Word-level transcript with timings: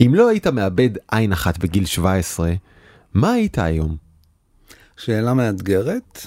אם 0.00 0.14
לא 0.14 0.28
היית 0.28 0.46
מאבד 0.46 0.90
עין 1.10 1.32
אחת 1.32 1.58
בגיל 1.58 1.86
17, 1.86 2.52
מה 3.14 3.32
היית 3.32 3.58
היום? 3.58 3.96
שאלה 4.96 5.34
מאתגרת. 5.34 6.26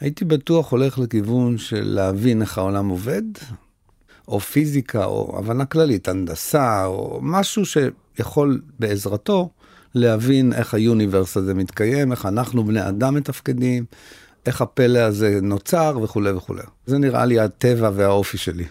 הייתי 0.00 0.24
בטוח 0.24 0.72
הולך 0.72 0.98
לכיוון 0.98 1.58
של 1.58 1.82
להבין 1.84 2.42
איך 2.42 2.58
העולם 2.58 2.88
עובד, 2.88 3.22
או 4.28 4.40
פיזיקה, 4.40 5.04
או 5.04 5.38
הבנה 5.38 5.64
כללית, 5.64 6.08
הנדסה, 6.08 6.84
או 6.84 7.18
משהו 7.22 7.62
שיכול 7.66 8.60
בעזרתו 8.78 9.50
להבין 9.94 10.52
איך 10.52 10.74
היוניברס 10.74 11.36
הזה 11.36 11.54
מתקיים, 11.54 12.12
איך 12.12 12.26
אנחנו 12.26 12.64
בני 12.64 12.88
אדם 12.88 13.14
מתפקדים, 13.14 13.84
איך 14.46 14.60
הפלא 14.60 14.98
הזה 14.98 15.38
נוצר 15.42 15.98
וכולי 16.02 16.30
וכולי. 16.30 16.62
זה 16.86 16.98
נראה 16.98 17.24
לי 17.24 17.40
הטבע 17.40 17.90
והאופי 17.94 18.38
שלי. 18.38 18.64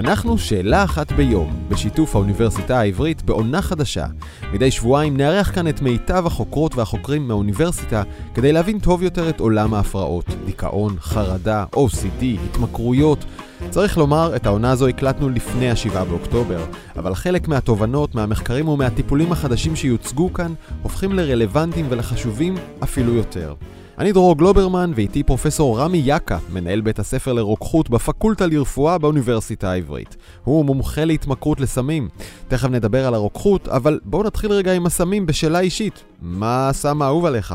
אנחנו 0.00 0.38
שאלה 0.38 0.84
אחת 0.84 1.12
ביום, 1.12 1.50
בשיתוף 1.68 2.14
האוניברסיטה 2.14 2.80
העברית 2.80 3.22
בעונה 3.22 3.62
חדשה. 3.62 4.06
מדי 4.52 4.70
שבועיים 4.70 5.16
נארח 5.16 5.54
כאן 5.54 5.68
את 5.68 5.82
מיטב 5.82 6.26
החוקרות 6.26 6.76
והחוקרים 6.76 7.28
מהאוניברסיטה 7.28 8.02
כדי 8.34 8.52
להבין 8.52 8.78
טוב 8.78 9.02
יותר 9.02 9.28
את 9.28 9.40
עולם 9.40 9.74
ההפרעות, 9.74 10.24
דיכאון, 10.46 10.96
חרדה, 11.00 11.64
OCD, 11.74 12.24
התמכרויות. 12.44 13.24
צריך 13.70 13.98
לומר, 13.98 14.36
את 14.36 14.46
העונה 14.46 14.70
הזו 14.70 14.88
הקלטנו 14.88 15.28
לפני 15.28 15.70
ה-7 15.70 16.04
באוקטובר, 16.04 16.64
אבל 16.96 17.14
חלק 17.14 17.48
מהתובנות, 17.48 18.14
מהמחקרים 18.14 18.68
ומהטיפולים 18.68 19.32
החדשים 19.32 19.76
שיוצגו 19.76 20.32
כאן 20.32 20.54
הופכים 20.82 21.12
לרלוונטיים 21.12 21.86
ולחשובים 21.88 22.54
אפילו 22.82 23.14
יותר. 23.14 23.54
אני 24.00 24.12
דרור 24.12 24.38
גלוברמן 24.38 24.92
ואיתי 24.94 25.22
פרופסור 25.22 25.80
רמי 25.80 25.98
יאקה, 25.98 26.38
מנהל 26.52 26.80
בית 26.80 26.98
הספר 26.98 27.32
לרוקחות 27.32 27.90
בפקולטה 27.90 28.46
לרפואה 28.46 28.98
באוניברסיטה 28.98 29.70
העברית. 29.70 30.16
הוא 30.44 30.64
מומחה 30.64 31.04
להתמכרות 31.04 31.60
לסמים. 31.60 32.08
תכף 32.48 32.68
נדבר 32.68 33.06
על 33.06 33.14
הרוקחות, 33.14 33.68
אבל 33.68 34.00
בואו 34.04 34.22
נתחיל 34.22 34.52
רגע 34.52 34.72
עם 34.72 34.86
הסמים 34.86 35.26
בשאלה 35.26 35.60
אישית. 35.60 35.94
מה 36.22 36.68
הסם 36.68 37.02
האהוב 37.02 37.26
עליך? 37.26 37.54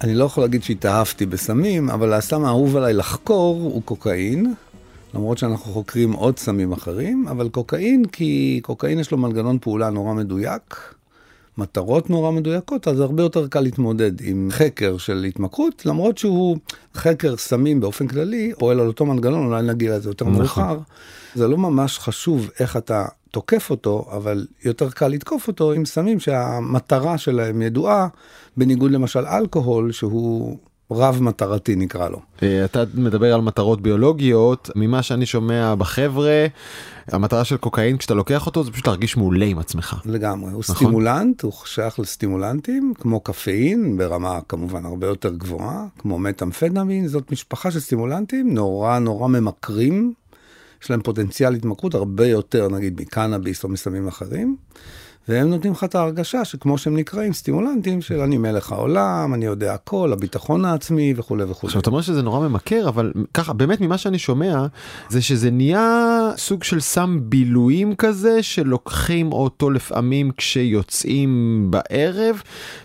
אני 0.00 0.14
לא 0.14 0.24
יכול 0.24 0.44
להגיד 0.44 0.62
שהתאהבתי 0.62 1.26
בסמים, 1.26 1.90
אבל 1.90 2.12
הסם 2.12 2.44
האהוב 2.44 2.76
עליי 2.76 2.92
לחקור 2.92 3.54
הוא 3.54 3.82
קוקאין. 3.84 4.54
למרות 5.14 5.38
שאנחנו 5.38 5.72
חוקרים 5.72 6.12
עוד 6.12 6.38
סמים 6.38 6.72
אחרים, 6.72 7.28
אבל 7.30 7.48
קוקאין, 7.48 8.04
כי 8.04 8.60
קוקאין 8.62 8.98
יש 8.98 9.10
לו 9.10 9.18
מנגנון 9.18 9.58
פעולה 9.60 9.90
נורא 9.90 10.14
מדויק. 10.14 10.93
מטרות 11.58 12.10
נורא 12.10 12.30
מדויקות, 12.30 12.88
אז 12.88 13.00
הרבה 13.00 13.22
יותר 13.22 13.48
קל 13.48 13.60
להתמודד 13.60 14.12
עם 14.20 14.48
חקר 14.52 14.98
של 14.98 15.24
התמכרות, 15.24 15.86
למרות 15.86 16.18
שהוא 16.18 16.56
חקר 16.94 17.36
סמים 17.36 17.80
באופן 17.80 18.06
כללי, 18.06 18.52
פועל 18.58 18.80
על 18.80 18.86
אותו 18.86 19.06
מנגנון, 19.06 19.46
אולי 19.46 19.62
נגיע 19.62 19.96
לזה 19.96 20.10
יותר 20.10 20.24
נכון. 20.24 20.38
מאוחר. 20.38 20.78
זה 21.34 21.48
לא 21.48 21.58
ממש 21.58 21.98
חשוב 21.98 22.50
איך 22.60 22.76
אתה 22.76 23.04
תוקף 23.30 23.70
אותו, 23.70 24.06
אבל 24.12 24.46
יותר 24.64 24.90
קל 24.90 25.08
לתקוף 25.08 25.48
אותו 25.48 25.72
עם 25.72 25.84
סמים 25.84 26.20
שהמטרה 26.20 27.18
שלהם 27.18 27.62
ידועה, 27.62 28.08
בניגוד 28.56 28.90
למשל 28.90 29.26
אלכוהול, 29.26 29.92
שהוא 29.92 30.58
רב 30.94 31.22
מטרתי 31.22 31.76
נקרא 31.76 32.08
לו. 32.08 32.20
אה, 32.42 32.64
אתה 32.64 32.84
מדבר 32.94 33.34
על 33.34 33.40
מטרות 33.40 33.80
ביולוגיות, 33.80 34.70
ממה 34.76 35.02
שאני 35.02 35.26
שומע 35.26 35.74
בחבר'ה, 35.74 36.46
המטרה 37.08 37.44
של 37.44 37.56
קוקאין 37.56 37.96
כשאתה 37.96 38.14
לוקח 38.14 38.46
אותו 38.46 38.64
זה 38.64 38.70
פשוט 38.70 38.86
להרגיש 38.86 39.16
מעולה 39.16 39.46
עם 39.46 39.58
עצמך. 39.58 39.96
לגמרי, 40.04 40.52
הוא 40.52 40.60
נכון? 40.60 40.76
סטימולנט, 40.76 41.42
הוא 41.42 41.52
שייך 41.64 41.98
לסטימולנטים, 41.98 42.92
כמו 43.00 43.20
קפאין, 43.20 43.96
ברמה 43.98 44.38
כמובן 44.48 44.84
הרבה 44.84 45.06
יותר 45.06 45.34
גבוהה, 45.34 45.86
כמו 45.98 46.18
מטאמפדמין, 46.18 47.08
זאת 47.08 47.32
משפחה 47.32 47.70
של 47.70 47.80
סטימולנטים 47.80 48.54
נורא 48.54 48.98
נורא 48.98 49.28
ממכרים, 49.28 50.12
יש 50.82 50.90
להם 50.90 51.02
פוטנציאל 51.02 51.54
התמכרות 51.54 51.94
הרבה 51.94 52.26
יותר 52.26 52.68
נגיד 52.68 53.00
מקנאביס 53.00 53.64
או 53.64 53.68
מסמים 53.68 54.08
אחרים. 54.08 54.56
והם 55.28 55.50
נותנים 55.50 55.72
לך 55.72 55.84
את 55.84 55.94
ההרגשה 55.94 56.44
שכמו 56.44 56.78
שהם 56.78 56.96
נקראים 56.96 57.32
סטימולנטים 57.32 58.02
של 58.02 58.20
אני 58.20 58.38
מלך 58.38 58.72
העולם, 58.72 59.34
אני 59.34 59.44
יודע 59.44 59.74
הכל, 59.74 60.12
הביטחון 60.12 60.64
העצמי 60.64 61.14
וכולי 61.16 61.44
וכולי. 61.44 61.68
עכשיו 61.68 61.80
אתה 61.80 61.90
אומר 61.90 62.00
שזה 62.00 62.22
נורא 62.22 62.48
ממכר, 62.48 62.88
אבל 62.88 63.12
ככה 63.34 63.52
באמת 63.52 63.80
ממה 63.80 63.98
שאני 63.98 64.18
שומע 64.18 64.66
זה 65.08 65.22
שזה 65.22 65.50
נהיה 65.50 66.30
סוג 66.36 66.64
של 66.64 66.80
סם 66.80 67.18
בילויים 67.22 67.94
כזה 67.94 68.42
שלוקחים 68.42 69.32
אותו 69.32 69.70
לפעמים 69.70 70.30
כשיוצאים 70.36 71.66
בערב 71.70 72.42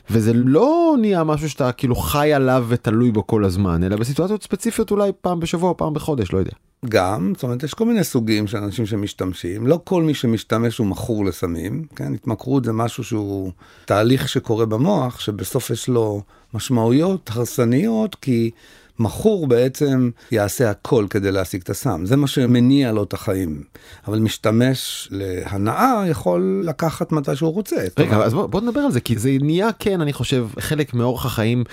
וזה 0.10 0.34
לא 0.34 0.96
נהיה 1.02 1.24
משהו 1.24 1.50
שאתה 1.50 1.72
כאילו 1.72 1.96
חי 1.96 2.34
עליו 2.34 2.66
ותלוי 2.70 3.12
בו 3.12 3.28
כל 3.28 3.44
הזמן 3.46 3.84
אלא 3.84 3.96
בסיטואציות 3.96 4.44
ספציפיות 4.44 4.92
אולי 4.92 5.12
פעם 5.22 5.40
בשבוע 5.40 5.74
פעם 5.78 5.94
בחודש 5.94 6.34
לא 6.34 6.38
יודע. 6.38 6.69
גם, 6.86 7.34
זאת 7.36 7.44
אומרת, 7.44 7.64
יש 7.64 7.74
כל 7.74 7.86
מיני 7.86 8.04
סוגים 8.04 8.48
של 8.48 8.58
אנשים 8.58 8.86
שמשתמשים, 8.86 9.68
לא 9.68 9.80
כל 9.84 10.04
מי 10.04 10.14
שמשתמש 10.14 10.78
הוא 10.78 10.88
מכור 10.88 11.26
לסמים, 11.26 11.86
כן? 11.96 12.14
התמכרות 12.14 12.66
זה 12.66 12.74
משהו 12.74 13.04
שהוא 13.04 13.52
תהליך 13.86 14.30
שקורה 14.30 14.66
במוח, 14.66 15.20
שבסוף 15.20 15.70
יש 15.70 15.88
לו 15.88 16.22
משמעויות 16.54 17.30
הרסניות, 17.34 18.16
כי 18.16 18.52
מכור 19.00 19.48
בעצם 19.48 20.10
יעשה 20.32 20.70
הכל 20.70 21.06
כדי 21.10 21.32
להשיג 21.32 21.62
את 21.62 21.70
הסם, 21.70 22.06
זה 22.06 22.16
מה 22.16 22.28
שמניע 22.28 22.92
לו 22.92 23.04
את 23.04 23.14
החיים. 23.14 23.64
אבל 24.08 24.20
משתמש 24.20 25.08
להנאה 25.12 26.04
יכול 26.10 26.64
לקחת 26.66 27.12
מתי 27.12 27.36
שהוא 27.36 27.54
רוצה. 27.54 27.76
רגע, 27.98 28.18
אז 28.18 28.34
בוא, 28.34 28.48
בוא 28.48 28.62
נדבר 28.62 28.80
על 28.80 28.92
זה, 28.92 29.02
כי 29.02 29.20
זה 29.20 29.38
נהיה, 29.42 29.70
כן, 29.80 30.02
אני 30.02 30.14
חושב, 30.14 30.48
חלק 30.60 30.94
מאורח 30.94 31.26
החיים 31.26 31.64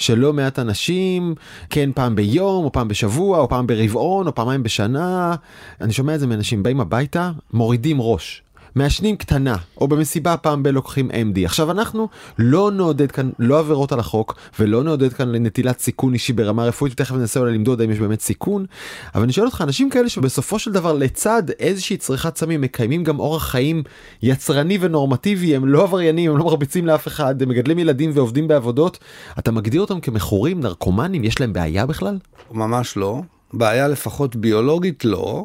של 0.00 0.18
לא 0.18 0.32
מעט 0.32 0.58
אנשים, 0.58 1.34
כן, 1.70 1.90
פעם 1.94 2.14
ביום, 2.14 2.64
או 2.64 2.72
פעם 2.72 2.88
בשבוע, 2.88 3.38
או 3.38 3.48
פעם 3.48 3.66
ברבעון, 3.66 4.26
או 4.26 4.34
פעמיים 4.34 4.62
בשנה. 4.62 5.34
אני 5.80 5.92
שומע 5.92 6.14
את 6.14 6.20
זה 6.20 6.26
מאנשים, 6.26 6.62
באים 6.62 6.80
הביתה, 6.80 7.30
מורידים 7.52 8.00
ראש. 8.00 8.42
מעשנים 8.74 9.16
קטנה, 9.16 9.56
או 9.80 9.88
במסיבה 9.88 10.36
פעם 10.36 10.62
בלוקחים 10.62 11.10
MD. 11.10 11.44
עכשיו 11.44 11.70
אנחנו 11.70 12.08
לא 12.38 12.70
נעודד 12.70 13.12
כאן 13.12 13.30
לא 13.38 13.58
עבירות 13.58 13.92
על 13.92 14.00
החוק, 14.00 14.34
ולא 14.58 14.82
נעודד 14.84 15.12
כאן 15.12 15.28
לנטילת 15.28 15.78
סיכון 15.80 16.14
אישי 16.14 16.32
ברמה 16.32 16.64
רפואית, 16.64 16.92
ותכף 16.92 17.14
ננסה 17.14 17.40
אולי 17.40 17.54
למדוד 17.54 17.80
האם 17.80 17.90
יש 17.90 17.98
באמת 17.98 18.20
סיכון, 18.20 18.66
אבל 19.14 19.22
אני 19.22 19.32
שואל 19.32 19.46
אותך, 19.46 19.60
אנשים 19.60 19.90
כאלה 19.90 20.08
שבסופו 20.08 20.58
של 20.58 20.72
דבר 20.72 20.92
לצד 20.92 21.42
איזושהי 21.58 21.96
צריכת 21.96 22.36
סמים 22.36 22.60
מקיימים 22.60 23.04
גם 23.04 23.18
אורח 23.18 23.46
חיים 23.46 23.82
יצרני 24.22 24.78
ונורמטיבי, 24.80 25.56
הם 25.56 25.68
לא 25.68 25.82
עבריינים, 25.82 26.30
הם 26.30 26.38
לא 26.38 26.44
מרביצים 26.44 26.86
לאף 26.86 27.06
אחד, 27.06 27.42
הם 27.42 27.48
מגדלים 27.48 27.78
ילדים 27.78 28.10
ועובדים 28.14 28.48
בעבודות, 28.48 28.98
אתה 29.38 29.50
מגדיר 29.50 29.80
אותם 29.80 30.00
כמכורים, 30.00 30.60
נרקומנים, 30.60 31.24
יש 31.24 31.40
להם 31.40 31.52
בעיה 31.52 31.86
בכלל? 31.86 32.18
ממש 32.50 32.96
לא. 32.96 33.20
בעיה 33.52 33.88
לפחות 33.88 34.36
ביולוגית 34.36 35.04
לא. 35.04 35.44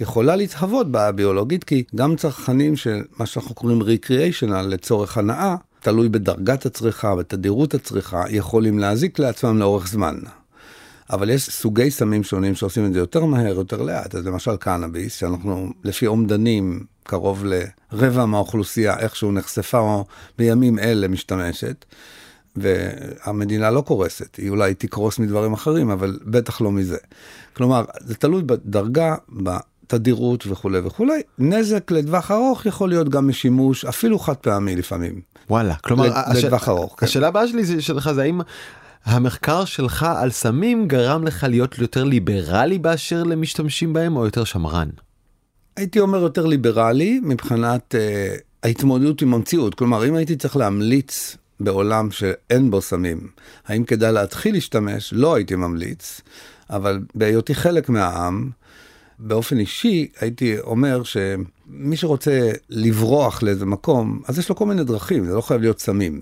יכולה 0.00 0.36
להתהוות 0.36 0.90
בעיה 0.90 1.12
ביולוגית, 1.12 1.64
כי 1.64 1.84
גם 1.96 2.16
צרכנים 2.16 2.76
של 2.76 3.02
מה 3.18 3.26
שאנחנו 3.26 3.54
קוראים 3.54 3.82
recreational 3.82 4.62
לצורך 4.62 5.18
הנאה, 5.18 5.56
תלוי 5.80 6.08
בדרגת 6.08 6.66
הצריכה, 6.66 7.14
בתדירות 7.14 7.74
הצריכה, 7.74 8.24
יכולים 8.30 8.78
להזיק 8.78 9.18
לעצמם 9.18 9.58
לאורך 9.58 9.88
זמן. 9.88 10.16
אבל 11.10 11.30
יש 11.30 11.50
סוגי 11.50 11.90
סמים 11.90 12.24
שונים 12.24 12.54
שעושים 12.54 12.86
את 12.86 12.92
זה 12.92 12.98
יותר 12.98 13.24
מהר, 13.24 13.54
יותר 13.54 13.82
לאט. 13.82 14.14
אז 14.14 14.26
למשל 14.26 14.56
קנאביס, 14.56 15.14
שאנחנו 15.14 15.72
לפי 15.84 16.06
אומדנים 16.06 16.84
קרוב 17.02 17.44
לרבע 17.44 18.24
מהאוכלוסייה 18.24 18.98
איכשהו 18.98 19.32
נחשפה 19.32 19.78
או 19.78 20.04
בימים 20.38 20.78
אלה 20.78 21.08
משתמשת, 21.08 21.84
והמדינה 22.56 23.70
לא 23.70 23.80
קורסת, 23.80 24.36
היא 24.36 24.50
אולי 24.50 24.74
תקרוס 24.74 25.18
מדברים 25.18 25.52
אחרים, 25.52 25.90
אבל 25.90 26.18
בטח 26.24 26.60
לא 26.60 26.72
מזה. 26.72 26.96
כלומר, 27.56 27.84
זה 28.00 28.14
תלוי 28.14 28.42
בדרגה, 28.42 29.14
תדירות 29.86 30.46
וכולי 30.46 30.78
וכולי. 30.78 31.22
נזק 31.38 31.90
לטווח 31.90 32.30
ארוך 32.30 32.66
יכול 32.66 32.88
להיות 32.88 33.08
גם 33.08 33.28
משימוש 33.28 33.84
אפילו 33.84 34.18
חד 34.18 34.36
פעמי 34.36 34.76
לפעמים. 34.76 35.20
וואלה, 35.50 35.74
כלומר, 35.74 36.06
לטווח 36.34 36.62
הש... 36.62 36.68
ארוך. 36.68 36.94
כן. 36.98 37.06
השאלה 37.06 37.28
הבאה 37.28 37.48
שלי 37.48 37.80
שלך 37.80 38.12
זה 38.12 38.22
האם 38.22 38.40
המחקר 39.04 39.64
שלך 39.64 40.06
על 40.16 40.30
סמים 40.30 40.88
גרם 40.88 41.24
לך 41.24 41.46
להיות 41.48 41.78
יותר 41.78 42.04
ליברלי 42.04 42.78
באשר 42.78 43.22
למשתמשים 43.22 43.92
בהם 43.92 44.16
או 44.16 44.24
יותר 44.24 44.44
שמרן? 44.44 44.88
הייתי 45.76 46.00
אומר 46.00 46.18
יותר 46.18 46.46
ליברלי 46.46 47.20
מבחינת 47.22 47.94
uh, 47.94 48.40
ההתמודדות 48.62 49.22
עם 49.22 49.34
המציאות. 49.34 49.74
כלומר, 49.74 50.08
אם 50.08 50.14
הייתי 50.14 50.36
צריך 50.36 50.56
להמליץ 50.56 51.36
בעולם 51.60 52.10
שאין 52.10 52.70
בו 52.70 52.80
סמים, 52.80 53.28
האם 53.66 53.84
כדאי 53.84 54.12
להתחיל 54.12 54.54
להשתמש? 54.54 55.12
לא 55.12 55.34
הייתי 55.34 55.54
ממליץ, 55.54 56.20
אבל 56.70 57.00
בהיותי 57.14 57.54
חלק 57.54 57.88
מהעם, 57.88 58.50
באופן 59.18 59.58
אישי 59.58 60.08
הייתי 60.20 60.58
אומר 60.60 61.02
שמי 61.02 61.96
שרוצה 61.96 62.50
לברוח 62.70 63.42
לאיזה 63.42 63.66
מקום, 63.66 64.22
אז 64.26 64.38
יש 64.38 64.48
לו 64.48 64.56
כל 64.56 64.66
מיני 64.66 64.84
דרכים, 64.84 65.26
זה 65.26 65.34
לא 65.34 65.40
חייב 65.40 65.60
להיות 65.60 65.80
סמים. 65.80 66.20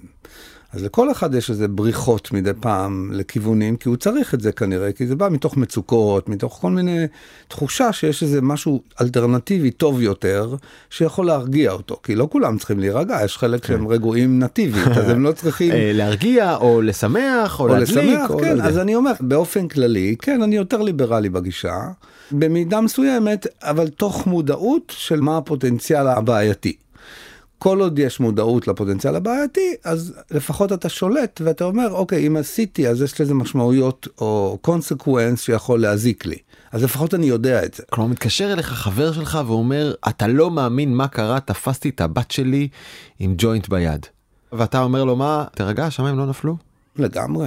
אז 0.72 0.84
לכל 0.84 1.10
אחד 1.10 1.34
יש 1.34 1.50
איזה 1.50 1.68
בריחות 1.68 2.32
מדי 2.32 2.50
פעם 2.60 3.10
לכיוונים, 3.12 3.76
כי 3.76 3.88
הוא 3.88 3.96
צריך 3.96 4.34
את 4.34 4.40
זה 4.40 4.52
כנראה, 4.52 4.92
כי 4.92 5.06
זה 5.06 5.16
בא 5.16 5.28
מתוך 5.28 5.56
מצוקות, 5.56 6.28
מתוך 6.28 6.58
כל 6.60 6.70
מיני 6.70 7.06
תחושה 7.48 7.92
שיש 7.92 8.22
איזה 8.22 8.42
משהו 8.42 8.82
אלטרנטיבי 9.00 9.70
טוב 9.70 10.02
יותר, 10.02 10.56
שיכול 10.90 11.26
להרגיע 11.26 11.72
אותו, 11.72 11.96
כי 12.02 12.14
לא 12.14 12.28
כולם 12.32 12.58
צריכים 12.58 12.80
להירגע, 12.80 13.18
יש 13.24 13.38
חלק 13.38 13.66
שהם 13.66 13.88
רגועים 13.88 14.38
נטיבית, 14.38 14.86
אז 14.86 15.08
הם 15.08 15.22
לא 15.22 15.32
צריכים... 15.42 15.72
אה, 15.72 15.90
להרגיע 15.94 16.56
או 16.56 16.82
לשמח 16.82 17.60
או 17.60 17.68
להדליק. 17.68 17.88
לשמח, 17.88 18.30
או 18.30 18.34
לא 18.34 18.44
כן, 18.44 18.50
יודע. 18.50 18.64
אז 18.64 18.78
אני 18.78 18.94
אומר, 18.94 19.12
באופן 19.20 19.68
כללי, 19.68 20.16
כן, 20.22 20.42
אני 20.42 20.56
יותר 20.56 20.82
ליברלי 20.82 21.28
בגישה, 21.28 21.78
במידה 22.32 22.80
מסוימת, 22.80 23.46
אבל 23.62 23.88
תוך 23.88 24.26
מודעות 24.26 24.92
של 24.96 25.20
מה 25.20 25.36
הפוטנציאל 25.36 26.06
הבעייתי. 26.06 26.76
כל 27.62 27.80
עוד 27.80 27.98
יש 27.98 28.20
מודעות 28.20 28.68
לפוטנציאל 28.68 29.16
הבעייתי, 29.16 29.74
אז 29.84 30.14
לפחות 30.30 30.72
אתה 30.72 30.88
שולט 30.88 31.40
ואתה 31.44 31.64
אומר, 31.64 31.88
אוקיי, 31.92 32.26
אם 32.26 32.36
עשיתי, 32.36 32.88
אז 32.88 33.02
יש 33.02 33.20
לזה 33.20 33.34
משמעויות 33.34 34.08
או 34.20 34.58
consequence 34.60 35.40
שיכול 35.42 35.80
להזיק 35.80 36.26
לי. 36.26 36.36
אז 36.72 36.82
לפחות 36.84 37.14
אני 37.14 37.26
יודע 37.26 37.64
את 37.64 37.74
זה. 37.74 37.82
כלומר 37.90 38.10
מתקשר 38.10 38.52
אליך 38.52 38.66
חבר 38.66 39.12
שלך 39.12 39.38
ואומר 39.46 39.94
אתה 40.08 40.26
לא 40.26 40.50
מאמין 40.50 40.94
מה 40.94 41.08
קרה 41.08 41.40
תפסתי 41.40 41.88
את 41.88 42.00
הבת 42.00 42.30
שלי 42.30 42.68
עם 43.18 43.34
ג'וינט 43.38 43.68
ביד. 43.68 44.06
ואתה 44.52 44.82
אומר 44.82 45.04
לו 45.04 45.16
מה 45.16 45.44
תרגע 45.54 45.86
השמיים 45.86 46.18
לא 46.18 46.26
נפלו. 46.26 46.56
לגמרי. 46.96 47.46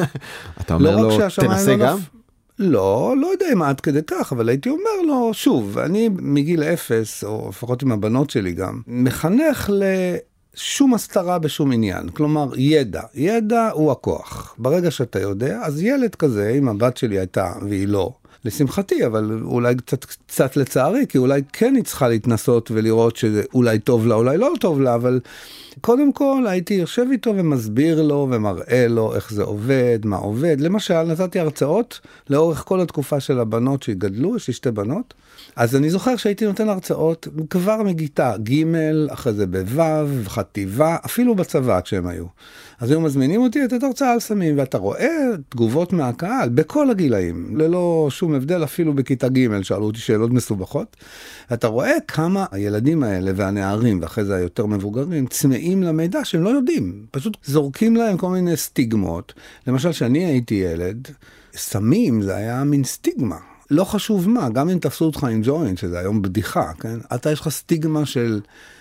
אתה 0.60 0.74
אומר 0.74 0.96
לא 0.96 1.02
לו 1.02 1.10
שהשמיים 1.16 1.50
תנסה 1.50 1.76
לא 1.76 1.86
גם. 1.86 1.96
נפ- 1.98 2.15
לא, 2.58 3.14
לא 3.20 3.26
יודע 3.26 3.46
אם 3.52 3.62
עד 3.62 3.80
כדי 3.80 4.02
כך, 4.06 4.32
אבל 4.32 4.48
הייתי 4.48 4.68
אומר 4.68 5.02
לו, 5.06 5.34
שוב, 5.34 5.78
אני 5.78 6.08
מגיל 6.08 6.62
אפס, 6.62 7.24
או 7.24 7.46
לפחות 7.48 7.82
עם 7.82 7.92
הבנות 7.92 8.30
שלי 8.30 8.52
גם, 8.52 8.80
מחנך 8.86 9.70
לשום 9.72 10.94
הסתרה 10.94 11.38
בשום 11.38 11.72
עניין. 11.72 12.08
כלומר, 12.08 12.48
ידע. 12.56 13.02
ידע 13.14 13.70
הוא 13.72 13.92
הכוח. 13.92 14.54
ברגע 14.58 14.90
שאתה 14.90 15.20
יודע, 15.20 15.60
אז 15.62 15.82
ילד 15.82 16.14
כזה, 16.14 16.50
אם 16.58 16.68
הבת 16.68 16.96
שלי 16.96 17.18
הייתה, 17.18 17.52
והיא 17.68 17.88
לא, 17.88 18.12
לשמחתי, 18.46 19.06
אבל 19.06 19.40
אולי 19.42 19.74
קצת, 19.74 20.04
קצת 20.04 20.56
לצערי, 20.56 21.06
כי 21.08 21.18
אולי 21.18 21.42
כן 21.52 21.74
היא 21.74 21.84
צריכה 21.84 22.08
להתנסות 22.08 22.70
ולראות 22.70 23.16
שאולי 23.16 23.78
טוב 23.78 24.06
לה, 24.06 24.14
אולי 24.14 24.38
לא 24.38 24.52
טוב 24.60 24.80
לה, 24.80 24.94
אבל 24.94 25.20
קודם 25.80 26.12
כל 26.12 26.44
הייתי 26.48 26.74
יושב 26.74 27.06
איתו 27.10 27.32
ומסביר 27.36 28.02
לו 28.02 28.28
ומראה 28.30 28.86
לו 28.88 29.14
איך 29.14 29.32
זה 29.32 29.42
עובד, 29.42 29.98
מה 30.04 30.16
עובד. 30.16 30.56
למשל, 30.60 31.02
נתתי 31.02 31.40
הרצאות 31.40 32.00
לאורך 32.30 32.64
כל 32.66 32.80
התקופה 32.80 33.20
של 33.20 33.40
הבנות 33.40 33.82
שגדלו, 33.82 34.36
יש 34.36 34.48
לי 34.48 34.54
שתי 34.54 34.70
בנות. 34.70 35.14
אז 35.56 35.76
אני 35.76 35.90
זוכר 35.90 36.16
שהייתי 36.16 36.46
נותן 36.46 36.68
הרצאות 36.68 37.28
כבר 37.50 37.82
מגיטה 37.82 38.34
ג', 38.36 38.64
אחרי 39.08 39.32
זה 39.32 39.46
בו', 39.46 40.28
חטיבה, 40.28 40.96
אפילו 41.04 41.34
בצבא 41.34 41.80
כשהם 41.80 42.06
היו. 42.06 42.24
אז 42.80 42.90
היו 42.90 43.00
מזמינים 43.00 43.40
אותי 43.40 43.62
לתת 43.62 43.82
הרצאה 43.82 44.12
על 44.12 44.20
סמים, 44.20 44.58
ואתה 44.58 44.78
רואה 44.78 45.16
תגובות 45.48 45.92
מהקהל 45.92 46.48
בכל 46.48 46.90
הגילאים, 46.90 47.56
ללא 47.56 48.06
שום 48.10 48.34
הבדל, 48.34 48.64
אפילו 48.64 48.94
בכיתה 48.94 49.28
ג' 49.28 49.62
שאלו 49.62 49.86
אותי 49.86 49.98
שאלות 49.98 50.30
מסובכות. 50.30 50.96
אתה 51.52 51.66
רואה 51.66 51.92
כמה 52.08 52.44
הילדים 52.50 53.02
האלה 53.02 53.32
והנערים, 53.36 54.02
ואחרי 54.02 54.24
זה 54.24 54.36
היותר 54.36 54.66
מבוגרים, 54.66 55.26
צמאים 55.26 55.82
למידע 55.82 56.24
שהם 56.24 56.42
לא 56.42 56.48
יודעים. 56.50 57.06
פשוט 57.10 57.36
זורקים 57.44 57.96
להם 57.96 58.16
כל 58.16 58.28
מיני 58.28 58.56
סטיגמות. 58.56 59.34
למשל, 59.66 59.90
כשאני 59.92 60.24
הייתי 60.24 60.54
ילד, 60.54 61.08
סמים 61.56 62.22
זה 62.22 62.36
היה 62.36 62.64
מין 62.64 62.84
סטיגמה. 62.84 63.38
לא 63.70 63.84
חשוב 63.84 64.28
מה, 64.28 64.48
גם 64.48 64.68
אם 64.68 64.78
תפסו 64.78 65.04
אותך 65.04 65.24
עם 65.24 65.40
ג'וינט, 65.44 65.78
שזה 65.78 65.98
היום 65.98 66.22
בדיחה, 66.22 66.72
כן? 66.80 66.98
אתה 67.14 67.30
יש 67.32 67.40
לך 67.40 67.48
סטיגמה 67.48 68.06
של 68.06 68.40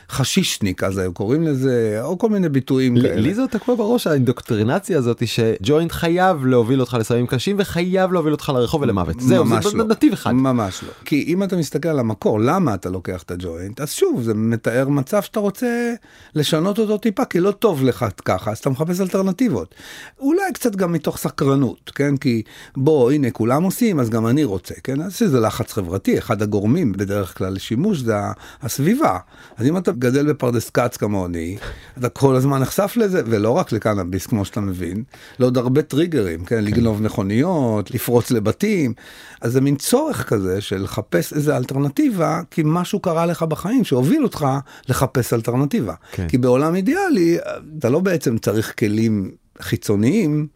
חשישניק, 0.10 0.84
אז 0.84 0.98
היו 0.98 1.14
קוראים 1.14 1.44
לזה, 1.44 2.00
או 2.02 2.18
כל 2.18 2.30
מיני 2.30 2.50
ביטויים 2.50 3.02
כאלה. 3.02 3.16
לי 3.16 3.34
זה 3.34 3.42
תקוע 3.48 3.76
בראש 3.76 4.08
האינדוקטרינציה 4.08 4.98
הזאת 4.98 5.28
שג'וינט 5.28 5.92
חייב 5.92 6.46
להוביל 6.46 6.82
אותך 6.82 6.98
לסמים 7.00 7.28
קשים 7.28 7.56
וחייב 7.60 8.14
להוביל 8.14 8.34
אותך 8.34 8.52
לרחוב 8.56 8.82
ולמוות. 8.82 9.20
זהו, 9.20 9.46
זה 9.62 9.78
לא. 9.78 9.84
נתיב 9.84 10.14
אחד. 10.14 10.32
ממש 10.32 10.84
לא. 10.84 10.90
כי 11.06 11.24
אם 11.28 11.44
אתה 11.44 11.56
מסתכל 11.56 11.90
על 11.90 12.00
המקור, 12.00 12.40
למה 12.40 12.74
אתה 12.74 12.90
לוקח 12.90 13.24
את 13.24 13.32
הג'וינט, 13.32 13.82
אז 13.82 13.92
שוב, 13.92 14.22
זה 14.24 14.34
מתאר 14.34 14.90
מצב 14.90 15.22
שאתה 15.22 15.40
רוצה 15.40 15.94
לשנות 16.36 16.80
אותו 16.80 16.98
טיפה, 16.98 17.26
כי 17.26 17.40
לא 17.40 17.52
טוב 17.52 17.84
לך 17.84 18.06
ככה, 18.26 18.52
אז 18.52 18.58
אתה 18.58 18.70
מחפש 18.70 19.02
אלטרנטיבות. 19.02 19.76
אולי 20.20 20.54
קצת 20.54 20.76
גם 20.76 20.92
מתוך 20.92 21.18
סקרנות, 21.18 21.92
כן? 21.96 22.18
כי 22.18 22.42
בוא, 22.78 23.12
הנה, 23.12 23.32
כולם 23.32 23.64
עושים, 23.64 24.00
אז 24.00 24.10
גם 24.10 24.28
אני 24.28 24.44
רוצה, 24.44 24.74
כן? 24.84 25.02
אז 25.02 25.16
שזה 25.16 25.40
לחץ 25.40 25.74
חברתי, 25.74 26.18
אחד 26.18 26.42
הגורמים 26.42 26.92
בדרך 26.92 27.38
כלל 27.38 27.54
לשימוש 27.54 28.00
זה 28.00 28.16
הסביבה. 28.62 29.18
אז 29.58 29.66
אם 29.66 29.78
אתה 29.78 29.92
גדל 30.00 30.34
בפרדס 30.34 30.70
כץ 30.70 30.98
כמוני, 30.98 31.58
אתה 31.98 32.10
כל 32.10 32.36
הזמן 32.36 32.62
נחשף 32.62 32.94
לזה, 32.98 33.22
ולא 33.26 33.50
רק 33.50 33.72
לקנאביס, 33.72 34.28
כמו 34.28 34.46
שאתה 34.46 34.62
מבין, 34.62 35.04
לעוד 35.40 35.58
הרבה 35.58 35.82
טריגרים, 35.82 36.46
כן? 36.46 36.64
לגנוב 36.64 37.02
מכוניות, 37.02 37.92
לפרוץ 37.92 38.32
לבתים. 38.32 38.94
אז 39.42 39.52
זה 39.52 39.62
מין 39.62 39.76
צורך 39.76 40.30
כזה 40.30 40.62
של 40.62 40.84
לחפש 40.84 41.34
איזה 41.34 41.58
אלטרנטיבה, 41.58 42.42
כי 42.52 42.62
משהו 42.66 43.00
קרה 43.00 43.26
לך 43.26 43.44
בחיים 43.44 43.84
שהוביל 43.84 44.24
אותך 44.24 44.48
לחפש 44.90 45.34
אלטרנטיבה. 45.34 45.94
כן. 46.12 46.28
כי 46.28 46.38
בעולם 46.38 46.76
אידיאלי, 46.76 47.38
אתה 47.80 47.90
לא 47.90 48.00
בעצם 48.00 48.38
צריך 48.38 48.74
כלים 48.80 49.32
חיצוניים. 49.62 50.48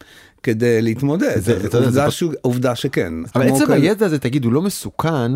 כדי 0.44 0.82
להתמודד, 0.82 1.40
זה- 1.40 1.60
זה, 1.60 1.70
זה 1.70 1.78
עובדה, 1.78 2.08
פ- 2.08 2.14
ש... 2.14 2.24
עובדה 2.42 2.76
שכן. 2.76 3.14
אבל 3.36 3.48
עצם 3.48 3.66
כאלה- 3.66 3.76
הידע 3.76 4.06
הזה 4.06 4.20
תגיד 4.20 4.46
הוא 4.46 4.54
לא 4.54 4.62
מסוכן 4.62 5.32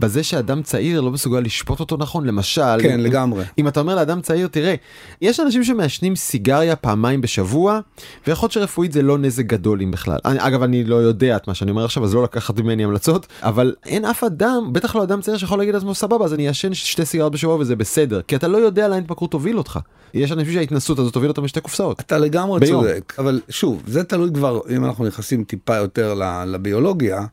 בזה 0.00 0.22
שאדם 0.22 0.62
צעיר 0.62 1.00
לא 1.00 1.10
מסוגל 1.10 1.40
לשפוט 1.40 1.80
אותו 1.80 1.96
נכון 1.96 2.26
למשל 2.26 2.62
כן, 2.82 2.92
אם- 2.94 3.00
לגמרי. 3.00 3.44
אם 3.58 3.68
אתה 3.68 3.80
אומר 3.80 3.94
לאדם 3.94 4.20
צעיר 4.20 4.46
תראה 4.48 4.74
יש 5.22 5.40
אנשים 5.40 5.64
שמעשנים 5.64 6.16
סיגריה 6.16 6.76
פעמיים 6.76 7.20
בשבוע 7.20 7.80
ויכול 8.26 8.44
להיות 8.46 8.52
שרפואית 8.52 8.92
זה 8.92 9.02
לא 9.02 9.18
נזק 9.18 9.44
גדול 9.46 9.82
אם 9.82 9.90
בכלל 9.90 10.18
אני, 10.24 10.38
אגב 10.40 10.62
אני 10.62 10.84
לא 10.84 10.96
יודע 10.96 11.36
את 11.36 11.48
מה 11.48 11.54
שאני 11.54 11.70
אומר 11.70 11.84
עכשיו 11.84 12.04
אז 12.04 12.14
לא 12.14 12.22
לקחת 12.22 12.60
ממני 12.60 12.84
המלצות 12.84 13.26
אבל 13.42 13.74
אין 13.86 14.04
אף 14.04 14.24
אדם 14.24 14.68
בטח 14.72 14.96
לא 14.96 15.02
אדם 15.02 15.20
צעיר 15.20 15.36
שיכול 15.38 15.58
להגיד 15.58 15.74
לעצמו 15.74 15.94
סבבה 15.94 16.24
אז 16.24 16.34
אני 16.34 16.48
אעשן 16.48 16.74
שתי 16.74 17.04
סיגריות 17.04 17.32
בשבוע 17.32 17.54
וזה 17.54 17.76
בסדר 17.76 18.20
כי 18.28 18.36
אתה 18.36 18.48
לא 18.48 18.58
יודע 18.58 18.88
לאן 18.88 18.98
התמכרות 18.98 19.30
תוביל 19.30 19.58
אותך 19.58 19.78
יש 20.14 20.32
אנשים 20.32 20.54
שההתנסות 20.54 20.98
הזאת 20.98 21.12
תוביל 21.12 21.30
אותם 21.30 21.44
לשתי 21.44 21.60
קופסאות. 21.60 22.00
אתה 22.00 22.18
לגמרי 22.18 22.60
ביום. 22.60 22.82
צודק, 22.84 23.14
אבל 23.18 23.40
שוב, 23.48 23.82
זה 23.86 24.04
תלוי 24.04 24.30
כבר, 24.40 24.60
אם 24.76 24.84
אנחנו 24.84 25.06
נכנסים 25.06 25.44
טיפה 25.44 25.76
יותר 25.76 26.14
לביולוגיה, 26.46 27.26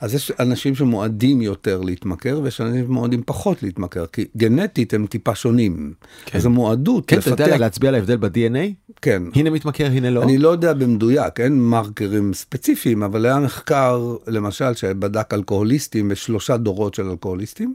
אז 0.00 0.14
יש 0.14 0.32
אנשים 0.40 0.74
שמועדים 0.74 1.42
יותר 1.42 1.80
להתמכר, 1.80 2.40
ויש 2.42 2.60
אנשים 2.60 2.86
שמועדים 2.86 3.22
פחות 3.26 3.62
להתמכר, 3.62 4.06
כי 4.06 4.24
גנטית 4.36 4.94
הם 4.94 5.06
טיפה 5.06 5.34
שונים. 5.34 5.92
כן. 6.24 6.38
אז 6.38 6.46
המועדות 6.46 7.06
כן 7.06 7.18
אתה 7.18 7.30
יודע 7.30 7.46
לפתח, 7.46 7.60
להצביע 7.60 7.88
על 7.88 7.94
ההבדל 7.94 8.16
ב-DNA 8.16 8.94
כן. 9.02 9.22
הנה 9.34 9.50
מתמכר 9.50 9.86
הנה 9.86 10.10
לא. 10.10 10.22
אני 10.22 10.38
לא 10.38 10.48
יודע 10.48 10.72
במדויק, 10.72 11.40
אין 11.40 11.60
מרקרים 11.60 12.34
ספציפיים, 12.34 13.02
אבל 13.02 13.26
היה 13.26 13.38
מחקר, 13.38 14.16
למשל, 14.26 14.74
שבדק 14.74 15.34
אלכוהוליסטים 15.34 16.08
בשלושה 16.08 16.56
דורות 16.56 16.94
של 16.94 17.10
אלכוהוליסטים, 17.10 17.74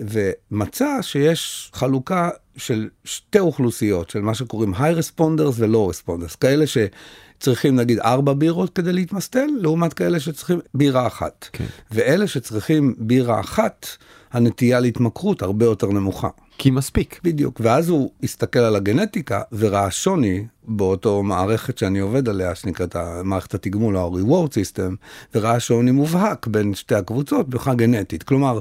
ומצא 0.00 0.98
שיש 1.02 1.70
חלוקה 1.74 2.30
של 2.56 2.88
שתי 3.04 3.38
אוכלוסיות, 3.38 4.10
של 4.10 4.20
מה 4.20 4.34
שקוראים 4.34 4.72
היי 4.78 4.94
רספונדרס 4.94 5.54
ולא 5.58 5.88
רספונדרס, 5.90 6.34
כאלה 6.34 6.64
שצריכים 7.44 7.76
נגיד 7.76 7.98
ארבע 7.98 8.32
בירות 8.32 8.70
כדי 8.74 8.92
להתמסטל, 8.92 9.46
לעומת 9.60 9.92
כאלה 9.92 10.20
שצריכים 10.20 10.60
בירה 10.74 11.06
אחת. 11.06 11.48
כן. 11.52 11.64
ואלה 11.90 12.26
שצריכים 12.26 12.94
בירה 12.98 13.40
אחת, 13.40 13.86
הנטייה 14.34 14.80
להתמכרות 14.80 15.42
הרבה 15.42 15.64
יותר 15.64 15.86
נמוכה. 15.86 16.28
כי 16.58 16.70
מספיק. 16.70 17.20
בדיוק, 17.24 17.60
ואז 17.64 17.88
הוא 17.88 18.10
הסתכל 18.22 18.58
על 18.58 18.76
הגנטיקה 18.76 19.42
וראה 19.52 19.90
שוני 19.90 20.44
באותו 20.68 21.22
מערכת 21.22 21.78
שאני 21.78 21.98
עובד 21.98 22.28
עליה, 22.28 22.54
שנקראת 22.54 22.96
מערכת 23.24 23.54
התגמול 23.54 23.96
או 23.96 24.18
ה-reward 24.18 24.48
system, 24.48 24.94
וראה 25.34 25.60
שוני 25.60 25.90
מובהק 25.90 26.46
בין 26.46 26.74
שתי 26.74 26.94
הקבוצות 26.94 27.48
מבחינה 27.48 27.76
גנטית. 27.76 28.22
כלומר, 28.22 28.58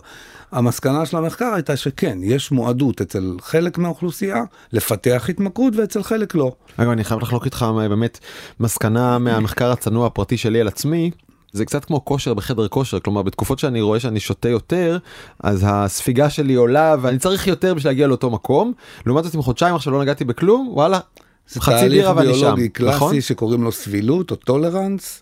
המסקנה 0.52 1.06
של 1.06 1.18
המחקר 1.18 1.54
הייתה 1.54 1.76
שכן, 1.76 2.18
יש 2.22 2.52
מועדות 2.52 3.02
אצל 3.02 3.38
חלק 3.42 3.78
מהאוכלוסייה 3.78 4.44
לפתח 4.74 5.26
התמכרות 5.30 5.76
ואצל 5.76 6.04
חלק 6.04 6.36
לא. 6.36 6.52
אגב 6.78 6.90
אני 6.90 7.04
חייב 7.04 7.20
לחלוק 7.22 7.46
איתך 7.46 7.66
באמת 7.90 8.20
מסקנה 8.60 9.18
מהמחקר 9.18 9.72
הצנוע 9.72 10.08
הפרטי 10.08 10.38
שלי 10.38 10.62
על 10.62 10.68
עצמי. 10.68 11.12
זה 11.54 11.66
קצת 11.66 11.86
כמו 11.86 12.06
כושר 12.06 12.34
בחדר 12.34 12.68
כושר 12.68 13.00
כלומר 13.00 13.22
בתקופות 13.22 13.60
שאני 13.60 13.82
רואה 13.82 14.00
שאני 14.00 14.20
שותה 14.20 14.50
יותר 14.50 14.98
אז 15.44 15.66
הספיגה 15.68 16.30
שלי 16.30 16.54
עולה 16.54 16.96
ואני 17.02 17.20
צריך 17.20 17.48
יותר 17.48 17.74
בשביל 17.74 17.92
להגיע 17.92 18.08
לאותו 18.08 18.30
מקום 18.30 18.74
לעומת 19.06 19.24
זאת 19.24 19.36
אם 19.36 19.42
חודשיים 19.42 19.76
עכשיו 19.76 19.94
לא 19.94 20.02
נגעתי 20.02 20.26
בכלום 20.26 20.70
וואלה 20.72 21.00
זה 21.48 21.62
חצי 21.62 21.76
תהליך 21.76 21.92
בירה 21.92 22.16
ואני 22.16 22.34
שם 22.34 22.40
ביולוגי 22.40 22.70
קלאסי 22.70 22.96
נכון? 22.96 23.22
שקוראים 23.22 23.64
לו 23.64 23.72
סבילות 23.72 24.32
או 24.32 24.36
טולרנס. 24.36 25.22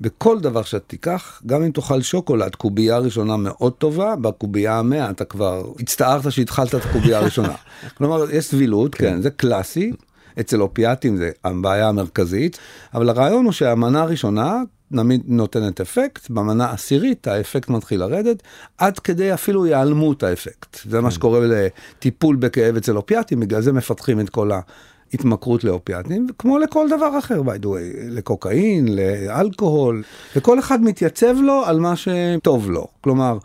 בכל 0.00 0.40
דבר 0.40 0.62
שאתה 0.62 0.86
תיקח, 0.86 1.42
גם 1.46 1.62
אם 1.62 1.70
תאכל 1.70 2.02
שוקולד, 2.02 2.54
קובייה 2.54 2.98
ראשונה 2.98 3.36
מאוד 3.36 3.72
טובה, 3.72 4.16
בקובייה 4.16 4.78
המאה 4.78 5.10
אתה 5.10 5.24
כבר 5.24 5.72
הצטערת 5.78 6.32
שהתחלת 6.32 6.74
את 6.74 6.84
הקובייה 6.84 7.18
הראשונה. 7.18 7.54
כלומר, 7.96 8.30
יש 8.30 8.44
סבילות, 8.44 8.94
כן, 8.94 9.22
זה 9.22 9.30
קלאסי, 9.30 9.92
אצל 10.40 10.62
אופיאטים 10.62 11.16
זה 11.16 11.30
הבעיה 11.44 11.88
המרכזית, 11.88 12.58
אבל 12.94 13.08
הרעיון 13.08 13.44
הוא 13.44 13.52
שהמנה 13.52 14.02
הראשונה 14.02 14.62
נותנת 15.26 15.80
אפקט, 15.80 16.30
במנה 16.30 16.72
עשירית 16.72 17.26
האפקט 17.26 17.68
מתחיל 17.68 18.00
לרדת, 18.00 18.42
עד 18.78 18.98
כדי 18.98 19.34
אפילו 19.34 19.64
היעלמות 19.64 20.22
האפקט. 20.22 20.78
זה 20.84 21.00
מה 21.00 21.10
שקורה 21.10 21.40
לטיפול 21.42 22.36
בכאב 22.36 22.76
אצל 22.76 22.96
אופיאטים, 22.96 23.40
בגלל 23.40 23.60
זה 23.60 23.72
מפתחים 23.72 24.20
את 24.20 24.30
כל 24.30 24.50
התמכרות 25.12 25.64
לאופיאטים, 25.64 26.26
כמו 26.38 26.58
לכל 26.58 26.88
דבר 26.88 27.18
אחר, 27.18 27.40
by 27.40 27.62
the 27.62 27.66
way, 27.66 27.96
לקוקאין, 28.08 28.88
לאלכוהול, 28.88 30.02
וכל 30.36 30.58
אחד 30.58 30.82
מתייצב 30.82 31.36
לו 31.40 31.62
על 31.64 31.80
מה 31.80 31.94
שטוב 31.96 32.70
לו. 32.70 32.86
כלומר, 33.00 33.38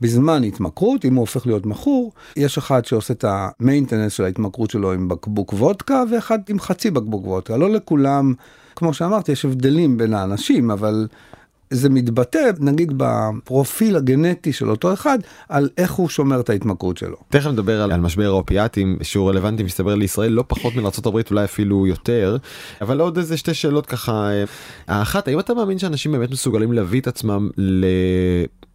בזמן 0.00 0.44
התמכרות, 0.44 1.04
אם 1.04 1.14
הוא 1.14 1.20
הופך 1.20 1.46
להיות 1.46 1.66
מכור, 1.66 2.12
יש 2.36 2.58
אחד 2.58 2.84
שעושה 2.84 3.14
את 3.14 3.24
המיינטנס 3.28 4.12
של 4.12 4.24
ההתמכרות 4.24 4.70
שלו 4.70 4.92
עם 4.92 5.08
בקבוק 5.08 5.52
וודקה, 5.52 6.02
ואחד 6.10 6.38
עם 6.48 6.60
חצי 6.60 6.90
בקבוק 6.90 7.26
וודקה. 7.26 7.56
לא 7.56 7.70
לכולם, 7.70 8.34
כמו 8.76 8.94
שאמרתי, 8.94 9.32
יש 9.32 9.44
הבדלים 9.44 9.98
בין 9.98 10.14
האנשים, 10.14 10.70
אבל 10.70 11.06
זה 11.70 11.88
מתבטא, 11.88 12.50
נגיד, 12.58 12.92
בפרופיל 12.96 13.96
הגנטי 13.96 14.52
של 14.52 14.70
אותו 14.70 14.92
אחד, 14.92 15.18
על 15.48 15.68
איך 15.78 15.92
הוא 15.92 16.08
שומר 16.08 16.40
את 16.40 16.50
ההתמכרות 16.50 16.96
שלו. 16.96 17.16
תכף 17.28 17.46
נדבר 17.46 17.82
על, 17.82 17.92
על 17.92 18.00
משבר 18.00 18.26
האופיאטים 18.26 18.96
שהוא 19.02 19.28
רלוונטי 19.28 19.62
מסתבר 19.62 19.94
לישראל 19.94 20.32
לא 20.32 20.44
פחות 20.48 20.76
מלארה"ב 20.76 21.20
אולי 21.30 21.44
אפילו 21.44 21.86
יותר 21.86 22.36
אבל 22.80 23.00
עוד 23.00 23.18
איזה 23.18 23.36
שתי 23.36 23.54
שאלות 23.54 23.86
ככה 23.86 24.30
האחת 24.88 25.28
האם 25.28 25.40
אתה 25.40 25.54
מאמין 25.54 25.78
שאנשים 25.78 26.12
באמת 26.12 26.30
מסוגלים 26.30 26.72
להביא 26.72 27.00
את 27.00 27.06
עצמם 27.06 27.48
ל... 27.56 27.84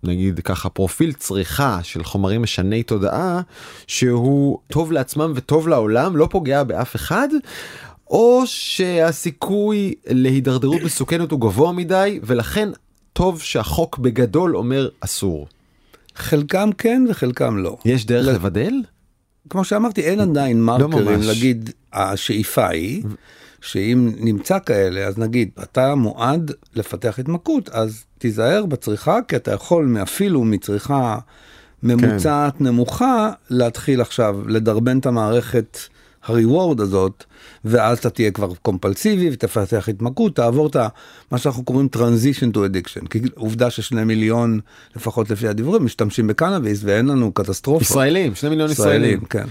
נגיד 0.07 0.39
ככה 0.39 0.69
פרופיל 0.69 1.13
צריכה 1.13 1.79
של 1.83 2.03
חומרים 2.03 2.41
משני 2.41 2.83
תודעה 2.83 3.41
שהוא 3.88 4.59
טוב 4.67 4.91
לעצמם 4.91 5.33
וטוב 5.35 5.67
לעולם 5.67 6.17
לא 6.17 6.27
פוגע 6.31 6.63
באף 6.63 6.95
אחד 6.95 7.27
או 8.09 8.43
שהסיכוי 8.45 9.93
להידרדרות 10.07 10.81
מסוכנת 10.81 11.31
הוא 11.31 11.39
גבוה 11.39 11.71
מדי 11.71 12.19
ולכן 12.24 12.69
טוב 13.13 13.41
שהחוק 13.41 13.97
בגדול 13.97 14.57
אומר 14.57 14.89
אסור. 15.00 15.47
חלקם 16.15 16.69
כן 16.77 17.05
וחלקם 17.09 17.57
לא. 17.57 17.77
יש 17.85 18.05
דרך 18.05 18.27
ל... 18.27 18.31
לבדל? 18.31 18.74
כמו 19.50 19.63
שאמרתי 19.63 20.01
אין 20.01 20.19
עדיין 20.19 20.57
לא 20.57 20.65
מרקרים 20.65 21.05
ממש. 21.05 21.25
להגיד 21.25 21.69
השאיפה 21.93 22.67
היא 22.67 23.03
שאם 23.62 24.12
נמצא 24.17 24.57
כאלה 24.65 25.07
אז 25.07 25.17
נגיד 25.17 25.50
אתה 25.63 25.95
מועד 25.95 26.51
לפתח 26.75 27.19
התמכרות 27.19 27.69
אז 27.69 28.03
תיזהר 28.17 28.65
בצריכה 28.65 29.19
כי 29.27 29.35
אתה 29.35 29.51
יכול 29.51 29.97
אפילו 30.01 30.43
מצריכה 30.43 31.17
ממוצעת 31.83 32.57
כן. 32.57 32.63
נמוכה 32.65 33.31
להתחיל 33.50 34.01
עכשיו 34.01 34.39
לדרבן 34.47 35.00
את 35.00 35.05
המערכת 35.05 35.77
הריוורד 36.25 36.81
הזאת 36.81 37.24
ואז 37.65 37.97
אתה 37.97 38.09
תהיה 38.09 38.31
כבר 38.31 38.53
קומפלסיבי 38.62 39.29
ותפתח 39.33 39.89
התמכרות 39.89 40.35
תעבור 40.35 40.67
את 40.67 40.75
מה 41.31 41.38
שאנחנו 41.38 41.63
קוראים 41.63 41.88
transition 41.95 42.55
to 42.55 42.57
addiction 42.57 43.07
כי 43.07 43.19
עובדה 43.35 43.69
ששני 43.69 44.03
מיליון 44.03 44.59
לפחות 44.95 45.29
לפי 45.29 45.47
הדיבורים 45.47 45.85
משתמשים 45.85 46.27
בקנאביס 46.27 46.81
ואין 46.83 47.05
לנו 47.05 47.31
קטסטרופה. 47.31 47.83
ישראלים 47.83 48.35
שני 48.35 48.50
מיליון 48.50 48.71
ישראלים. 48.71 49.19
כן. 49.19 49.45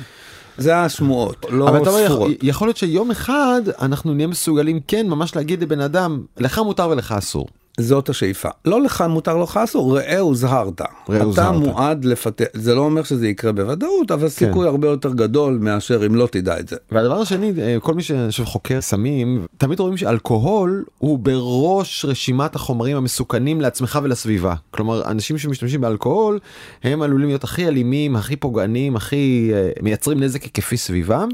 זה 0.58 0.76
השמועות, 0.76 1.46
לא 1.50 1.68
אבל 1.68 1.82
אתה 1.82 1.90
אומר, 1.90 2.04
ספורות. 2.08 2.30
יכול- 2.30 2.48
יכול 2.48 2.68
להיות 2.68 2.76
שיום 2.76 3.10
אחד 3.10 3.62
אנחנו 3.80 4.14
נהיה 4.14 4.26
מסוגלים 4.26 4.80
כן 4.88 5.08
ממש 5.08 5.36
להגיד 5.36 5.62
לבן 5.62 5.80
אדם 5.80 6.22
לך 6.36 6.58
מותר 6.58 6.88
ולך 6.88 7.12
אסור. 7.12 7.46
זאת 7.80 8.08
השאיפה. 8.08 8.48
לא 8.64 8.82
לך 8.82 9.04
מותר 9.08 9.36
לך 9.36 9.56
אסור, 9.56 9.96
ראה 9.96 10.18
הוזהרת. 10.18 10.80
ראה 10.80 11.16
אתה 11.16 11.24
הוזהרת. 11.24 11.54
מועד 11.54 12.04
לפתח, 12.04 12.44
זה 12.52 12.74
לא 12.74 12.80
אומר 12.80 13.02
שזה 13.02 13.28
יקרה 13.28 13.52
בוודאות, 13.52 14.10
אבל 14.10 14.28
סיכוי 14.28 14.66
הרבה 14.66 14.88
יותר 14.88 15.12
גדול 15.12 15.58
מאשר 15.62 16.06
אם 16.06 16.14
לא 16.14 16.28
תדע 16.30 16.58
את 16.60 16.68
זה. 16.68 16.76
והדבר 16.92 17.20
השני 17.20 17.52
אה, 17.58 17.76
כל 17.80 17.94
מי 17.94 18.02
שחוקר 18.30 18.80
סמים 18.80 19.46
תמיד 19.58 19.80
רואים 19.80 19.96
שאלכוהול 19.96 20.84
הוא 20.98 21.18
בראש 21.18 22.04
רשימת 22.04 22.54
החומרים 22.54 22.96
המסוכנים 22.96 23.60
לעצמך 23.60 23.98
ולסביבה 24.02 24.54
כלומר 24.70 25.10
אנשים 25.10 25.38
שמשתמשים 25.38 25.80
באלכוהול 25.80 26.38
הם 26.82 27.02
עלולים 27.02 27.28
להיות 27.28 27.44
הכי 27.44 27.68
אלימים 27.68 28.16
הכי 28.16 28.36
פוגעניים 28.36 28.96
הכי 28.96 29.50
אה, 29.54 29.70
מייצרים 29.82 30.22
נזק 30.22 30.42
היקפי 30.42 30.76
סביבם 30.76 31.28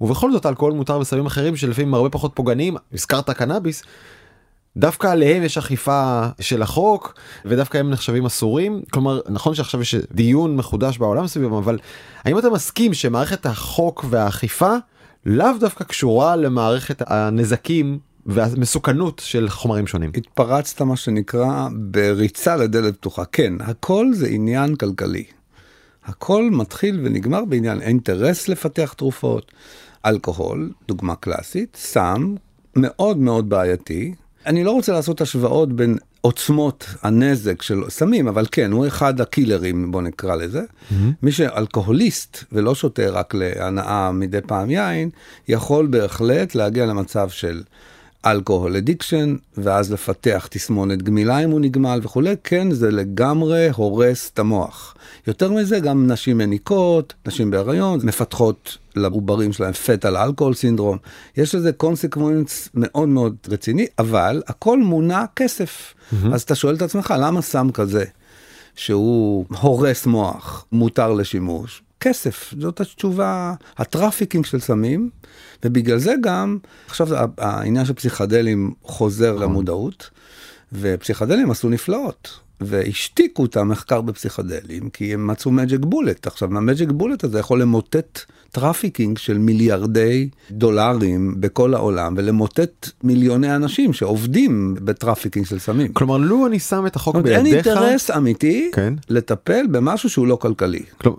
ובכל 0.00 0.32
זאת 0.32 0.46
אלכוהול 0.46 0.74
מותר 0.74 0.98
בסמים 0.98 1.26
אחרים 1.26 1.56
שלפעמים 1.56 1.94
הרבה 1.94 2.08
פחות 2.10 2.30
פוגעניים 2.34 2.76
הזכרת 2.92 3.30
קנאביס. 3.30 3.82
דווקא 4.76 5.06
עליהם 5.06 5.42
יש 5.42 5.58
אכיפה 5.58 6.26
של 6.40 6.62
החוק 6.62 7.14
ודווקא 7.44 7.78
הם 7.78 7.90
נחשבים 7.90 8.26
אסורים 8.26 8.82
כלומר 8.92 9.20
נכון 9.28 9.54
שעכשיו 9.54 9.80
יש 9.80 9.94
דיון 10.12 10.56
מחודש 10.56 10.98
בעולם 10.98 11.26
סביבם 11.26 11.52
אבל 11.52 11.78
האם 12.24 12.38
אתה 12.38 12.50
מסכים 12.50 12.94
שמערכת 12.94 13.46
החוק 13.46 14.04
והאכיפה 14.10 14.74
לאו 15.26 15.58
דווקא 15.60 15.84
קשורה 15.84 16.36
למערכת 16.36 17.02
הנזקים 17.06 17.98
והמסוכנות 18.26 19.22
של 19.24 19.48
חומרים 19.48 19.86
שונים. 19.86 20.10
התפרצת 20.16 20.82
מה 20.82 20.96
שנקרא 20.96 21.68
בריצה 21.72 22.56
לדלת 22.56 22.96
פתוחה. 22.96 23.24
כן, 23.24 23.52
הכל 23.60 24.06
זה 24.12 24.26
עניין 24.28 24.76
כלכלי. 24.76 25.24
הכל 26.04 26.48
מתחיל 26.52 27.00
ונגמר 27.04 27.44
בעניין 27.44 27.82
אינטרס 27.82 28.48
לפתח 28.48 28.94
תרופות. 28.96 29.52
אלכוהול, 30.06 30.72
דוגמה 30.88 31.14
קלאסית, 31.16 31.76
סם, 31.80 32.34
מאוד 32.76 33.18
מאוד 33.18 33.48
בעייתי. 33.48 34.14
אני 34.46 34.64
לא 34.64 34.70
רוצה 34.70 34.92
לעשות 34.92 35.20
השוואות 35.20 35.72
בין 35.72 35.96
עוצמות 36.20 36.86
הנזק 37.02 37.62
של 37.62 37.82
סמים, 37.88 38.28
אבל 38.28 38.46
כן, 38.52 38.72
הוא 38.72 38.86
אחד 38.86 39.20
הקילרים, 39.20 39.92
בוא 39.92 40.02
נקרא 40.02 40.36
לזה. 40.36 40.60
Mm-hmm. 40.60 40.94
מי 41.22 41.32
שאלכוהוליסט 41.32 42.44
ולא 42.52 42.74
שותה 42.74 43.10
רק 43.10 43.34
להנאה 43.34 44.12
מדי 44.12 44.40
פעם 44.46 44.70
יין, 44.70 45.10
יכול 45.48 45.86
בהחלט 45.86 46.54
להגיע 46.54 46.86
למצב 46.86 47.28
של 47.28 47.62
alcohol 48.26 48.76
addiction, 48.76 49.36
ואז 49.56 49.92
לפתח 49.92 50.48
תסמונת 50.50 51.02
גמילה 51.02 51.38
אם 51.38 51.50
הוא 51.50 51.60
נגמל 51.60 52.00
וכולי, 52.02 52.34
כן, 52.44 52.70
זה 52.70 52.90
לגמרי 52.90 53.68
הורס 53.74 54.30
את 54.34 54.38
המוח. 54.38 54.94
יותר 55.26 55.52
מזה, 55.52 55.80
גם 55.80 56.06
נשים 56.06 56.38
מניקות, 56.38 57.14
נשים 57.26 57.50
בהיריון, 57.50 58.00
מפתחות 58.02 58.78
לעוברים 58.96 59.52
שלהם 59.52 59.72
fetal 59.72 60.16
alcohol 60.16 60.54
syndrome. 60.54 60.98
יש 61.36 61.54
לזה 61.54 61.72
consequence 61.72 62.68
מאוד 62.74 63.08
מאוד 63.08 63.36
רציני, 63.48 63.86
אבל 63.98 64.42
הכל 64.46 64.82
מונע 64.82 65.24
כסף. 65.36 65.94
Mm-hmm. 65.94 66.34
אז 66.34 66.42
אתה 66.42 66.54
שואל 66.54 66.74
את 66.74 66.82
עצמך, 66.82 67.14
למה 67.18 67.42
סם 67.42 67.70
כזה, 67.70 68.04
שהוא 68.76 69.44
הורס 69.60 70.06
מוח, 70.06 70.66
מותר 70.72 71.12
לשימוש? 71.12 71.82
כסף, 72.00 72.54
זאת 72.60 72.80
התשובה, 72.80 73.54
ה 73.76 73.82
trafficking 73.82 74.44
של 74.44 74.60
סמים, 74.60 75.10
ובגלל 75.64 75.98
זה 75.98 76.14
גם, 76.20 76.58
עכשיו 76.86 77.08
העניין 77.38 77.84
של 77.84 77.94
פסיכדלים 77.94 78.74
חוזר 78.82 79.36
למודעות, 79.36 80.10
ופסיכדלים 80.72 81.50
עשו 81.50 81.68
נפלאות. 81.68 82.45
והשתיקו 82.60 83.44
את 83.44 83.56
המחקר 83.56 84.00
בפסיכדלים 84.00 84.90
כי 84.90 85.14
הם 85.14 85.26
מצאו 85.26 85.50
magic 85.50 85.80
bullet. 85.80 86.26
עכשיו 86.26 86.56
ה 86.56 86.62
magic 86.62 86.90
bullet 86.90 87.24
הזה 87.24 87.38
יכול 87.38 87.62
למוטט 87.62 88.20
trafficking 88.50 89.18
של 89.18 89.38
מיליארדי 89.38 90.28
דולרים 90.50 91.34
בכל 91.40 91.74
העולם 91.74 92.14
ולמוטט 92.16 92.90
מיליוני 93.02 93.56
אנשים 93.56 93.92
שעובדים 93.92 94.74
ב 94.84 94.89
trafficking 94.89 95.46
של 95.46 95.58
סמים. 95.58 95.92
כלומר 95.92 96.16
לו 96.16 96.46
אני 96.46 96.58
שם 96.58 96.86
את 96.86 96.96
החוק 96.96 97.14
אומרת, 97.14 97.26
בידיך, 97.26 97.46
אין 97.46 97.54
אינטרס 97.54 98.10
אמיתי 98.10 98.70
כן. 98.74 98.94
לטפל 99.08 99.66
במשהו 99.70 100.10
שהוא 100.10 100.26
לא 100.26 100.36
כלכלי. 100.36 100.82
כלומר, 101.00 101.18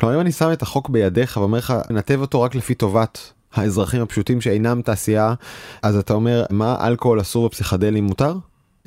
כלומר 0.00 0.14
אם 0.14 0.20
אני 0.20 0.32
שם 0.32 0.52
את 0.52 0.62
החוק 0.62 0.88
בידיך 0.88 1.36
ואומר 1.36 1.58
לך 1.58 1.74
נתב 1.90 2.20
אותו 2.20 2.42
רק 2.42 2.54
לפי 2.54 2.74
טובת 2.74 3.32
האזרחים 3.54 4.02
הפשוטים 4.02 4.40
שאינם 4.40 4.82
תעשייה 4.82 5.34
אז 5.82 5.96
אתה 5.96 6.14
אומר 6.14 6.44
מה 6.50 6.86
אלכוהול 6.86 7.20
אסור 7.20 7.46
בפסיכדלים 7.46 8.04
מותר? 8.04 8.34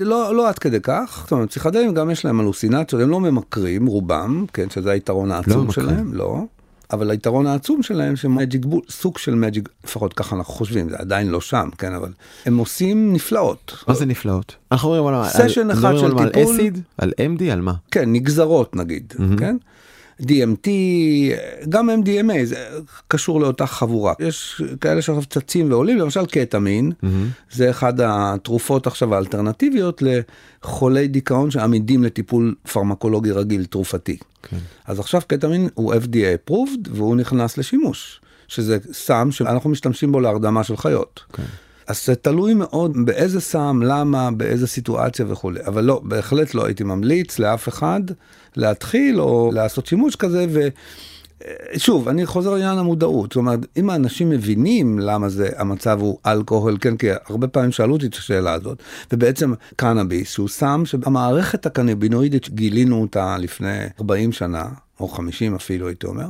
לא, 0.06 0.36
לא 0.36 0.50
עד 0.50 0.60
כדי 0.60 0.80
כך, 0.84 1.20
זאת 1.24 1.32
אומרת, 1.32 1.50
פסיכדלים 1.50 1.94
גם 1.94 2.10
יש 2.12 2.26
להם 2.26 2.40
הלוסינציות, 2.40 3.02
הם 3.02 3.10
לא 3.10 3.20
ממכרים, 3.20 3.86
רובם, 3.86 4.46
כן, 4.54 4.70
שזה 4.70 4.92
היתרון 4.92 5.32
העצום 5.32 5.66
ממכרים. 5.66 5.90
שלהם, 5.90 6.14
לא. 6.14 6.38
אבל 6.94 7.12
היתרון 7.12 7.48
העצום 7.48 7.84
שלהם 7.84 8.16
שמג'יק 8.16 8.66
בול, 8.66 8.82
סוג 8.90 9.18
של 9.18 9.36
מג'יק, 9.36 9.70
לפחות 9.84 10.14
ככה 10.14 10.36
אנחנו 10.36 10.54
חושבים, 10.54 10.90
זה 10.90 10.96
עדיין 11.00 11.28
לא 11.30 11.42
שם, 11.42 11.70
כן, 11.78 11.94
אבל 11.94 12.10
הם 12.46 12.58
עושים 12.58 13.14
נפלאות. 13.14 13.78
מה 13.88 13.94
זה 13.94 14.06
נפלאות? 14.06 14.56
אנחנו 14.72 14.92
מדברים 14.92 15.14
על 15.14 15.30
סשן 15.30 15.70
על- 15.70 15.72
אחד 15.78 15.94
של 15.98 16.18
על 16.18 16.30
טיפול. 16.30 16.56
אסיד? 16.56 16.80
על 16.98 17.12
MD? 17.18 17.44
על 17.52 17.62
מה? 17.62 17.74
כן, 17.92 18.12
נגזרות 18.14 18.76
נגיד, 18.76 19.14
כן? 19.40 19.56
DMT, 20.22 20.68
גם 21.70 21.90
MDMA, 21.90 22.44
זה 22.44 22.68
קשור 23.08 23.42
לאותה 23.42 23.66
חבורה. 23.66 24.14
יש 24.20 24.62
כאלה 24.82 25.02
שעכשיו 25.02 25.26
צצים 25.26 25.72
ועולים, 25.72 25.98
למשל 25.98 26.26
קטמין, 26.26 26.92
זה 27.52 27.70
אחד 27.70 27.94
התרופות 28.02 28.88
עכשיו 28.88 29.16
האלטרנטיביות 29.16 30.04
לחולי 30.62 31.08
דיכאון 31.08 31.52
שעמידים 31.52 32.04
לטיפול 32.04 32.56
פרמקולוגי 32.74 33.32
רגיל, 33.32 33.66
תרופתי. 33.66 34.18
כן. 34.44 34.58
אז 34.86 35.00
עכשיו 35.00 35.22
קטמין 35.28 35.70
הוא 35.74 35.94
FDA 35.94 36.50
approved 36.50 36.90
והוא 36.92 37.16
נכנס 37.16 37.58
לשימוש, 37.58 38.22
שזה 38.48 38.78
סם 38.94 39.28
שאנחנו 39.32 39.70
משתמשים 39.70 40.12
בו 40.12 40.20
להרדמה 40.20 40.64
של 40.64 40.78
חיות. 40.78 41.20
כן. 41.34 41.44
אז 41.92 42.06
זה 42.06 42.16
תלוי 42.16 42.54
מאוד 42.54 42.98
באיזה 43.06 43.42
סם, 43.42 43.80
למה, 43.84 44.32
באיזה 44.32 44.68
סיטואציה 44.68 45.26
וכולי. 45.30 45.60
אבל 45.68 45.84
לא, 45.84 46.02
בהחלט 46.04 46.54
לא 46.54 46.66
הייתי 46.66 46.84
ממליץ 46.84 47.40
לאף 47.40 47.70
אחד 47.70 48.02
להתחיל 48.56 49.22
או 49.22 49.52
לעשות 49.54 49.86
שימוש 49.86 50.16
כזה. 50.16 50.46
ו... 50.50 50.68
שוב, 51.78 52.08
אני 52.08 52.26
חוזר 52.26 52.52
לעניין 52.54 52.78
המודעות, 52.78 53.32
זאת 53.32 53.36
אומרת, 53.36 53.60
אם 53.78 53.90
האנשים 53.90 54.30
מבינים 54.30 55.00
למה 55.00 55.30
זה 55.30 55.50
המצב 55.58 56.02
הוא 56.02 56.18
אלכוהול, 56.26 56.78
כן, 56.82 56.98
כי 56.98 57.08
הרבה 57.30 57.48
פעמים 57.48 57.72
שאלו 57.72 57.94
אותי 57.94 58.06
את 58.06 58.14
השאלה 58.14 58.54
הזאת, 58.54 58.84
ובעצם 59.14 59.54
קנאביס, 59.76 60.32
שהוא 60.32 60.50
סם 60.50 60.84
שהמערכת 60.86 61.66
הקנבינואידית, 61.66 62.50
גילינו 62.50 63.02
אותה 63.02 63.38
לפני 63.38 63.80
40 64.00 64.32
שנה, 64.32 64.66
או 65.02 65.08
50 65.08 65.56
אפילו 65.56 65.88
הייתי 65.88 66.06
אומר. 66.06 66.28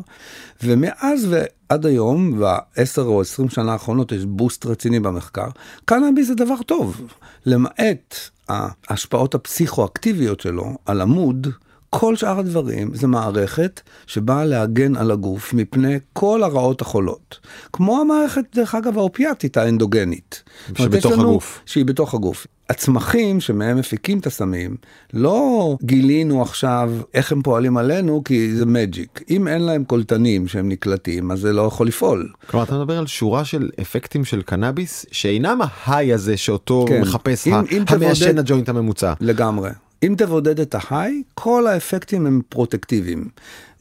ומאז 0.63 1.27
ועד 1.29 1.85
היום, 1.85 2.39
בעשר 2.39 3.01
או 3.01 3.21
עשרים 3.21 3.49
שנה 3.49 3.73
האחרונות 3.73 4.11
יש 4.11 4.25
בוסט 4.25 4.65
רציני 4.65 4.99
במחקר, 4.99 5.47
קנאביס 5.85 6.27
זה 6.27 6.35
דבר 6.35 6.61
טוב, 6.65 7.01
למעט 7.45 8.15
ההשפעות 8.49 9.35
הפסיכואקטיביות 9.35 10.39
שלו 10.39 10.77
על 10.85 11.01
עמוד. 11.01 11.47
כל 11.89 12.15
שאר 12.15 12.39
הדברים 12.39 12.95
זה 12.95 13.07
מערכת 13.07 13.81
שבאה 14.07 14.45
להגן 14.45 14.95
על 14.95 15.11
הגוף 15.11 15.53
מפני 15.53 15.99
כל 16.13 16.43
הרעות 16.43 16.81
החולות. 16.81 17.39
כמו 17.73 18.01
המערכת, 18.01 18.43
דרך 18.55 18.75
אגב, 18.75 18.97
האופיאטית 18.97 19.57
האנדוגנית. 19.57 20.43
שבתוך 20.77 21.11
לנו, 21.11 21.29
הגוף. 21.29 21.61
שהיא 21.65 21.85
בתוך 21.85 22.13
הגוף. 22.13 22.47
הצמחים 22.71 23.39
שמהם 23.39 23.77
מפיקים 23.77 24.19
את 24.19 24.27
הסמים, 24.27 24.75
לא 25.13 25.77
גילינו 25.83 26.41
עכשיו 26.41 26.91
איך 27.13 27.31
הם 27.31 27.41
פועלים 27.41 27.77
עלינו 27.77 28.21
כי 28.25 28.55
זה 28.55 28.65
מג'יק. 28.65 29.23
אם 29.29 29.47
אין 29.47 29.61
להם 29.61 29.83
קולטנים 29.83 30.47
שהם 30.47 30.69
נקלטים, 30.69 31.31
אז 31.31 31.39
זה 31.39 31.53
לא 31.53 31.61
יכול 31.61 31.87
לפעול. 31.87 32.29
כלומר, 32.47 32.63
אתה 32.63 32.77
מדבר 32.77 32.97
על 32.97 33.07
שורה 33.07 33.45
של 33.45 33.69
אפקטים 33.81 34.25
של 34.25 34.41
קנאביס 34.41 35.05
שאינם 35.11 35.59
ההיי 35.63 36.13
הזה 36.13 36.37
שאותו 36.37 36.85
כן. 36.87 37.01
מחפש 37.01 37.47
המעשן 37.87 38.37
הג'וינט 38.37 38.69
הממוצע. 38.69 39.13
לגמרי. 39.21 39.69
אם 40.03 40.15
תבודד 40.17 40.59
את 40.59 40.75
ההיי, 40.79 41.21
כל 41.33 41.67
האפקטים 41.67 42.25
הם 42.25 42.41
פרוטקטיביים. 42.49 43.27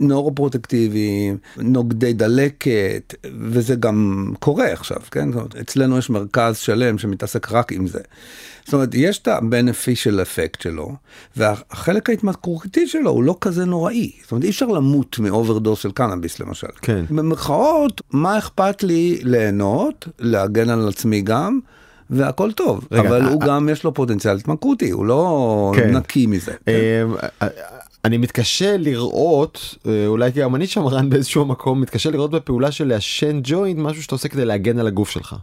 נורו-פרוטקטיביים, 0.00 1.36
נוגדי 1.56 2.12
דלקת, 2.12 3.14
וזה 3.40 3.74
גם 3.74 4.30
קורה 4.38 4.72
עכשיו, 4.72 4.98
כן? 5.10 5.28
אצלנו 5.60 5.98
יש 5.98 6.10
מרכז 6.10 6.56
שלם 6.56 6.98
שמתעסק 6.98 7.52
רק 7.52 7.72
עם 7.72 7.86
זה. 7.86 8.00
זאת 8.70 8.74
אומרת, 8.74 8.94
יש 8.94 9.18
את 9.18 9.28
ה-beneficial 9.28 10.14
effect 10.14 10.62
שלו, 10.62 10.92
והחלק 11.36 12.10
ההתמכרותי 12.10 12.86
שלו 12.86 13.10
הוא 13.10 13.22
לא 13.22 13.36
כזה 13.40 13.64
נוראי. 13.64 14.12
זאת 14.22 14.32
אומרת, 14.32 14.44
אי 14.44 14.50
אפשר 14.50 14.66
למות 14.66 15.18
מאוברדוס 15.18 15.80
של 15.80 15.92
קנאביס 15.92 16.40
למשל. 16.40 16.66
כן. 16.82 17.04
במרכאות, 17.10 18.02
מה 18.10 18.38
אכפת 18.38 18.82
לי 18.82 19.20
ליהנות, 19.22 20.08
להגן 20.18 20.68
על 20.68 20.88
עצמי 20.88 21.20
גם, 21.20 21.60
והכל 22.10 22.52
טוב, 22.52 22.88
רגע, 22.92 23.08
אבל 23.08 23.22
הוא 23.22 23.40
גם 23.40 23.68
יש 23.68 23.84
לו 23.84 23.94
פוטנציאל 23.94 24.36
התמכרותי, 24.36 24.90
הוא 24.90 25.06
לא 25.06 25.72
כן. 25.76 25.96
נקי 25.96 26.26
מזה. 26.26 26.52
כן? 26.66 27.06
אני 28.04 28.18
מתקשה 28.18 28.76
לראות, 28.76 29.74
אולי 30.06 30.32
כי 30.32 30.40
גם 30.40 30.54
אני 30.56 30.66
שמרן 30.66 31.10
באיזשהו 31.10 31.44
מקום, 31.44 31.80
מתקשה 31.80 32.10
לראות 32.10 32.30
בפעולה 32.30 32.72
של 32.72 32.88
לעשן 32.88 33.40
ג'וינט 33.42 33.78
משהו 33.78 34.02
שאתה 34.02 34.14
עושה 34.14 34.28
כדי 34.28 34.44
להגן 34.44 34.78
על 34.78 34.86
הגוף 34.86 35.10
שלך. 35.10 35.36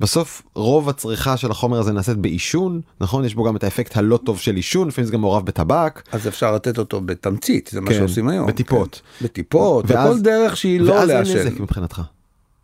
בסוף 0.00 0.42
רוב 0.54 0.88
הצריכה 0.88 1.36
של 1.36 1.50
החומר 1.50 1.78
הזה 1.78 1.92
נעשית 1.92 2.16
בעישון 2.16 2.80
נכון 3.00 3.24
יש 3.24 3.34
בו 3.34 3.44
גם 3.44 3.56
את 3.56 3.64
האפקט 3.64 3.96
הלא 3.96 4.16
טוב 4.16 4.38
של 4.38 4.56
עישון 4.56 4.88
לפעמים 4.88 5.06
זה 5.06 5.12
גם 5.12 5.20
מעורב 5.20 5.46
בטבק 5.46 6.02
אז 6.12 6.28
אפשר 6.28 6.54
לתת 6.54 6.78
אותו 6.78 7.00
בתמצית 7.00 7.70
זה 7.72 7.80
מה 7.80 7.90
כן, 7.90 7.98
שעושים 7.98 8.28
היום 8.28 8.46
בטיפות 8.46 9.00
כן. 9.18 9.24
בטיפות 9.24 9.84
ואז, 9.88 10.10
בכל 10.10 10.20
דרך 10.20 10.56
שהיא 10.56 10.80
לא 10.80 11.04
לעשן. 11.04 11.14
ואז 11.14 11.36
אין 11.36 11.46
נזק 11.46 11.60
מבחינתך. 11.60 12.02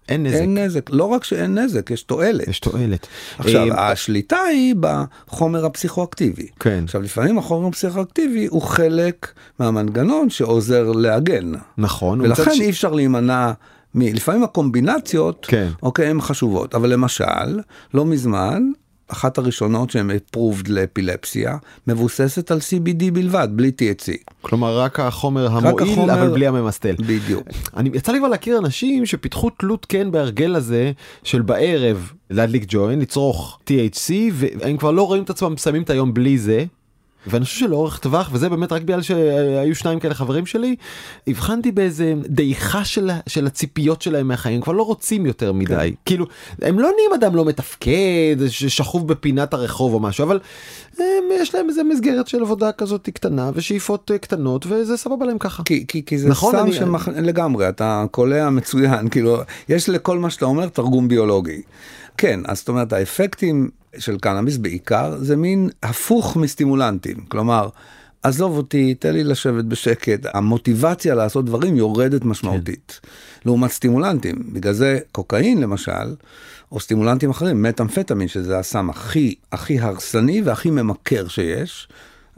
אין 0.09 0.27
נזק. 0.27 0.35
אין 0.35 0.59
נזק, 0.59 0.91
לא 0.91 1.05
רק 1.05 1.25
שאין 1.25 1.59
נזק, 1.59 1.91
יש 1.91 2.03
תועלת. 2.03 2.49
יש 2.49 2.61
תועלת. 2.61 3.07
עכשיו, 3.39 3.73
אה, 3.73 3.91
השליטה 3.91 4.37
היא 4.37 4.75
בחומר 4.81 5.65
הפסיכואקטיבי. 5.67 6.47
כן. 6.61 6.85
עכשיו, 6.85 7.03
לפעמים 7.03 7.39
החומר 7.39 7.69
הפסיכואקטיבי 7.69 8.47
הוא 8.47 8.63
חלק 8.63 9.33
מהמנגנון 9.59 10.31
שעוזר 10.31 10.93
להגן. 10.93 11.53
נכון. 11.79 12.21
ולכן 12.21 12.55
ש... 12.55 12.61
אי 12.61 12.71
אפשר 12.71 12.93
להימנע 12.93 13.53
לפעמים 13.95 14.43
הקומבינציות, 14.43 15.47
כן. 15.51 15.69
אוקיי, 15.83 16.07
הן 16.07 16.21
חשובות, 16.21 16.75
אבל 16.75 16.93
למשל, 16.93 17.61
לא 17.95 18.05
מזמן, 18.05 18.63
אחת 19.09 19.39
הראשונות 19.39 19.91
שהן 19.91 20.11
approved 20.11 20.69
לאפילפסיה, 20.69 21.57
מבוססת 21.87 22.51
על 22.51 22.59
CBD 22.59 23.11
בלבד, 23.13 23.49
בלי 23.51 23.69
THC. 23.69 24.33
כלומר 24.41 24.81
רק 24.81 25.01
החומר 25.01 25.47
המועיל 25.47 25.93
החומר... 25.93 26.15
אבל 26.15 26.29
בלי 26.29 26.47
הממסטל. 26.47 26.95
בדיוק. 26.99 27.49
אני 27.77 27.91
יצא 27.95 28.13
לי 28.13 28.19
כבר 28.19 28.29
להכיר 28.29 28.59
אנשים 28.59 29.07
שפיתחו 29.07 29.51
תלות 29.51 29.87
כן 29.89 30.11
בהרגל 30.11 30.55
הזה 30.55 30.93
של 31.23 31.43
בערב 31.43 32.13
להדליק 32.31 32.65
ג'וין, 32.69 33.01
לצרוך 33.01 33.59
THC, 33.67 34.13
והם 34.33 34.77
כבר 34.77 34.91
לא 34.91 35.03
רואים 35.03 35.23
את 35.23 35.31
עצמם 35.31 35.57
שמים 35.57 35.83
את 35.83 35.91
היום 35.91 36.15
בלי 36.15 36.39
זה. 36.39 36.65
ואני 37.27 37.45
חושב 37.45 37.59
שלאורך 37.59 37.99
טווח 37.99 38.31
וזה 38.33 38.49
באמת 38.49 38.73
רק 38.73 38.83
בגלל 38.83 39.03
שהיו 39.03 39.75
שניים 39.75 40.01
כאלה 40.01 40.15
חברים 40.15 40.47
שלי 40.47 40.77
הבחנתי 41.27 41.73
באיזה 41.73 42.15
דעיכה 42.27 42.85
של, 42.85 43.11
של 43.27 43.47
הציפיות 43.47 44.03
שלהם 44.03 44.29
מהחיים 44.29 44.61
כבר 44.61 44.73
לא 44.73 44.83
רוצים 44.83 45.27
יותר 45.27 45.53
מדי 45.53 45.75
כן. 45.75 45.91
כאילו 46.05 46.27
הם 46.63 46.79
לא 46.79 46.91
נהיים 46.97 47.11
אדם 47.15 47.37
לא 47.37 47.45
מתפקד 47.45 48.37
ששכוב 48.49 49.09
בפינת 49.09 49.55
הרחוב 49.55 49.95
או 49.95 50.01
משהו 50.01 50.25
אבל 50.25 50.41
הם, 50.99 51.05
יש 51.33 51.55
להם 51.55 51.69
איזה 51.69 51.83
מסגרת 51.83 52.29
של 52.29 52.43
עבודה 52.43 52.73
כזאת 52.73 53.09
קטנה 53.09 53.51
ושאיפות 53.55 54.11
אה, 54.11 54.19
קטנות 54.19 54.67
וזה 54.69 54.97
סבבה 54.97 55.27
להם 55.27 55.39
ככה 55.39 55.63
כי, 55.65 55.85
כי, 55.89 56.05
כי 56.05 56.19
זה 56.19 56.29
נכון, 56.29 56.53
סם 56.53 56.65
אני... 56.65 56.73
שמח... 56.73 57.09
לגמרי 57.09 57.69
אתה 57.69 58.05
קולע 58.11 58.51
מצוין 58.51 59.09
כאילו 59.13 59.39
יש 59.69 59.89
לכל 59.89 60.19
מה 60.19 60.31
שאתה 60.31 60.45
אומר 60.45 60.69
תרגום 60.69 61.09
ביולוגי. 61.09 61.63
כן 62.17 62.41
אז 62.45 62.59
זאת 62.59 62.69
אומרת 62.69 62.93
האפקטים 62.93 63.71
של 63.99 64.19
קנאביס 64.19 64.57
בעיקר 64.57 65.17
זה 65.21 65.37
מין 65.37 65.71
הפוך 65.83 66.37
מסטימולנטים 66.37 67.17
כלומר. 67.29 67.69
עזוב 68.23 68.57
אותי, 68.57 68.95
תן 68.95 69.13
לי 69.13 69.25
לשבת 69.25 69.65
בשקט, 69.65 70.27
המוטיבציה 70.35 71.15
לעשות 71.15 71.45
דברים 71.45 71.77
יורדת 71.77 72.25
משמעותית. 72.25 73.01
כן. 73.03 73.09
לעומת 73.45 73.71
סטימולנטים, 73.71 74.37
בגלל 74.53 74.73
זה 74.73 74.99
קוקאין 75.13 75.61
למשל, 75.61 76.15
או 76.73 76.81
סטימולנטים 76.81 77.31
אחרים, 77.31 77.63
מטאמפטמין, 77.63 78.29
שזה 78.29 78.59
הסם 78.59 78.91
הכי, 78.91 79.35
הכי 79.53 79.79
הרסני 79.81 80.43
והכי 80.43 80.71
ממכר 80.71 81.29
שיש, 81.29 81.89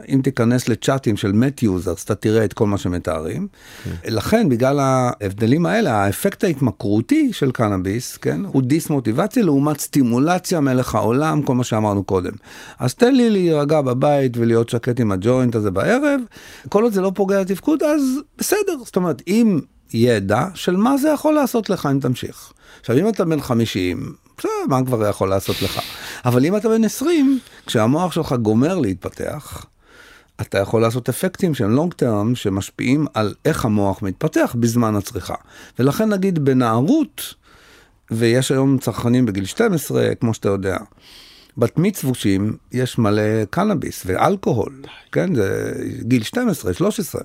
אם 0.08 0.20
תיכנס 0.24 0.68
לצ'אטים 0.68 1.16
של 1.16 1.32
meth 1.32 1.62
users 1.62 2.04
אתה 2.04 2.14
תראה 2.14 2.44
את 2.44 2.52
כל 2.52 2.66
מה 2.66 2.78
שמתארים. 2.78 3.48
כן. 3.84 3.90
לכן 4.14 4.48
בגלל 4.48 4.78
ההבדלים 4.80 5.66
האלה 5.66 5.92
האפקט 5.92 6.44
ההתמכרותי 6.44 7.32
של 7.32 7.50
קנאביס 7.50 8.16
כן 8.16 8.40
הוא 8.44 8.62
דיסמוטיבציה 8.62 9.42
לעומת 9.42 9.80
סטימולציה 9.80 10.60
מלך 10.60 10.94
העולם 10.94 11.42
כל 11.42 11.54
מה 11.54 11.64
שאמרנו 11.64 12.04
קודם. 12.04 12.32
אז 12.78 12.94
תן 12.94 13.14
לי 13.14 13.30
להירגע 13.30 13.80
בבית 13.80 14.36
ולהיות 14.36 14.68
שקט 14.68 15.00
עם 15.00 15.12
הג'וינט 15.12 15.54
הזה 15.54 15.70
בערב 15.70 16.20
כל 16.68 16.82
עוד 16.82 16.92
זה 16.92 17.00
לא 17.00 17.12
פוגע 17.14 17.42
בתפקוד 17.42 17.82
אז 17.82 18.02
בסדר 18.38 18.76
זאת 18.84 18.96
אומרת 18.96 19.22
אם 19.26 19.60
ידע 19.92 20.44
של 20.54 20.76
מה 20.76 20.96
זה 20.96 21.08
יכול 21.08 21.34
לעשות 21.34 21.70
לך 21.70 21.88
אם 21.92 22.00
תמשיך. 22.00 22.52
עכשיו 22.80 22.98
אם 22.98 23.08
אתה 23.08 23.24
בן 23.24 23.40
50 23.40 24.14
בסדר, 24.40 24.50
מה 24.68 24.84
כבר 24.86 25.08
יכול 25.08 25.28
לעשות 25.28 25.62
לך? 25.62 25.80
אבל 26.24 26.44
אם 26.44 26.56
אתה 26.56 26.68
בן 26.68 26.84
20, 26.84 27.38
כשהמוח 27.66 28.12
שלך 28.12 28.32
גומר 28.32 28.78
להתפתח, 28.78 29.64
אתה 30.40 30.58
יכול 30.58 30.82
לעשות 30.82 31.08
אפקטים 31.08 31.54
שהם 31.54 31.70
לונג 31.70 31.94
טרם 31.94 32.34
שמשפיעים 32.34 33.06
על 33.14 33.34
איך 33.44 33.64
המוח 33.64 34.02
מתפתח 34.02 34.56
בזמן 34.60 34.96
הצריכה. 34.96 35.34
ולכן 35.78 36.08
נגיד 36.08 36.38
בנערות, 36.44 37.34
ויש 38.10 38.50
היום 38.50 38.78
צרכנים 38.78 39.26
בגיל 39.26 39.44
12, 39.44 40.14
כמו 40.20 40.34
שאתה 40.34 40.48
יודע, 40.48 40.76
בת 41.56 41.78
מצוושים 41.78 42.56
יש 42.72 42.98
מלא 42.98 43.44
קנאביס 43.50 44.02
ואלכוהול, 44.06 44.82
כן, 45.12 45.34
זה 45.34 45.72
גיל 46.00 46.22
12, 46.22 46.74
13. 46.74 47.20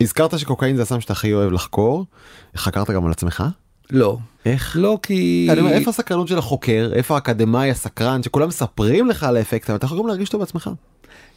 הזכרת 0.00 0.38
שקוקאין 0.38 0.76
זה 0.76 0.82
הסם 0.82 1.00
שאתה 1.00 1.12
הכי 1.12 1.32
אוהב 1.32 1.52
לחקור, 1.52 2.06
חקרת 2.56 2.90
גם 2.90 3.06
על 3.06 3.12
עצמך? 3.12 3.44
לא. 3.90 4.18
איך? 4.44 4.76
לא 4.80 4.98
כי... 5.02 5.48
אני 5.50 5.60
אומר, 5.60 5.72
איפה 5.72 5.90
הסקרנות 5.90 6.28
של 6.28 6.38
החוקר? 6.38 6.90
איפה 6.94 7.14
האקדמאי 7.14 7.70
הסקרן 7.70 8.22
שכולם 8.22 8.48
מספרים 8.48 9.08
לך 9.08 9.22
על 9.22 9.36
האפקט, 9.36 9.70
אבל 9.70 9.76
אתה 9.76 9.86
יכול 9.86 9.98
גם 9.98 10.06
להרגיש 10.06 10.28
אותו 10.28 10.38
בעצמך. 10.38 10.70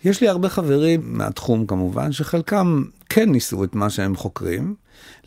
יש 0.04 0.22
לי 0.22 0.28
הרבה 0.28 0.50
חברים 0.50 1.02
מהתחום 1.04 1.66
כמובן, 1.66 2.12
שחלקם 2.12 2.84
כן 3.10 3.30
ניסו 3.30 3.64
את 3.64 3.76
מה 3.76 3.90
שהם 3.90 4.16
חוקרים. 4.16 4.76